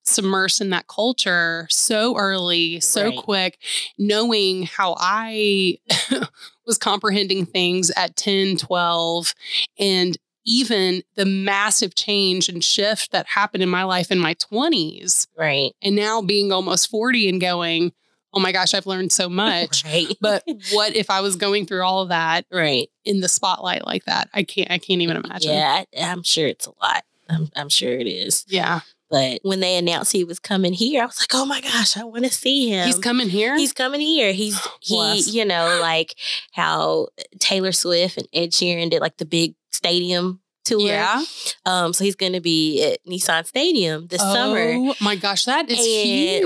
submersed 0.05 0.61
in 0.61 0.69
that 0.71 0.87
culture 0.87 1.67
so 1.69 2.17
early, 2.17 2.79
so 2.79 3.05
Right. 3.05 3.17
quick, 3.17 3.57
knowing 3.97 4.63
how 4.63 4.95
I 4.99 5.77
was 6.65 6.77
comprehending 6.77 7.45
things 7.45 7.91
at 7.95 8.15
10, 8.15 8.57
12, 8.57 9.33
and 9.79 10.17
even 10.43 11.03
the 11.15 11.25
massive 11.25 11.93
change 11.93 12.49
and 12.49 12.63
shift 12.63 13.11
that 13.11 13.27
happened 13.27 13.61
in 13.61 13.69
my 13.69 13.83
life 13.83 14.11
in 14.11 14.17
my 14.19 14.33
20s. 14.35 15.27
Right. 15.37 15.71
And 15.81 15.95
now 15.95 16.21
being 16.21 16.51
almost 16.51 16.89
40 16.89 17.29
and 17.29 17.39
going, 17.39 17.93
oh 18.33 18.39
my 18.39 18.51
gosh, 18.51 18.73
I've 18.73 18.87
learned 18.87 19.11
so 19.11 19.29
much. 19.45 19.85
Right. 19.85 20.07
But 20.19 20.43
what 20.71 20.95
if 20.95 21.09
I 21.11 21.21
was 21.21 21.35
going 21.35 21.67
through 21.67 21.83
all 21.83 22.01
of 22.01 22.09
that 22.09 22.45
right. 22.51 22.89
in 23.05 23.19
the 23.19 23.27
spotlight 23.29 23.85
like 23.85 24.05
that? 24.05 24.29
I 24.33 24.43
can't 24.43 24.71
I 24.71 24.79
can't 24.79 25.01
even 25.01 25.17
imagine. 25.17 25.51
Yeah, 25.51 25.83
I, 25.95 26.01
I'm 26.01 26.23
sure 26.23 26.47
it's 26.47 26.65
a 26.65 26.71
lot. 26.81 27.03
I'm, 27.29 27.49
I'm 27.55 27.69
sure 27.69 27.93
it 27.93 28.07
is. 28.07 28.43
Yeah. 28.47 28.81
But 29.11 29.41
when 29.43 29.59
they 29.59 29.75
announced 29.75 30.13
he 30.13 30.23
was 30.23 30.39
coming 30.39 30.71
here, 30.73 31.03
I 31.03 31.05
was 31.05 31.19
like, 31.19 31.33
oh 31.33 31.45
my 31.45 31.59
gosh, 31.61 31.97
I 31.97 32.03
want 32.05 32.23
to 32.25 32.31
see 32.31 32.69
him. 32.69 32.87
He's 32.87 32.97
coming 32.97 33.27
here. 33.29 33.57
He's 33.57 33.73
coming 33.73 33.99
here. 34.01 34.31
He's 34.31 34.57
he, 34.81 35.19
you 35.29 35.43
know, 35.45 35.77
like 35.81 36.15
how 36.53 37.09
Taylor 37.39 37.73
Swift 37.73 38.17
and 38.17 38.27
Ed 38.33 38.51
Sheeran 38.51 38.89
did 38.89 39.01
like 39.01 39.17
the 39.17 39.25
big 39.25 39.55
stadium 39.71 40.39
tour. 40.63 40.79
yeah. 40.79 41.23
Um, 41.65 41.91
so 41.91 42.03
he's 42.03 42.15
gonna 42.15 42.39
be 42.41 42.83
at 42.83 42.99
Nissan 43.05 43.45
Stadium 43.45 44.07
this 44.07 44.21
summer. 44.21 44.73
Oh 44.75 44.95
my 45.01 45.15
gosh, 45.15 45.45
that 45.45 45.69
is 45.69 45.77
And- 45.79 45.87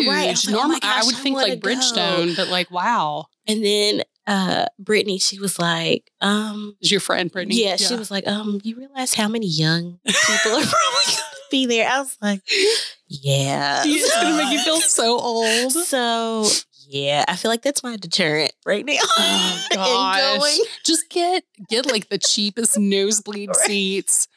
huge. 0.01 0.07
right, 0.07 0.23
I 0.23 0.27
like, 0.29 0.37
oh 0.47 0.51
Normal, 0.51 0.69
my 0.69 0.79
gosh, 0.79 1.03
I 1.03 1.05
would 1.05 1.15
I 1.15 1.19
think 1.19 1.35
like 1.35 1.59
go. 1.59 1.69
Bridgestone, 1.69 2.35
but 2.35 2.47
like 2.47 2.71
wow. 2.71 3.25
And 3.47 3.63
then 3.63 4.01
uh 4.25 4.65
Brittany, 4.79 5.19
she 5.19 5.37
was 5.39 5.59
like, 5.59 6.09
um, 6.21 6.75
Is 6.81 6.91
your 6.91 6.99
friend 7.01 7.29
Brittany? 7.31 7.63
yeah, 7.63 7.75
she 7.75 7.95
was 7.95 8.09
like, 8.09 8.25
um, 8.27 8.59
you 8.63 8.75
realize 8.77 9.13
how 9.13 9.27
many 9.27 9.45
young 9.47 9.99
people 10.05 10.51
are 10.53 10.63
probably 10.65 11.13
be 11.51 11.65
there? 11.65 11.87
I 11.89 11.99
was 11.99 12.17
like, 12.21 12.41
yeah. 13.07 13.83
It's 13.85 14.13
gonna 14.21 14.37
make 14.37 14.51
you 14.51 14.59
feel 14.59 14.79
so 14.81 15.19
old. 15.19 15.71
So 15.71 16.45
yeah, 16.87 17.25
I 17.27 17.35
feel 17.35 17.49
like 17.51 17.61
that's 17.63 17.83
my 17.83 17.97
deterrent 17.97 18.53
right 18.65 18.85
now. 18.85 18.97
Oh 19.01 19.65
gosh. 19.73 20.57
Just 20.85 21.09
get 21.09 21.43
get 21.69 21.85
like 21.85 22.09
the 22.09 22.17
cheapest 22.17 22.77
nosebleed 22.77 23.49
Right. 23.49 23.57
seats. 23.57 24.27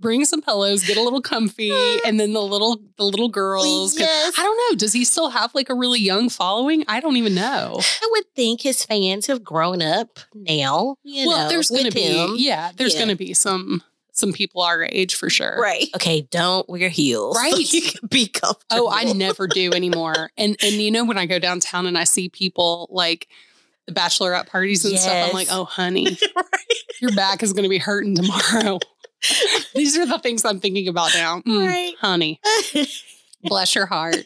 Bring 0.00 0.24
some 0.24 0.40
pillows, 0.40 0.82
get 0.86 0.96
a 0.96 1.02
little 1.02 1.20
comfy, 1.20 1.70
and 2.06 2.18
then 2.18 2.32
the 2.32 2.40
little 2.40 2.80
the 2.96 3.04
little 3.04 3.28
girls. 3.28 3.98
Yes. 3.98 4.32
I 4.38 4.42
don't 4.42 4.56
know. 4.72 4.78
Does 4.78 4.94
he 4.94 5.04
still 5.04 5.28
have 5.28 5.54
like 5.54 5.68
a 5.68 5.74
really 5.74 6.00
young 6.00 6.30
following? 6.30 6.84
I 6.88 7.00
don't 7.00 7.18
even 7.18 7.34
know. 7.34 7.78
I 7.78 8.08
would 8.12 8.24
think 8.34 8.62
his 8.62 8.82
fans 8.82 9.26
have 9.26 9.44
grown 9.44 9.82
up 9.82 10.20
now. 10.34 10.96
You 11.02 11.28
well, 11.28 11.42
know, 11.42 11.48
there's 11.50 11.68
gonna 11.68 11.90
be 11.90 12.00
him. 12.00 12.36
yeah, 12.38 12.70
there's 12.76 12.94
Yeah. 12.94 13.00
gonna 13.00 13.16
be 13.16 13.34
some 13.34 13.82
some 14.18 14.32
people 14.32 14.62
our 14.62 14.86
age 14.90 15.14
for 15.14 15.30
sure. 15.30 15.56
Right. 15.60 15.86
Okay, 15.94 16.22
don't 16.30 16.68
wear 16.68 16.88
heels. 16.88 17.36
so 17.36 17.42
Right. 17.42 17.72
you 17.72 17.82
can 17.82 18.08
be 18.08 18.26
comfortable. 18.26 18.88
Oh, 18.88 18.90
I 18.90 19.04
never 19.12 19.46
do 19.46 19.72
anymore. 19.72 20.30
And 20.36 20.56
and 20.62 20.74
you 20.74 20.90
know 20.90 21.04
when 21.04 21.18
I 21.18 21.26
go 21.26 21.38
downtown 21.38 21.86
and 21.86 21.96
I 21.96 22.04
see 22.04 22.28
people 22.28 22.88
like 22.90 23.28
the 23.86 23.92
bachelorette 23.94 24.46
parties 24.48 24.84
and 24.84 24.98
stuff, 24.98 25.28
I'm 25.28 25.32
like, 25.32 25.48
oh 25.50 25.64
honey, 25.64 26.04
right. 26.36 26.44
your 27.00 27.12
back 27.14 27.42
is 27.42 27.52
gonna 27.52 27.68
be 27.68 27.78
hurting 27.78 28.14
tomorrow. 28.16 28.78
These 29.74 29.96
are 29.96 30.06
the 30.06 30.18
things 30.18 30.44
I'm 30.44 30.60
thinking 30.60 30.88
about 30.88 31.12
now. 31.14 31.40
Mm, 31.40 31.66
Right. 31.66 31.94
Honey, 32.00 32.40
bless 33.42 33.74
your 33.74 33.86
heart. 33.86 34.16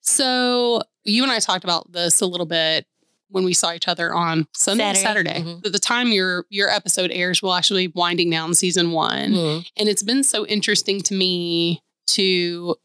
So 0.00 0.82
you 1.04 1.22
and 1.22 1.32
I 1.32 1.38
talked 1.38 1.64
about 1.64 1.90
this 1.92 2.20
a 2.20 2.26
little 2.26 2.46
bit 2.46 2.86
when 3.32 3.44
we 3.44 3.52
saw 3.54 3.72
each 3.72 3.88
other 3.88 4.14
on 4.14 4.46
Sunday, 4.54 4.94
Saturday. 4.94 5.30
Saturday. 5.30 5.40
Mhm. 5.42 5.66
At 5.66 5.72
the 5.72 5.78
time 5.78 6.12
your 6.12 6.46
your 6.50 6.68
episode 6.70 7.10
airs, 7.12 7.42
we'll 7.42 7.54
actually 7.54 7.88
be 7.88 7.92
winding 7.96 8.30
down 8.30 8.54
season 8.54 8.92
one. 8.92 9.32
Mm. 9.32 9.66
And 9.76 9.88
it's 9.88 10.02
been 10.02 10.22
so 10.22 10.46
interesting 10.46 11.00
to 11.02 11.14
me 11.14 11.82
to 12.08 12.76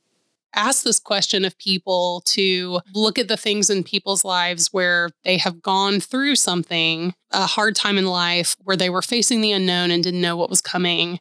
ask 0.55 0.83
this 0.83 0.99
question 0.99 1.45
of 1.45 1.55
people, 1.59 2.23
to 2.25 2.79
look 2.95 3.19
at 3.19 3.27
the 3.27 3.37
things 3.37 3.69
in 3.69 3.83
people's 3.83 4.23
lives 4.25 4.69
where 4.73 5.09
they 5.23 5.37
have 5.37 5.61
gone 5.61 5.99
through 5.99 6.35
something, 6.35 7.13
a 7.31 7.45
hard 7.45 7.75
time 7.75 7.97
in 7.97 8.07
life, 8.07 8.55
where 8.63 8.77
they 8.77 8.89
were 8.89 9.01
facing 9.03 9.41
the 9.41 9.51
unknown 9.51 9.91
and 9.91 10.03
didn't 10.03 10.21
know 10.21 10.35
what 10.37 10.49
was 10.49 10.61
coming, 10.61 11.19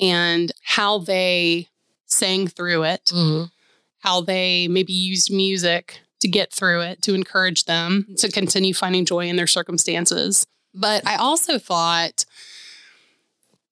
and 0.00 0.52
how 0.62 0.98
they 0.98 1.68
sang 2.06 2.46
through 2.46 2.82
it, 2.82 3.06
Mhm. 3.14 3.50
how 4.00 4.20
they 4.20 4.68
maybe 4.68 4.92
used 4.92 5.30
music 5.32 6.00
to 6.24 6.28
get 6.28 6.50
through 6.50 6.80
it, 6.80 7.02
to 7.02 7.12
encourage 7.14 7.64
them 7.66 8.06
to 8.16 8.30
continue 8.30 8.72
finding 8.72 9.04
joy 9.04 9.26
in 9.28 9.36
their 9.36 9.46
circumstances. 9.46 10.46
But 10.72 11.06
I 11.06 11.16
also 11.16 11.58
thought, 11.58 12.24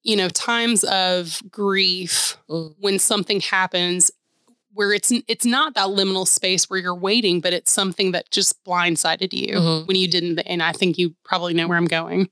you 0.02 0.16
know, 0.16 0.28
times 0.28 0.84
of 0.84 1.40
grief 1.50 2.36
Mm. 2.50 2.74
when 2.78 2.98
something 2.98 3.40
happens 3.40 4.10
where 4.74 4.92
it's 4.92 5.10
it's 5.28 5.46
not 5.46 5.74
that 5.74 5.88
liminal 5.88 6.26
space 6.28 6.68
where 6.68 6.78
you're 6.78 6.94
waiting, 6.94 7.40
but 7.40 7.54
it's 7.54 7.70
something 7.72 8.12
that 8.12 8.30
just 8.30 8.62
blindsided 8.64 9.32
you 9.32 9.54
Mhm. 9.56 9.86
when 9.86 9.96
you 9.96 10.06
didn't. 10.08 10.38
And 10.40 10.62
I 10.62 10.72
think 10.72 10.98
you 10.98 11.14
probably 11.24 11.54
know 11.54 11.66
where 11.68 11.78
I'm 11.78 11.86
going 11.86 12.28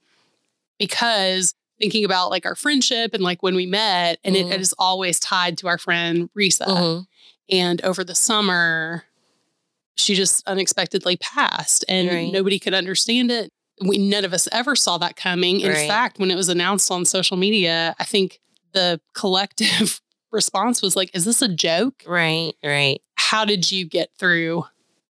because 0.79 1.55
thinking 1.79 2.05
about 2.05 2.29
like 2.31 2.45
our 2.45 2.55
friendship 2.55 3.15
and 3.15 3.23
like 3.23 3.43
when 3.43 3.55
we 3.55 3.65
met, 3.65 4.19
and 4.23 4.37
Mhm. 4.37 4.53
it 4.53 4.61
is 4.61 4.75
always 4.79 5.19
tied 5.19 5.57
to 5.59 5.69
our 5.69 5.79
friend 5.79 6.29
Risa. 6.39 6.67
Mhm. 6.67 7.07
And 7.51 7.81
over 7.83 8.05
the 8.05 8.15
summer, 8.15 9.05
she 10.01 10.15
just 10.15 10.47
unexpectedly 10.49 11.17
passed, 11.19 11.85
and 11.89 12.09
Right. 12.09 12.33
nobody 12.33 12.59
could 12.59 12.75
understand 12.75 13.31
it. 13.31 13.51
We 13.85 13.99
none 13.99 14.25
of 14.25 14.33
us 14.35 14.49
ever 14.53 14.77
saw 14.77 14.99
that 14.99 15.17
coming. 15.17 15.61
In 15.61 15.73
Right. 15.73 15.87
fact, 15.89 16.19
when 16.19 16.31
it 16.31 16.37
was 16.37 16.49
announced 16.49 16.91
on 16.91 17.05
social 17.05 17.37
media, 17.37 17.95
I 17.99 18.05
think 18.05 18.41
the 18.73 19.01
collective 19.15 20.01
response 20.33 20.83
was 20.83 20.97
like, 20.97 21.11
"Is 21.15 21.25
this 21.25 21.43
a 21.43 21.49
joke?" 21.49 22.03
Right, 22.07 22.53
right, 22.65 23.01
How 23.17 23.45
did 23.45 23.71
you 23.71 23.85
get 23.87 24.11
through 24.19 24.65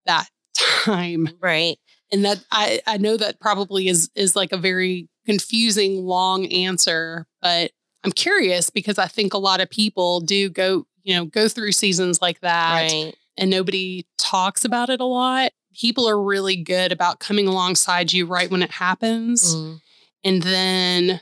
that 0.07 0.29
time? 0.57 1.29
right. 1.41 1.77
And 2.13 2.25
that 2.25 2.45
I 2.51 2.81
I 2.87 2.97
know 2.99 3.17
that 3.17 3.41
probably 3.41 3.89
is 3.89 4.11
is 4.15 4.35
like 4.37 4.53
a 4.53 4.57
very 4.57 5.09
confusing 5.27 6.05
long 6.05 6.47
answer, 6.47 7.27
but 7.43 7.71
I'm 8.05 8.13
curious 8.13 8.71
because 8.71 8.99
I 8.99 9.07
think 9.07 9.35
a 9.35 9.39
lot 9.39 9.61
of 9.61 9.69
people 9.71 10.21
do 10.21 10.49
go, 10.49 10.87
you 11.03 11.15
know, 11.15 11.25
go 11.27 11.49
through 11.49 11.73
seasons 11.73 12.21
like 12.23 12.41
that 12.41 12.73
Right. 12.73 13.15
And 13.41 13.51
nobody 13.51 14.07
talks 14.19 14.65
about 14.65 14.91
it 14.91 15.01
a 15.01 15.05
lot. 15.05 15.53
People 15.75 16.07
are 16.09 16.23
really 16.23 16.57
good 16.57 16.93
about 16.93 17.19
coming 17.21 17.49
alongside 17.49 18.13
you 18.13 18.27
right 18.27 18.51
when 18.51 18.63
it 18.63 18.71
happens. 18.71 19.57
Mhm. 19.57 19.81
And 20.23 20.43
then 20.43 21.21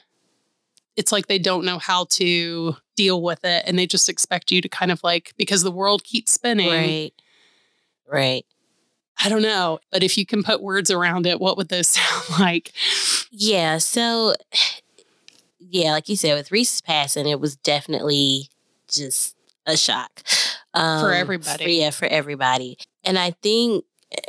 it's 0.97 1.13
like 1.13 1.29
they 1.29 1.39
don't 1.39 1.65
know 1.65 1.79
how 1.79 2.07
to 2.11 2.77
deal 2.97 3.23
with 3.23 3.45
it. 3.45 3.63
And 3.67 3.79
they 3.79 3.87
just 3.87 4.09
expect 4.09 4.51
you 4.51 4.61
to 4.61 4.69
kind 4.69 4.91
of 4.91 5.03
like, 5.05 5.33
because 5.39 5.63
the 5.63 5.71
world 5.71 6.03
keeps 6.03 6.33
spinning. 6.33 6.69
Right. 6.69 7.13
Right. 8.11 8.45
I 9.23 9.29
don't 9.29 9.43
know. 9.43 9.79
But 9.93 10.03
if 10.03 10.19
you 10.19 10.27
can 10.27 10.43
put 10.43 10.61
words 10.63 10.91
around 10.91 11.25
it, 11.27 11.41
what 11.41 11.57
would 11.57 11.69
those 11.69 11.87
sound 11.89 12.41
like? 12.41 12.73
Yeah. 13.31 13.79
So, 13.79 14.35
yeah, 15.61 15.93
like 15.93 16.09
you 16.09 16.17
said, 16.17 16.35
with 16.35 16.51
Risa's 16.51 16.81
passing, 16.81 17.29
it 17.29 17.39
was 17.39 17.55
definitely 17.55 18.49
just 18.89 19.37
a 19.67 19.77
shock 19.77 20.23
um, 20.79 21.13
everybody. 21.13 21.65
For, 21.65 21.71
yeah, 21.71 21.91
for 21.91 22.07
everybody. 22.07 22.79
And 23.05 23.19
I 23.19 23.33
think 23.43 23.85
eh, 24.13 24.21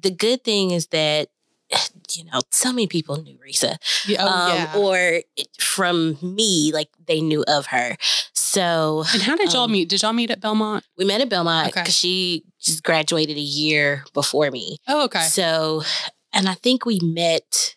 the 0.00 0.10
good 0.10 0.44
thing 0.44 0.70
is 0.70 0.88
that 0.88 1.28
you 2.16 2.24
know 2.24 2.40
so 2.50 2.70
many 2.72 2.86
people 2.86 3.16
knew 3.22 3.38
Risa, 3.46 3.76
oh, 4.18 4.26
um, 4.26 4.56
yeah. 4.56 4.76
or 4.76 5.22
from 5.58 6.18
me, 6.22 6.70
like 6.72 6.88
they 7.06 7.20
knew 7.20 7.44
of 7.48 7.66
her. 7.66 7.96
So 8.32 9.04
and 9.12 9.22
how 9.22 9.36
did 9.36 9.52
y'all 9.52 9.64
um, 9.64 9.72
meet? 9.72 9.88
Did 9.88 10.02
y'all 10.02 10.12
meet 10.12 10.30
at 10.30 10.40
Belmont? 10.40 10.84
we 10.96 11.04
met 11.04 11.20
at 11.20 11.28
Belmont 11.28 11.68
Okay. 11.68 11.80
because 11.80 11.96
she 11.96 12.44
just 12.60 12.82
graduated 12.82 13.36
a 13.36 13.40
year 13.40 14.04
before 14.12 14.50
me. 14.50 14.76
Oh, 14.86 15.04
okay. 15.04 15.22
So, 15.22 15.82
and 16.32 16.48
I 16.48 16.54
think 16.54 16.84
we 16.84 17.00
met 17.02 17.76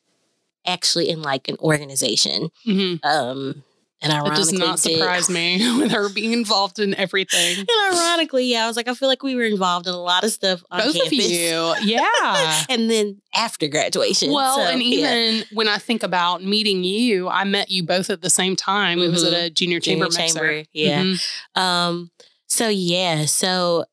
actually 0.65 1.10
in 1.10 1.22
like 1.22 1.48
an 1.48 1.58
organization. 1.60 2.50
hmm 2.65 2.96
Um, 3.04 3.63
and 4.06 4.13
ironically, 4.13 4.36
does 4.38 4.54
not 4.54 4.80
did- 4.82 4.94
surprise 5.00 5.30
me 5.30 5.58
with 5.80 5.91
her 5.91 6.08
being 6.10 6.32
involved 6.32 6.80
in 6.80 6.96
everything. 6.96 7.58
And 7.60 7.68
ironically, 7.94 8.46
yeah, 8.46 8.63
I 8.63 8.68
was 8.68 8.78
like, 8.78 8.88
I 8.88 8.94
feel 8.94 9.10
like 9.10 9.22
we 9.24 9.36
were 9.36 9.44
involved 9.44 9.88
in 9.88 9.94
a 9.94 10.02
lot 10.02 10.24
of 10.24 10.32
stuff 10.32 10.63
on 10.72 10.80
Both 10.82 10.96
campus. 10.96 11.26
of 11.26 11.32
you. 11.32 11.74
Yeah. 11.84 12.63
and 12.70 12.89
then 12.89 13.22
after 13.36 13.68
graduation. 13.68 14.32
Well, 14.32 14.56
So, 14.56 14.62
and 14.62 14.82
yeah. 14.82 15.13
even 15.13 15.46
when 15.52 15.68
I 15.68 15.78
think 15.78 16.04
about 16.04 16.44
meeting 16.44 16.84
you, 16.84 17.28
I 17.28 17.44
met 17.44 17.70
you 17.70 17.84
both 17.84 18.10
at 18.10 18.22
the 18.22 18.30
same 18.30 18.56
time. 18.56 19.00
It 19.00 19.10
was 19.10 19.24
at 19.24 19.34
a 19.34 19.50
junior 19.50 19.80
chamber 19.80 20.06
Junior 20.08 20.28
chamber, 20.28 20.63
yeah. 20.72 21.02
Mhm. 21.04 21.58
Um, 21.60 22.12
so 22.48 22.70
yeah, 22.70 23.26
so 23.26 23.86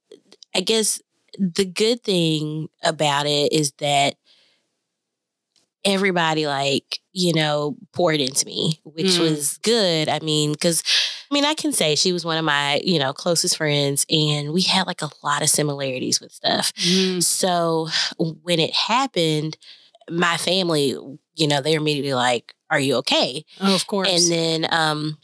I 0.55 0.61
guess 0.61 1.01
the 1.39 1.65
good 1.65 2.03
thing 2.05 2.69
about 2.85 3.27
it 3.27 3.53
is 3.53 3.73
that 3.79 4.17
everybody 5.85 6.47
like, 6.47 7.01
you 7.13 7.33
know, 7.33 7.77
poured 7.93 8.21
into 8.21 8.47
me, 8.47 8.81
which 8.85 9.07
Mm. 9.07 9.21
was 9.21 9.59
good. 9.59 10.09
I 10.09 10.19
mean, 10.21 10.55
cuz 10.55 10.83
I 11.31 11.35
mean, 11.35 11.45
I 11.45 11.55
can 11.55 11.73
say 11.73 11.95
she 11.95 12.13
was 12.13 12.25
one 12.25 12.37
of 12.37 12.45
my, 12.45 12.81
you 12.85 12.99
know, 12.99 13.13
closest 13.13 13.57
friends 13.57 14.05
and 14.11 14.53
we 14.53 14.63
had 14.63 14.87
like 14.87 15.01
a 15.03 15.11
lot 15.25 15.43
of 15.43 15.49
similarities 15.49 16.21
with 16.21 16.31
stuff. 16.33 16.73
Mhm. 16.75 17.23
So 17.23 17.89
when 18.19 18.61
it 18.61 18.75
happened, 18.75 19.57
my 20.11 20.37
family, 20.37 20.95
you 21.35 21.47
know, 21.49 21.61
they 21.63 21.73
were 21.73 21.81
immediately 21.81 22.13
like, 22.15 22.55
"Are 22.71 22.81
you 22.81 22.97
okay?" 22.97 23.45
Oh, 23.61 23.75
of 23.75 23.87
course. 23.87 24.09
And 24.09 24.31
then 24.31 24.67
um, 24.71 25.17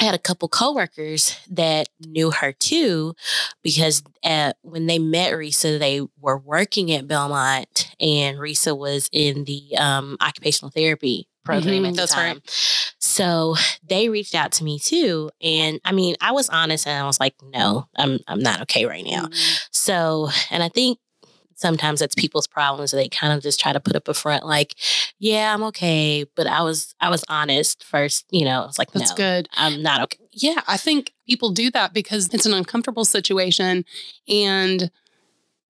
I 0.00 0.04
had 0.04 0.14
a 0.14 0.18
couple 0.18 0.48
coworkers 0.48 1.36
that 1.50 1.88
knew 2.00 2.30
her 2.30 2.52
too, 2.52 3.14
because 3.62 4.02
uh, 4.24 4.54
when 4.62 4.86
they 4.86 4.98
met 4.98 5.32
Risa, 5.34 5.78
they 5.78 6.00
were 6.18 6.38
working 6.38 6.90
at 6.92 7.06
Belmont, 7.06 7.90
and 8.00 8.38
Risa 8.38 8.76
was 8.76 9.08
in 9.12 9.44
the 9.44 9.76
um, 9.76 10.16
occupational 10.20 10.70
therapy 10.70 11.28
program 11.44 11.82
Mhm, 11.82 11.88
at 11.88 11.94
the 11.94 12.00
that's 12.02 12.16
right. 12.16 12.34
time. 12.34 12.42
So 12.98 13.56
they 13.86 14.08
reached 14.08 14.34
out 14.34 14.52
to 14.52 14.64
me 14.64 14.78
too, 14.78 15.30
and 15.42 15.80
I 15.84 15.92
mean, 15.92 16.16
I 16.20 16.32
was 16.32 16.48
honest, 16.48 16.86
and 16.86 17.02
I 17.02 17.06
was 17.06 17.20
like, 17.20 17.34
"No, 17.42 17.86
I'm 17.96 18.18
I'm 18.26 18.40
not 18.40 18.62
okay 18.62 18.86
right 18.86 19.04
now." 19.04 19.26
Mhm. 19.26 19.60
So, 19.70 20.30
and 20.50 20.62
I 20.62 20.68
think 20.68 20.98
sometimes 21.60 22.00
it's 22.02 22.14
people's 22.14 22.46
problems. 22.46 22.90
They 22.90 23.08
kind 23.08 23.32
of 23.32 23.42
just 23.42 23.60
try 23.60 23.72
to 23.72 23.80
put 23.80 23.94
up 23.96 24.08
a 24.08 24.14
front, 24.14 24.44
like, 24.46 24.74
"Yeah, 25.18 25.54
I'm 25.54 25.62
okay," 25.64 26.24
but 26.34 26.46
I 26.46 26.62
was 26.62 26.94
I 27.00 27.10
was 27.10 27.24
honest 27.28 27.84
first. 27.84 28.24
You 28.30 28.44
know, 28.44 28.62
I 28.62 28.66
was 28.66 28.78
like, 28.78 28.90
That's 28.92 29.10
"No, 29.10 29.16
good. 29.16 29.48
I'm 29.54 29.82
not 29.82 30.00
okay." 30.02 30.18
Yeah, 30.32 30.60
I 30.66 30.76
think 30.76 31.12
people 31.26 31.50
do 31.50 31.70
that 31.72 31.92
because 31.92 32.28
it's 32.32 32.46
an 32.46 32.54
uncomfortable 32.54 33.04
situation 33.04 33.84
and 34.28 34.90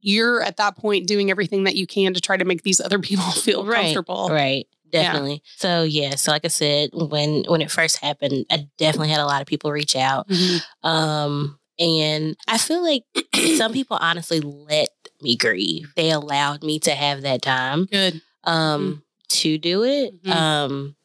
you're 0.03 0.43
at 0.43 0.57
that 0.57 0.77
point 0.77 1.07
doing 1.07 1.31
everything 1.31 1.65
that 1.65 1.77
you 1.77 1.87
can 1.87 2.15
to 2.15 2.21
try 2.21 2.37
to 2.37 2.45
make 2.45 2.63
these 2.63 2.81
other 2.81 2.99
people 3.09 3.25
feel 3.33 3.65
Right, 3.65 3.95
comfortable. 3.95 4.29
Right. 4.31 4.67
Yeah. 4.93 5.03
Definitely. 5.03 5.43
So 5.57 5.85
yeah. 5.85 6.17
So 6.17 6.33
like 6.33 6.45
I 6.45 6.49
said, 6.49 6.91
when 6.93 7.45
when 7.47 7.61
it 7.63 7.71
first 7.71 7.99
happened, 7.99 8.47
I 8.51 8.67
definitely 8.77 9.11
had 9.11 9.21
a 9.21 9.27
lot 9.27 9.41
of 9.41 9.47
people 9.47 9.71
reach 9.71 9.95
out. 9.95 10.29
Mhm. 10.29 10.63
Um, 10.83 11.60
and 11.81 12.37
I 12.47 12.59
feel 12.59 12.83
like 12.83 13.05
some 13.57 13.73
people 13.73 13.99
honestly 14.01 14.41
let 14.41 14.91
me 15.23 15.37
grieve. 15.37 15.93
They 15.97 16.11
allowed 16.11 16.63
me 16.63 16.79
to 16.81 16.93
have 16.93 17.23
that 17.23 17.43
time. 17.43 17.87
Good. 17.87 18.21
um 18.45 19.03
to 19.31 19.59
do 19.59 19.85
it. 19.85 20.23
Mhm. 20.23 20.33
Um 20.33 20.97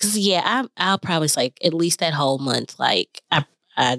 cuz 0.00 0.16
yeah, 0.18 0.42
I 0.44 0.66
I'll 0.90 0.98
probably 0.98 1.28
say 1.28 1.42
like 1.42 1.58
at 1.64 1.74
least 1.74 2.00
that 2.00 2.14
whole 2.14 2.38
month 2.38 2.78
like 2.78 3.22
I 3.30 3.44
I 3.76 3.98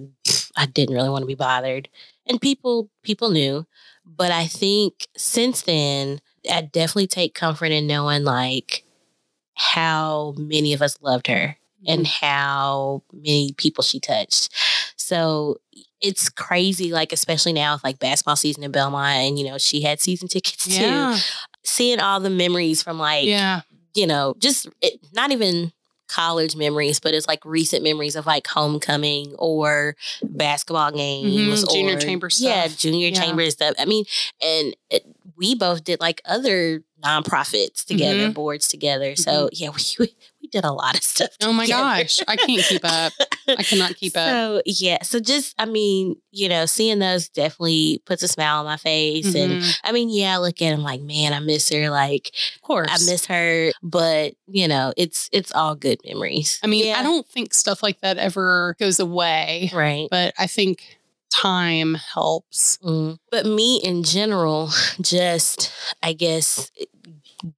I 0.56 0.66
didn't 0.68 0.96
really 0.96 1.10
want 1.10 1.24
to 1.24 1.28
be 1.28 1.36
bothered. 1.36 1.90
And 2.28 2.42
people 2.42 2.90
people 3.04 3.30
knew, 3.32 3.66
but 4.06 4.32
I 4.32 4.48
think 4.48 5.08
since 5.18 5.62
then 5.64 6.22
I 6.50 6.62
definitely 6.62 7.08
take 7.08 7.34
comfort 7.34 7.72
in 7.72 7.88
knowing 7.88 8.24
like 8.24 8.84
how 9.56 10.34
many 10.38 10.74
of 10.74 10.82
us 10.82 10.98
loved 11.02 11.28
her 11.28 11.58
and 11.88 12.06
how 12.08 13.04
many 13.14 13.54
people 13.58 13.84
she 13.84 14.00
touched. 14.00 14.50
So 15.06 15.58
it's 16.02 16.30
crazy, 16.30 16.92
like 16.92 17.12
especially 17.14 17.54
now 17.54 17.76
with 17.76 17.84
like 17.84 18.00
basketball 18.00 18.36
season 18.36 18.64
in 18.64 18.72
Belmont, 18.72 19.18
and 19.18 19.40
you 19.40 19.46
know 19.46 19.58
she 19.58 19.82
had 19.82 20.00
season 20.02 20.28
tickets 20.28 20.66
too 20.78 21.16
seeing 21.64 22.00
all 22.00 22.20
the 22.20 22.30
memories 22.30 22.82
from 22.84 23.00
like 23.00 23.26
Yeah. 23.26 23.62
you 23.96 24.06
know 24.08 24.36
just 24.40 24.68
it, 24.82 25.00
not 25.14 25.32
even 25.32 25.72
college 26.08 26.56
memories 26.56 27.00
but 27.00 27.16
it's 27.16 27.28
like 27.28 27.44
recent 27.44 27.84
memories 27.84 28.16
of 28.16 28.28
like 28.28 28.46
homecoming 28.46 29.34
or 29.40 29.96
basketball 30.24 30.92
games 30.92 31.64
Mhm, 31.64 31.74
junior 31.74 31.96
or- 31.96 32.00
chamber 32.00 32.30
yeah 32.38 32.68
stuff. 32.68 32.78
junior 32.78 33.08
Yeah. 33.08 33.20
chamber 33.22 33.50
stuff 33.50 33.74
i 33.80 33.86
mean 33.86 34.06
and 34.40 34.76
it, 34.92 35.04
we 35.36 35.56
both 35.56 35.84
did 35.84 36.00
like 36.00 36.22
other 36.26 36.84
nonprofits 37.06 37.86
together 37.86 38.30
boards 38.32 38.68
together 38.68 39.16
so 39.16 39.50
yeah 39.54 39.70
we, 40.00 40.08
we 40.42 40.48
did 40.50 40.64
a 40.66 40.72
lot 40.72 40.96
of 40.98 41.04
stuff 41.04 41.30
Mm-hmm. 41.40 41.50
Oh 41.50 41.54
my 41.54 41.66
together. 41.66 41.84
gosh. 41.84 42.20
I 42.28 42.36
can't 42.36 42.62
keep 42.64 42.82
up. 42.86 43.14
I 43.48 43.64
cannot 43.64 43.96
keep 44.00 44.16
up. 44.16 44.30
so 44.30 44.62
yeah 44.66 45.02
so 45.04 45.20
just 45.20 45.56
i 45.58 45.66
mean 45.66 46.16
you 46.32 46.48
know 46.50 46.66
seeing 46.66 47.00
those 47.00 47.30
definitely 47.30 48.02
puts 48.06 48.22
a 48.24 48.28
smile 48.28 48.60
on 48.60 48.66
my 48.66 48.78
face 48.78 49.34
and 49.36 49.54
Mhm. 49.62 49.80
I 49.84 49.92
mean, 49.92 50.10
yeah, 50.10 50.36
I 50.36 50.38
look 50.40 50.62
at 50.62 50.74
him 50.74 50.82
like, 50.82 51.02
man, 51.02 51.32
I 51.34 51.40
miss 51.40 51.70
her. 51.70 51.90
Like, 51.90 52.32
Of 52.56 52.62
course. 52.62 52.90
I 52.90 52.96
miss 53.12 53.26
her, 53.28 53.72
but 53.84 54.34
you 54.48 54.68
know, 54.68 54.94
it's 54.98 55.30
it's 55.32 55.52
all 55.54 55.76
good 55.76 56.00
memories. 56.06 56.60
I 56.64 56.68
mean, 56.68 56.86
Yeah. 56.88 57.00
I 57.00 57.04
don't 57.04 57.26
think 57.28 57.54
stuff 57.54 57.82
like 57.84 58.02
that 58.02 58.18
ever 58.18 58.76
goes 58.80 59.00
away, 59.00 59.70
right. 59.74 60.08
but 60.10 60.34
I 60.40 60.48
think 60.48 60.98
time 61.30 61.94
helps. 61.96 62.78
Mm. 62.84 63.18
But 63.32 63.46
me 63.46 63.80
in 63.84 64.04
general, 64.04 64.70
just 65.02 65.72
I 66.02 66.14
guess 66.14 66.72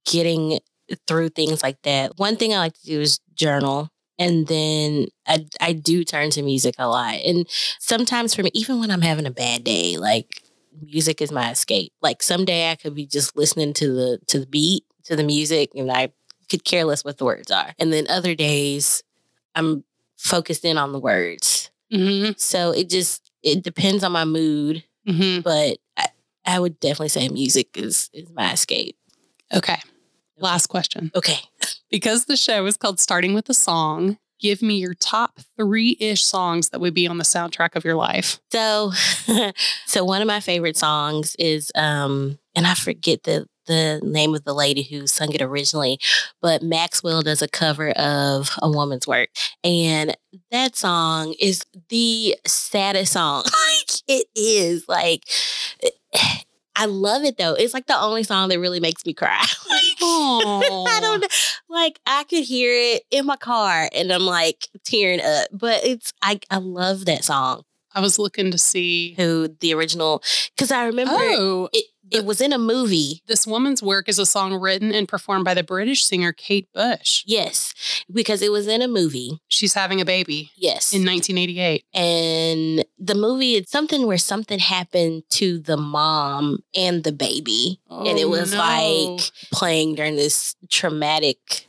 getting 0.06 0.58
through 1.06 1.30
things 1.30 1.62
like 1.62 1.82
that. 1.82 2.18
One 2.18 2.36
thing 2.36 2.54
I 2.54 2.58
like 2.58 2.74
to 2.74 2.86
do 2.86 3.00
is 3.00 3.20
journal. 3.34 3.90
And 4.18 4.46
then 4.48 5.06
I, 5.26 5.46
I 5.60 5.72
do 5.72 6.02
turn 6.04 6.30
to 6.30 6.42
music 6.42 6.74
a 6.78 6.88
lot. 6.88 7.16
And 7.24 7.46
sometimes 7.78 8.34
for 8.34 8.42
me, 8.42 8.50
even 8.54 8.80
when 8.80 8.90
I'm 8.90 9.02
having 9.02 9.26
a 9.26 9.30
bad 9.30 9.64
day, 9.64 9.96
like 9.96 10.42
music 10.82 11.22
is 11.22 11.30
my 11.30 11.50
escape. 11.50 11.92
Like 12.02 12.22
someday 12.22 12.70
I 12.70 12.74
could 12.76 12.94
be 12.94 13.06
just 13.06 13.36
listening 13.36 13.72
to 13.74 13.92
the 13.92 14.18
to 14.28 14.40
the 14.40 14.46
beat, 14.46 14.84
to 15.04 15.14
the 15.16 15.22
music, 15.24 15.70
and 15.76 15.90
I 15.92 16.12
could 16.50 16.64
care 16.64 16.84
less 16.84 17.04
what 17.04 17.18
the 17.18 17.24
words 17.24 17.50
are. 17.50 17.74
And 17.78 17.92
then 17.92 18.06
other 18.08 18.34
days 18.34 19.02
I'm 19.54 19.84
focused 20.16 20.64
in 20.64 20.78
on 20.78 20.92
the 20.92 20.98
words. 20.98 21.70
Mm-hmm. 21.92 22.32
So 22.38 22.72
it 22.72 22.90
just 22.90 23.30
it 23.42 23.62
depends 23.62 24.02
on 24.04 24.12
my 24.12 24.24
mood, 24.24 24.84
Mm-hmm. 25.06 25.40
but 25.40 25.78
I, 25.96 26.08
I 26.44 26.58
would 26.60 26.80
definitely 26.80 27.08
say 27.08 27.28
music 27.28 27.76
is 27.78 28.10
is 28.12 28.28
my 28.30 28.52
escape. 28.52 28.96
Okay. 29.54 29.78
Last 30.38 30.66
question. 30.68 31.10
Okay. 31.14 31.38
Because 31.90 32.26
the 32.26 32.36
show 32.36 32.66
is 32.66 32.76
called 32.76 33.00
Starting 33.00 33.32
with 33.32 33.48
a 33.48 33.54
Song, 33.54 34.18
give 34.40 34.60
me 34.60 34.76
your 34.76 34.92
top 34.92 35.40
three 35.56 35.96
ish 35.98 36.22
songs 36.22 36.68
that 36.68 36.80
would 36.80 36.92
be 36.92 37.08
on 37.08 37.16
the 37.16 37.24
soundtrack 37.24 37.76
of 37.76 37.84
your 37.84 37.94
life. 37.94 38.38
So 38.52 38.92
so 39.86 40.04
one 40.04 40.20
of 40.20 40.26
my 40.28 40.40
favorite 40.40 40.76
songs 40.76 41.34
is 41.38 41.72
um 41.74 42.38
and 42.54 42.66
I 42.66 42.74
forget 42.74 43.22
the 43.22 43.46
the 43.66 44.00
name 44.02 44.34
of 44.34 44.44
the 44.44 44.54
lady 44.54 44.82
who 44.82 45.06
sung 45.06 45.32
it 45.32 45.40
originally, 45.42 45.98
but 46.42 46.62
Maxwell 46.62 47.22
does 47.22 47.40
a 47.42 47.48
cover 47.48 47.90
of 47.92 48.50
A 48.62 48.70
Woman's 48.70 49.06
Work. 49.06 49.28
And 49.64 50.14
that 50.50 50.76
song 50.76 51.34
is 51.40 51.62
the 51.88 52.36
saddest 52.46 53.12
song. 53.14 53.44
like 53.44 54.02
it 54.08 54.26
is. 54.34 54.86
Like 54.88 55.24
I 56.78 56.86
love 56.86 57.24
it 57.24 57.36
though. 57.36 57.54
It's 57.54 57.74
like 57.74 57.86
the 57.86 58.00
only 58.00 58.22
song 58.22 58.48
that 58.50 58.60
really 58.60 58.78
makes 58.80 59.04
me 59.04 59.12
cry. 59.12 59.44
I 59.70 60.98
don't. 61.00 61.26
Like 61.68 62.00
I 62.06 62.24
could 62.24 62.44
hear 62.44 62.72
it 62.72 63.02
in 63.10 63.26
my 63.26 63.36
car 63.36 63.88
and 63.92 64.12
I'm 64.12 64.22
like 64.22 64.68
tearing 64.84 65.20
up. 65.20 65.48
But 65.52 65.84
it's 65.84 66.12
I 66.22 66.40
I 66.50 66.58
love 66.58 67.04
that 67.06 67.24
song. 67.24 67.64
I 67.94 68.00
was 68.00 68.18
looking 68.18 68.52
to 68.52 68.58
see. 68.58 69.14
Who 69.14 69.48
the 69.60 69.74
original 69.74 70.22
because 70.56 70.70
I 70.70 70.86
remember 70.86 71.14
Oh, 71.16 71.68
it 71.72 71.86
it 72.10 72.24
was 72.24 72.40
in 72.40 72.52
a 72.52 72.58
movie. 72.58 73.22
this 73.26 73.46
woman's 73.46 73.82
work 73.82 74.08
is 74.08 74.18
a 74.18 74.26
song 74.26 74.54
written 74.54 74.92
and 74.92 75.06
performed 75.08 75.44
by 75.44 75.54
the 75.54 75.62
British 75.62 76.04
singer 76.04 76.32
Kate 76.32 76.68
Bush. 76.72 77.22
Yes, 77.26 77.74
because 78.12 78.42
it 78.42 78.50
was 78.52 78.66
in 78.66 78.82
a 78.82 78.88
movie. 78.88 79.40
She's 79.48 79.74
having 79.74 80.00
a 80.00 80.04
baby 80.04 80.50
Yes. 80.56 80.92
in 80.92 81.04
1988. 81.04 81.84
and 81.94 82.84
the 82.98 83.14
movie 83.14 83.54
it's 83.56 83.70
something 83.70 84.06
where 84.06 84.18
something 84.18 84.58
happened 84.58 85.22
to 85.30 85.58
the 85.58 85.76
mom 85.76 86.58
and 86.74 87.04
the 87.04 87.12
baby. 87.12 87.80
and 87.90 88.18
it 88.18 88.24
Oh, 88.24 88.28
was 88.30 88.52
no. 88.52 88.58
like 88.58 89.20
playing 89.52 89.94
during 89.94 90.16
this 90.16 90.54
traumatic 90.70 91.66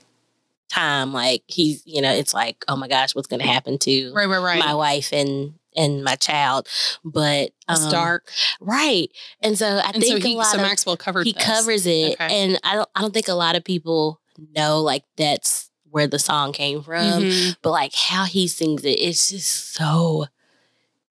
time. 0.69 1.11
Like 1.13 1.43
he's, 1.47 1.81
you 1.85 2.01
know, 2.01 2.13
it's 2.13 2.33
like, 2.33 2.63
oh 2.67 2.75
my 2.75 2.87
gosh, 2.87 3.15
what's 3.15 3.27
gonna 3.27 3.45
happen 3.45 3.77
to 3.79 4.11
right, 4.13 4.27
right, 4.27 4.41
right. 4.41 4.59
my 4.59 4.73
wife 4.73 5.11
and 5.11 5.53
and 5.79 6.03
my 6.03 6.15
child? 6.15 6.67
But 7.03 7.51
it's 7.69 7.85
um, 7.85 7.91
dark. 7.91 8.31
right? 8.61 9.07
And 9.41 9.57
so 9.57 9.65
I 9.77 9.91
And 9.93 10.03
so 10.03 10.09
think 10.13 10.23
he, 10.25 10.33
a 10.35 10.37
lot 10.37 10.47
so 10.47 10.57
of 10.57 10.61
Maxwell 10.63 10.97
covered. 10.97 11.25
he 11.25 11.33
this. 11.33 11.43
covers 11.43 11.85
it, 11.87 12.13
Okay. 12.13 12.27
and 12.43 12.59
I 12.63 12.75
don't 12.75 12.89
I 12.95 13.01
don't 13.01 13.13
think 13.13 13.27
a 13.29 13.33
lot 13.33 13.55
of 13.55 13.63
people 13.63 14.19
know 14.55 14.81
like 14.81 15.03
that's 15.17 15.71
where 15.91 16.07
the 16.07 16.19
song 16.19 16.53
came 16.53 16.83
from. 16.83 17.23
Mhm. 17.23 17.55
But 17.63 17.71
like 17.71 17.93
how 17.95 18.25
he 18.25 18.47
sings 18.47 18.83
it, 18.85 18.99
it's 18.99 19.29
just 19.29 19.73
so 19.73 20.27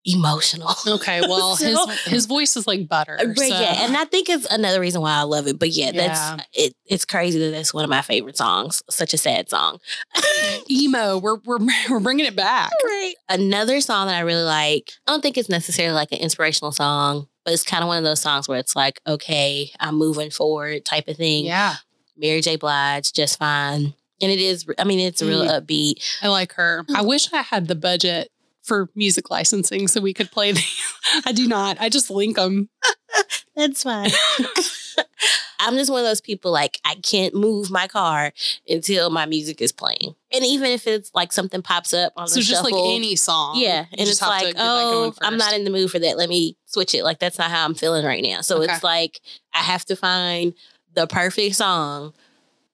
emotional. 0.07 0.73
Okay, 0.87 1.21
well, 1.27 1.55
his 1.55 1.75
So- 1.77 1.87
his 2.09 2.25
voice 2.25 2.55
is 2.57 2.65
like 2.65 2.87
butter. 2.87 3.17
But 3.19 3.37
so- 3.37 3.45
yeah, 3.45 3.85
and 3.85 3.95
I 3.95 4.05
think 4.05 4.29
it's 4.29 4.45
another 4.49 4.79
reason 4.79 5.01
why 5.01 5.13
I 5.15 5.21
love 5.23 5.45
it. 5.47 5.59
But 5.59 5.69
yeah, 5.69 5.91
Yeah. 5.93 6.07
that's 6.37 6.43
it. 6.53 6.73
It's 6.85 7.05
crazy 7.05 7.37
that 7.39 7.51
that's 7.51 7.73
one 7.73 7.83
of 7.83 7.89
my 7.89 8.01
favorite 8.01 8.37
songs. 8.37 8.81
Such 8.89 9.13
a 9.13 9.17
sad 9.17 9.49
song. 9.49 9.79
emo. 10.71 11.17
We're 11.17 11.37
we're 11.45 11.59
we're 11.89 11.99
bringing 11.99 12.25
it 12.25 12.35
back. 12.35 12.71
right. 12.83 13.13
Another 13.29 13.81
song 13.81 14.07
that 14.07 14.15
I 14.15 14.21
really 14.21 14.43
like. 14.43 14.91
I 15.07 15.11
don't 15.11 15.21
think 15.21 15.37
it's 15.37 15.49
necessarily 15.49 15.93
like 15.93 16.11
an 16.11 16.19
inspirational 16.19 16.71
song, 16.71 17.27
but 17.45 17.53
it's 17.53 17.63
kind 17.63 17.83
of 17.83 17.87
one 17.87 17.97
of 17.97 18.03
those 18.03 18.21
songs 18.21 18.47
where 18.47 18.59
it's 18.59 18.75
like, 18.75 18.99
okay, 19.07 19.71
I'm 19.79 19.95
moving 19.95 20.29
forward 20.31 20.85
type 20.85 21.07
of 21.07 21.17
thing. 21.17 21.45
Yeah, 21.45 21.75
Mary 22.17 22.41
J. 22.41 22.55
Blige, 22.55 23.11
just 23.13 23.37
fine. 23.39 23.93
And 24.19 24.31
it 24.31 24.39
is. 24.39 24.65
I 24.79 24.83
mean, 24.83 24.99
it's 24.99 25.21
real 25.21 25.43
Mm. 25.45 25.61
upbeat. 25.61 26.03
I 26.23 26.27
like 26.29 26.53
her. 26.53 26.83
I 26.95 27.01
wish 27.03 27.31
I 27.33 27.41
had 27.43 27.67
the 27.67 27.75
budget 27.75 28.31
for 28.67 28.89
music 28.95 29.29
licensing 29.31 29.87
so 29.87 30.01
we 30.01 30.13
could 30.13 30.29
play 30.31 30.51
these. 30.53 30.93
I 31.25 31.31
do 31.31 31.47
not. 31.47 31.77
I 31.79 31.89
just 31.89 32.09
link 32.11 32.35
them. 32.35 32.69
That's 33.55 33.83
fine. 33.83 34.11
I'm 35.59 35.75
just 35.75 35.89
one 35.89 36.01
of 36.01 36.05
those 36.05 36.21
people 36.21 36.51
like 36.51 36.79
I 36.85 36.95
can't 36.95 37.33
move 37.33 37.71
my 37.71 37.87
car 37.87 38.31
until 38.69 39.09
my 39.09 39.25
music 39.25 39.59
is 39.61 39.71
playing. 39.71 40.15
And 40.31 40.45
even 40.45 40.71
if 40.71 40.85
it's 40.85 41.11
like 41.15 41.31
something 41.33 41.61
pops 41.63 41.93
up 41.93 42.13
on 42.15 42.25
the. 42.25 42.29
So 42.29 42.35
the 42.39 42.45
just 42.45 42.63
like 42.63 42.73
any 42.75 43.15
song. 43.15 43.57
yeah, 43.57 43.85
and 43.91 44.01
it's 44.07 44.21
like, 44.21 44.43
get 44.43 44.55
that 44.57 44.63
going 44.63 45.11
oh, 45.11 45.13
I'm 45.21 45.37
not 45.37 45.53
in 45.53 45.63
the 45.63 45.71
mood 45.71 45.89
for 45.89 45.97
that. 45.99 46.17
Let 46.17 46.29
me 46.29 46.57
switch 46.65 46.93
it. 46.93 47.03
Like 47.03 47.17
that's 47.19 47.39
not 47.39 47.49
how 47.49 47.65
I'm 47.65 47.73
feeling 47.73 48.05
right 48.05 48.23
now. 48.23 48.41
So 48.41 48.61
Okay. 48.61 48.71
it's 48.73 48.83
like 48.83 49.19
I 49.53 49.59
have 49.59 49.83
to 49.85 49.95
find 49.95 50.53
the 50.93 51.07
perfect 51.07 51.55
song, 51.55 52.13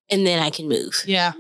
and 0.10 0.28
then 0.28 0.42
I 0.44 0.50
can 0.50 0.68
move. 0.68 1.04
Yeah, 1.06 1.34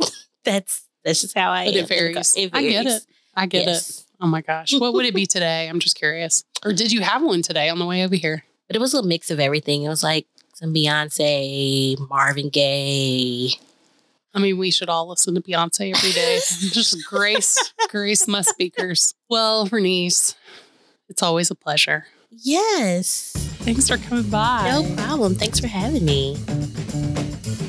That's 0.46 0.84
that's 1.04 1.22
just 1.22 1.38
how 1.38 1.52
I 1.52 1.66
But 1.66 1.76
am. 1.76 1.84
it 1.84 1.88
varies. 1.90 2.36
It 2.38 2.52
I 2.54 2.62
get 2.62 2.86
it. 2.86 3.06
I 3.36 3.46
get 3.48 3.68
it. 3.68 4.03
Yes. 4.24 4.28
Oh 4.28 4.28
my 4.28 4.42
gosh, 4.42 4.74
what 4.74 4.94
would 4.94 5.06
it 5.06 5.16
be 5.16 5.26
today? 5.26 5.68
I'm 5.68 5.80
just 5.80 5.98
curious. 5.98 6.44
Or 6.66 6.74
did 6.74 6.92
you 6.92 7.02
have 7.02 7.22
one 7.22 7.42
today 7.42 7.70
on 7.70 7.80
the 7.80 7.86
way 7.86 8.04
over 8.04 8.16
here? 8.16 8.44
But 8.68 8.76
it 8.76 8.80
was 8.80 8.94
a 8.94 9.04
mix 9.04 9.30
of 9.32 9.40
everything. 9.40 9.84
It 9.84 9.90
was 9.90 10.04
like 10.04 10.26
some 10.54 10.74
Beyonce, 10.74 11.98
Marvin 12.10 12.50
Gaye. 12.50 13.52
I 14.34 14.40
mean, 14.40 14.58
we 14.58 14.72
should 14.72 14.90
all 14.90 15.08
listen 15.08 15.36
to 15.36 15.42
Beyonce 15.42 15.96
every 15.96 16.12
day. 16.12 16.40
just 16.72 17.06
grace, 17.08 17.74
grace 17.90 18.28
my 18.28 18.42
speakers. 18.42 19.14
Well, 19.30 19.68
Bernice, 19.68 20.36
it's 21.10 21.22
always 21.22 21.52
a 21.52 21.56
pleasure. 21.56 22.08
Yes. 22.32 23.34
Thanks 23.64 23.88
for 23.88 23.98
coming 23.98 24.30
by. 24.30 24.70
No 24.72 24.96
problem. 24.96 25.36
Thanks 25.36 25.60
for 25.60 25.68
having 25.68 26.04
me. 26.04 26.36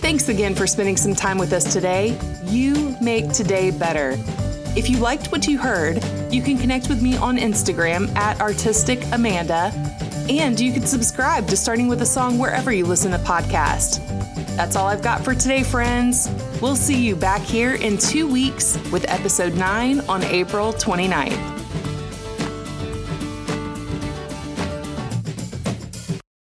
Thanks 0.00 0.28
again 0.28 0.54
for 0.54 0.66
spending 0.66 0.96
some 0.96 1.14
time 1.14 1.38
with 1.38 1.52
us 1.52 1.70
today. 1.70 2.18
You 2.46 2.96
make 3.00 3.32
today 3.32 3.70
better. 3.70 4.16
If 4.76 4.90
you 4.90 4.98
liked 4.98 5.30
what 5.30 5.46
you 5.46 5.56
heard, 5.56 6.02
you 6.32 6.42
can 6.42 6.58
connect 6.58 6.88
with 6.88 7.00
me 7.00 7.16
on 7.16 7.36
Instagram 7.36 8.12
at 8.16 8.40
Artistic 8.40 9.00
Amanda, 9.12 9.70
and 10.28 10.58
you 10.58 10.72
can 10.72 10.84
subscribe 10.84 11.46
to 11.48 11.56
Starting 11.56 11.86
with 11.86 12.02
a 12.02 12.06
Song 12.06 12.38
wherever 12.38 12.72
you 12.72 12.84
listen 12.84 13.12
to 13.12 13.18
podcasts. 13.18 14.04
That's 14.56 14.74
all 14.74 14.88
I've 14.88 15.02
got 15.02 15.24
for 15.24 15.32
today, 15.32 15.62
friends. 15.62 16.28
We'll 16.60 16.74
see 16.74 17.00
you 17.00 17.14
back 17.14 17.40
here 17.40 17.74
in 17.74 17.98
two 17.98 18.26
weeks 18.26 18.76
with 18.90 19.08
episode 19.08 19.54
9 19.54 20.00
on 20.08 20.24
April 20.24 20.72
29th. 20.72 21.63